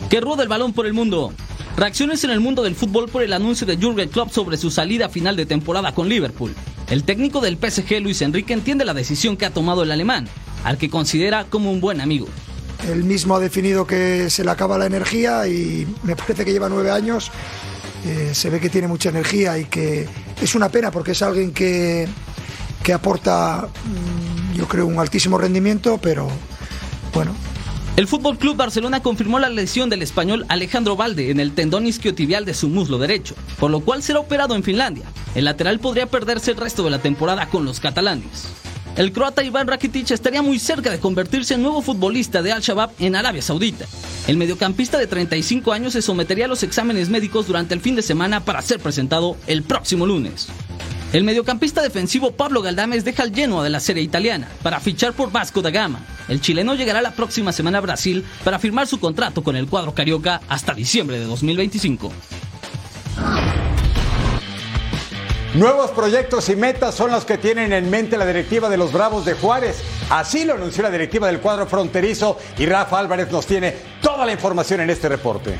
Que 0.09 0.21
rueda 0.21 0.43
el 0.43 0.49
balón 0.49 0.73
por 0.73 0.85
el 0.85 0.93
mundo. 0.93 1.33
Reacciones 1.77 2.23
en 2.23 2.29
el 2.29 2.39
mundo 2.39 2.63
del 2.63 2.75
fútbol 2.75 3.09
por 3.09 3.23
el 3.23 3.33
anuncio 3.33 3.67
de 3.67 3.77
Jurgen 3.77 4.07
Klopp 4.09 4.31
sobre 4.31 4.55
su 4.55 4.71
salida 4.71 5.09
final 5.09 5.35
de 5.35 5.45
temporada 5.45 5.93
con 5.93 6.07
Liverpool. 6.07 6.55
El 6.89 7.03
técnico 7.03 7.41
del 7.41 7.57
PSG, 7.57 7.99
Luis 8.01 8.21
Enrique, 8.21 8.53
entiende 8.53 8.85
la 8.85 8.93
decisión 8.93 9.35
que 9.35 9.45
ha 9.45 9.49
tomado 9.53 9.83
el 9.83 9.91
alemán, 9.91 10.27
al 10.63 10.77
que 10.77 10.89
considera 10.89 11.45
como 11.45 11.71
un 11.71 11.81
buen 11.81 11.99
amigo. 11.99 12.27
Él 12.87 13.03
mismo 13.03 13.35
ha 13.35 13.39
definido 13.39 13.87
que 13.87 14.29
se 14.29 14.43
le 14.43 14.51
acaba 14.51 14.77
la 14.77 14.85
energía 14.85 15.47
y 15.47 15.87
me 16.03 16.15
parece 16.15 16.45
que 16.45 16.53
lleva 16.53 16.69
nueve 16.69 16.91
años. 16.91 17.31
Eh, 18.05 18.29
se 18.33 18.51
ve 18.51 18.59
que 18.59 18.69
tiene 18.69 18.87
mucha 18.87 19.09
energía 19.09 19.57
y 19.57 19.65
que 19.65 20.07
es 20.39 20.53
una 20.53 20.69
pena 20.69 20.91
porque 20.91 21.11
es 21.11 21.21
alguien 21.23 21.51
que, 21.51 22.07
que 22.83 22.93
aporta, 22.93 23.67
mm, 23.67 24.55
yo 24.55 24.67
creo, 24.67 24.85
un 24.85 24.99
altísimo 24.99 25.39
rendimiento, 25.39 25.97
pero 25.97 26.27
bueno, 27.11 27.35
El 27.97 28.07
Fútbol 28.07 28.37
Club 28.37 28.57
Barcelona 28.57 29.01
confirmó 29.01 29.39
la 29.39 29.47
lesión 29.47 29.89
del 29.89 30.01
español 30.01 30.45
Alejandro 30.49 30.97
Valde 30.97 31.31
en 31.31 31.39
el 31.39 31.53
tendón 31.53 31.87
isquiotibial 31.87 32.43
de 32.43 32.53
su 32.53 32.67
muslo 32.67 32.97
derecho, 32.97 33.35
por 33.57 33.71
lo 33.71 33.79
cual 33.79 34.03
será 34.03 34.19
operado 34.19 34.53
en 34.53 34.63
Finlandia. 34.63 35.05
El 35.33 35.45
lateral 35.45 35.79
podría 35.79 36.05
perderse 36.05 36.51
el 36.51 36.57
resto 36.57 36.83
de 36.83 36.89
la 36.89 36.99
temporada 36.99 37.47
con 37.47 37.63
los 37.63 37.79
catalanes. 37.79 38.49
El 38.97 39.13
croata 39.13 39.43
Iván 39.43 39.67
Rakitic 39.67 40.11
estaría 40.11 40.41
muy 40.41 40.59
cerca 40.59 40.91
de 40.91 40.99
convertirse 40.99 41.53
en 41.53 41.61
nuevo 41.61 41.81
futbolista 41.81 42.41
de 42.41 42.51
Al-Shabaab 42.51 42.91
en 42.99 43.15
Arabia 43.15 43.41
Saudita. 43.41 43.85
El 44.27 44.35
mediocampista 44.35 44.97
de 44.97 45.07
35 45.07 45.71
años 45.71 45.93
se 45.93 46.01
sometería 46.01 46.45
a 46.45 46.49
los 46.49 46.63
exámenes 46.63 47.07
médicos 47.07 47.47
durante 47.47 47.73
el 47.73 47.79
fin 47.79 47.95
de 47.95 48.01
semana 48.01 48.43
para 48.43 48.61
ser 48.61 48.81
presentado 48.81 49.37
el 49.47 49.63
próximo 49.63 50.05
lunes. 50.05 50.49
El 51.15 51.23
mediocampista 51.23 51.81
defensivo 51.81 52.33
Pablo 52.33 52.61
Galdames 52.61 53.05
deja 53.05 53.23
el 53.23 53.33
Genoa 53.33 53.63
de 53.63 53.69
la 53.69 53.79
serie 53.79 54.03
italiana 54.03 54.49
para 54.61 54.81
fichar 54.81 55.13
por 55.13 55.31
Vasco 55.31 55.61
da 55.61 55.69
Gama. 55.69 56.05
El 56.27 56.41
chileno 56.41 56.75
llegará 56.75 57.01
la 57.01 57.15
próxima 57.15 57.53
semana 57.53 57.77
a 57.77 57.81
Brasil 57.81 58.25
para 58.43 58.59
firmar 58.59 58.85
su 58.85 58.99
contrato 58.99 59.41
con 59.41 59.55
el 59.55 59.65
cuadro 59.65 59.93
carioca 59.93 60.41
hasta 60.49 60.73
diciembre 60.73 61.17
de 61.17 61.23
2025. 61.23 62.11
Nuevos 65.53 65.91
proyectos 65.91 66.49
y 66.49 66.57
metas 66.57 66.95
son 66.95 67.11
los 67.11 67.23
que 67.23 67.37
tienen 67.37 67.71
en 67.71 67.89
mente 67.89 68.17
la 68.17 68.25
directiva 68.25 68.67
de 68.67 68.75
los 68.75 68.91
Bravos 68.91 69.23
de 69.23 69.35
Juárez. 69.35 69.83
Así 70.09 70.43
lo 70.43 70.55
anunció 70.55 70.83
la 70.83 70.91
directiva 70.91 71.27
del 71.27 71.39
cuadro 71.39 71.65
fronterizo 71.65 72.37
y 72.57 72.65
Rafa 72.65 72.99
Álvarez 72.99 73.31
nos 73.31 73.45
tiene 73.45 73.73
toda 74.01 74.25
la 74.25 74.33
información 74.33 74.81
en 74.81 74.89
este 74.89 75.07
reporte. 75.07 75.57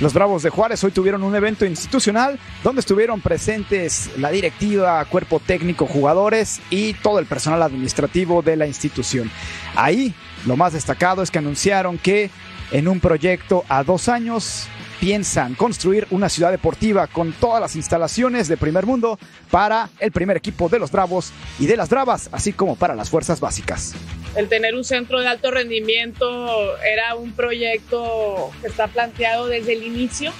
Los 0.00 0.14
Bravos 0.14 0.42
de 0.42 0.48
Juárez 0.48 0.82
hoy 0.82 0.92
tuvieron 0.92 1.22
un 1.22 1.34
evento 1.34 1.66
institucional 1.66 2.38
donde 2.64 2.80
estuvieron 2.80 3.20
presentes 3.20 4.10
la 4.16 4.30
directiva, 4.30 5.04
cuerpo 5.04 5.40
técnico, 5.44 5.86
jugadores 5.86 6.62
y 6.70 6.94
todo 6.94 7.18
el 7.18 7.26
personal 7.26 7.62
administrativo 7.62 8.40
de 8.40 8.56
la 8.56 8.66
institución. 8.66 9.30
Ahí 9.76 10.14
lo 10.46 10.56
más 10.56 10.72
destacado 10.72 11.22
es 11.22 11.30
que 11.30 11.38
anunciaron 11.38 11.98
que 11.98 12.30
en 12.72 12.88
un 12.88 12.98
proyecto 12.98 13.62
a 13.68 13.84
dos 13.84 14.08
años 14.08 14.68
piensan 15.00 15.54
construir 15.54 16.06
una 16.10 16.28
ciudad 16.28 16.50
deportiva 16.50 17.06
con 17.06 17.32
todas 17.32 17.60
las 17.60 17.74
instalaciones 17.74 18.48
de 18.48 18.58
primer 18.58 18.84
mundo 18.84 19.18
para 19.50 19.88
el 19.98 20.12
primer 20.12 20.36
equipo 20.36 20.68
de 20.68 20.78
los 20.78 20.92
Bravos 20.92 21.32
y 21.58 21.66
de 21.66 21.76
las 21.76 21.88
Bravas, 21.88 22.28
así 22.32 22.52
como 22.52 22.76
para 22.76 22.94
las 22.94 23.08
fuerzas 23.08 23.40
básicas. 23.40 23.94
El 24.36 24.48
tener 24.48 24.74
un 24.74 24.84
centro 24.84 25.20
de 25.20 25.28
alto 25.28 25.50
rendimiento 25.50 26.76
era 26.84 27.14
un 27.14 27.32
proyecto 27.32 28.50
que 28.60 28.68
está 28.68 28.88
planteado 28.88 29.46
desde 29.46 29.72
el 29.72 29.84
inicio 29.84 30.32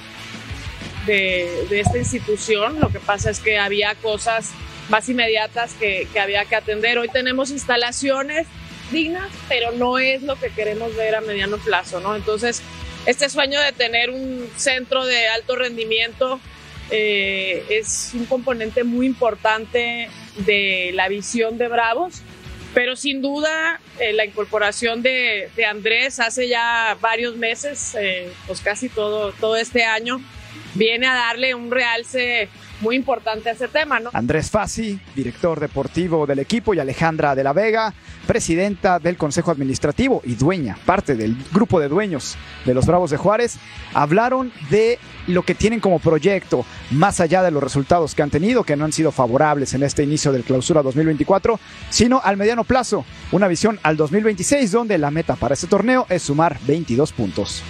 de, 1.06 1.66
esta 1.70 1.96
institución. 1.96 2.78
Lo 2.80 2.90
que 2.90 3.00
pasa 3.00 3.30
es 3.30 3.40
que 3.40 3.58
había 3.58 3.94
cosas 3.96 4.50
más 4.90 5.08
inmediatas 5.08 5.72
que, 5.74 6.06
que 6.12 6.20
había 6.20 6.44
que 6.44 6.56
atender. 6.56 6.98
Hoy 6.98 7.08
tenemos 7.08 7.50
instalaciones 7.50 8.46
dignas, 8.92 9.30
pero 9.48 9.72
no 9.72 9.98
es 9.98 10.22
lo 10.22 10.36
que 10.36 10.50
queremos 10.50 10.94
ver 10.96 11.14
a 11.14 11.20
mediano 11.20 11.56
plazo, 11.58 12.00
¿no? 12.00 12.14
Entonces, 12.14 12.62
este 13.06 13.28
sueño 13.28 13.60
de 13.60 13.72
tener 13.72 14.10
un 14.10 14.48
centro 14.56 15.04
de 15.04 15.28
alto 15.28 15.56
rendimiento 15.56 16.40
eh, 16.90 17.64
es 17.70 18.10
un 18.14 18.26
componente 18.26 18.84
muy 18.84 19.06
importante 19.06 20.10
de 20.38 20.90
la 20.94 21.08
visión 21.08 21.56
de 21.56 21.68
Bravos, 21.68 22.22
pero 22.74 22.96
sin 22.96 23.22
duda 23.22 23.80
eh, 23.98 24.12
la 24.12 24.24
incorporación 24.24 25.02
de, 25.02 25.50
Andrés 25.68 26.18
hace 26.18 26.48
ya 26.48 26.96
varios 27.00 27.36
meses, 27.36 27.94
eh, 27.98 28.32
pues 28.46 28.60
casi 28.60 28.88
todo, 28.88 29.32
todo 29.32 29.56
este 29.56 29.84
año, 29.84 30.20
viene 30.74 31.06
a 31.06 31.14
darle 31.14 31.54
un 31.54 31.70
realce 31.70 32.48
muy 32.80 32.96
importante 32.96 33.50
ese 33.50 33.68
tema, 33.68 34.00
¿no? 34.00 34.10
Andrés 34.12 34.50
Fassi, 34.50 34.98
director 35.14 35.60
deportivo 35.60 36.26
del 36.26 36.38
equipo, 36.38 36.74
y 36.74 36.78
Alejandra 36.78 37.34
de 37.34 37.44
la 37.44 37.52
Vega, 37.52 37.92
presidenta 38.26 38.98
del 38.98 39.16
Consejo 39.16 39.50
Administrativo 39.50 40.22
y 40.24 40.34
dueña, 40.34 40.76
parte 40.86 41.14
del 41.14 41.36
grupo 41.52 41.80
de 41.80 41.88
dueños 41.88 42.36
de 42.64 42.74
los 42.74 42.86
Bravos 42.86 43.10
de 43.10 43.16
Juárez, 43.16 43.56
hablaron 43.94 44.52
de 44.70 44.98
lo 45.26 45.42
que 45.42 45.54
tienen 45.54 45.80
como 45.80 45.98
proyecto, 45.98 46.64
más 46.90 47.20
allá 47.20 47.42
de 47.42 47.50
los 47.50 47.62
resultados 47.62 48.14
que 48.14 48.22
han 48.22 48.30
tenido, 48.30 48.64
que 48.64 48.76
no 48.76 48.84
han 48.84 48.92
sido 48.92 49.12
favorables 49.12 49.74
en 49.74 49.82
este 49.82 50.02
inicio 50.02 50.32
del 50.32 50.44
clausura 50.44 50.82
2024, 50.82 51.58
sino 51.90 52.20
al 52.22 52.36
mediano 52.36 52.64
plazo, 52.64 53.04
una 53.32 53.48
visión 53.48 53.78
al 53.82 53.96
2026, 53.96 54.72
donde 54.72 54.98
la 54.98 55.10
meta 55.10 55.36
para 55.36 55.54
este 55.54 55.66
torneo 55.66 56.06
es 56.08 56.22
sumar 56.22 56.58
22 56.66 57.12
puntos 57.12 57.62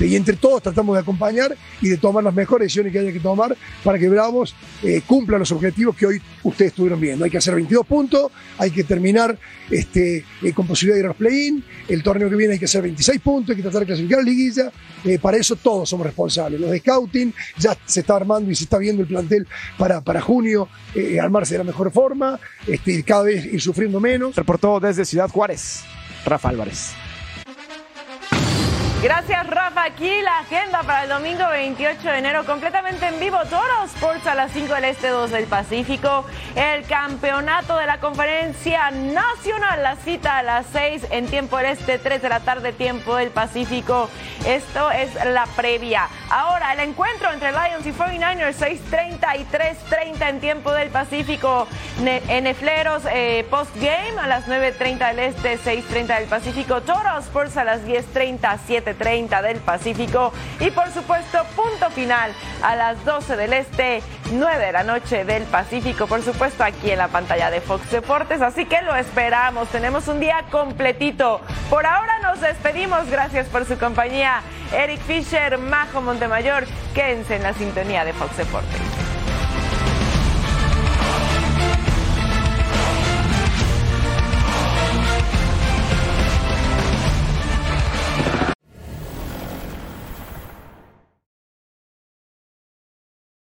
y 0.00 0.14
entre 0.14 0.36
todos 0.36 0.62
tratamos 0.62 0.94
de 0.96 1.00
acompañar 1.00 1.56
y 1.80 1.88
de 1.88 1.96
tomar 1.96 2.22
las 2.22 2.34
mejores 2.34 2.66
decisiones 2.66 2.92
que 2.92 2.98
haya 2.98 3.12
que 3.12 3.20
tomar 3.20 3.56
para 3.82 3.98
que 3.98 4.08
Bravos 4.08 4.54
eh, 4.82 5.02
cumpla 5.06 5.38
los 5.38 5.50
objetivos 5.52 5.96
que 5.96 6.06
hoy 6.06 6.22
ustedes 6.42 6.72
estuvieron 6.72 7.00
viendo. 7.00 7.24
Hay 7.24 7.30
que 7.30 7.38
hacer 7.38 7.54
22 7.54 7.86
puntos, 7.86 8.30
hay 8.58 8.70
que 8.70 8.84
terminar 8.84 9.38
este, 9.70 10.24
eh, 10.42 10.52
con 10.52 10.66
posibilidad 10.66 10.96
de 10.96 11.00
ir 11.00 11.04
a 11.06 11.08
los 11.08 11.16
play-in, 11.16 11.64
el 11.88 12.02
torneo 12.02 12.28
que 12.28 12.36
viene 12.36 12.54
hay 12.54 12.58
que 12.58 12.66
hacer 12.66 12.82
26 12.82 13.20
puntos, 13.20 13.50
hay 13.50 13.56
que 13.56 13.62
tratar 13.62 13.80
de 13.80 13.86
clasificar 13.86 14.18
a 14.18 14.22
la 14.22 14.28
liguilla, 14.28 14.72
eh, 15.04 15.18
para 15.18 15.36
eso 15.36 15.56
todos 15.56 15.88
somos 15.88 16.06
responsables. 16.06 16.60
Los 16.60 16.70
de 16.70 16.78
scouting 16.78 17.32
ya 17.58 17.76
se 17.86 18.00
está 18.00 18.16
armando 18.16 18.50
y 18.50 18.54
se 18.54 18.64
está 18.64 18.78
viendo 18.78 19.02
el 19.02 19.08
plantel 19.08 19.46
para, 19.78 20.00
para 20.02 20.20
junio 20.20 20.68
armarse 21.20 21.54
de 21.54 21.58
la 21.58 21.64
mejor 21.64 21.90
forma, 21.90 22.38
este, 22.66 23.02
cada 23.02 23.24
vez 23.24 23.44
ir 23.46 23.60
sufriendo 23.60 24.00
menos. 24.00 24.34
Reportó 24.34 24.80
desde 24.80 25.04
Ciudad 25.04 25.28
Juárez, 25.28 25.82
Rafa 26.24 26.48
Álvarez. 26.48 26.94
Gracias, 29.06 29.46
Rafa. 29.46 29.84
Aquí 29.84 30.20
la 30.20 30.40
agenda 30.40 30.82
para 30.82 31.04
el 31.04 31.08
domingo 31.08 31.48
28 31.48 32.10
de 32.10 32.18
enero, 32.18 32.44
completamente 32.44 33.06
en 33.06 33.20
vivo. 33.20 33.38
Toro 33.48 33.84
Sports 33.84 34.26
a 34.26 34.34
las 34.34 34.50
5 34.50 34.74
del 34.74 34.86
Este, 34.86 35.10
2 35.10 35.30
del 35.30 35.44
Pacífico. 35.44 36.24
El 36.56 36.84
campeonato 36.86 37.76
de 37.76 37.86
la 37.86 38.00
Conferencia 38.00 38.90
Nacional. 38.90 39.84
La 39.84 39.94
cita 39.94 40.38
a 40.38 40.42
las 40.42 40.66
6 40.72 41.06
en 41.10 41.28
tiempo 41.28 41.56
del 41.58 41.66
Este, 41.66 42.00
3 42.00 42.20
de 42.20 42.28
la 42.28 42.40
tarde, 42.40 42.72
tiempo 42.72 43.14
del 43.14 43.30
Pacífico. 43.30 44.10
Esto 44.44 44.90
es 44.90 45.14
la 45.24 45.46
previa. 45.54 46.08
Ahora, 46.28 46.72
el 46.72 46.80
encuentro 46.80 47.30
entre 47.30 47.52
Lions 47.52 47.86
y 47.86 47.92
49ers, 47.92 48.56
6:30 48.56 49.36
y 49.36 49.44
3:30 49.44 50.28
en 50.30 50.40
tiempo 50.40 50.72
del 50.72 50.88
Pacífico. 50.88 51.68
En 52.04 52.48
Efleros, 52.48 53.04
eh, 53.12 53.46
post-game 53.50 54.18
a 54.20 54.26
las 54.26 54.48
9:30 54.48 55.08
del 55.14 55.20
Este, 55.20 55.58
6:30 55.58 56.18
del 56.18 56.28
Pacífico. 56.28 56.80
Toro 56.80 57.16
Sports 57.20 57.56
a 57.56 57.62
las 57.62 57.84
10:30, 57.84 58.58
7 58.66 58.95
30 58.98 59.42
del 59.42 59.58
Pacífico 59.58 60.32
y 60.60 60.70
por 60.70 60.90
supuesto 60.90 61.38
punto 61.54 61.90
final 61.90 62.32
a 62.62 62.76
las 62.76 63.04
12 63.04 63.36
del 63.36 63.52
Este, 63.52 64.02
9 64.32 64.66
de 64.66 64.72
la 64.72 64.82
noche 64.82 65.24
del 65.24 65.44
Pacífico, 65.44 66.06
por 66.06 66.22
supuesto 66.22 66.64
aquí 66.64 66.90
en 66.90 66.98
la 66.98 67.08
pantalla 67.08 67.50
de 67.50 67.60
Fox 67.60 67.90
Deportes, 67.90 68.42
así 68.42 68.66
que 68.66 68.82
lo 68.82 68.94
esperamos, 68.96 69.68
tenemos 69.68 70.08
un 70.08 70.20
día 70.20 70.44
completito. 70.50 71.40
Por 71.70 71.86
ahora 71.86 72.18
nos 72.20 72.40
despedimos, 72.40 73.08
gracias 73.10 73.46
por 73.48 73.64
su 73.64 73.78
compañía. 73.78 74.42
Eric 74.72 75.00
Fisher, 75.00 75.58
Majo 75.58 76.00
Montemayor, 76.00 76.64
quédense 76.94 77.36
en 77.36 77.42
la 77.42 77.54
sintonía 77.54 78.04
de 78.04 78.12
Fox 78.12 78.36
Deportes. 78.36 79.15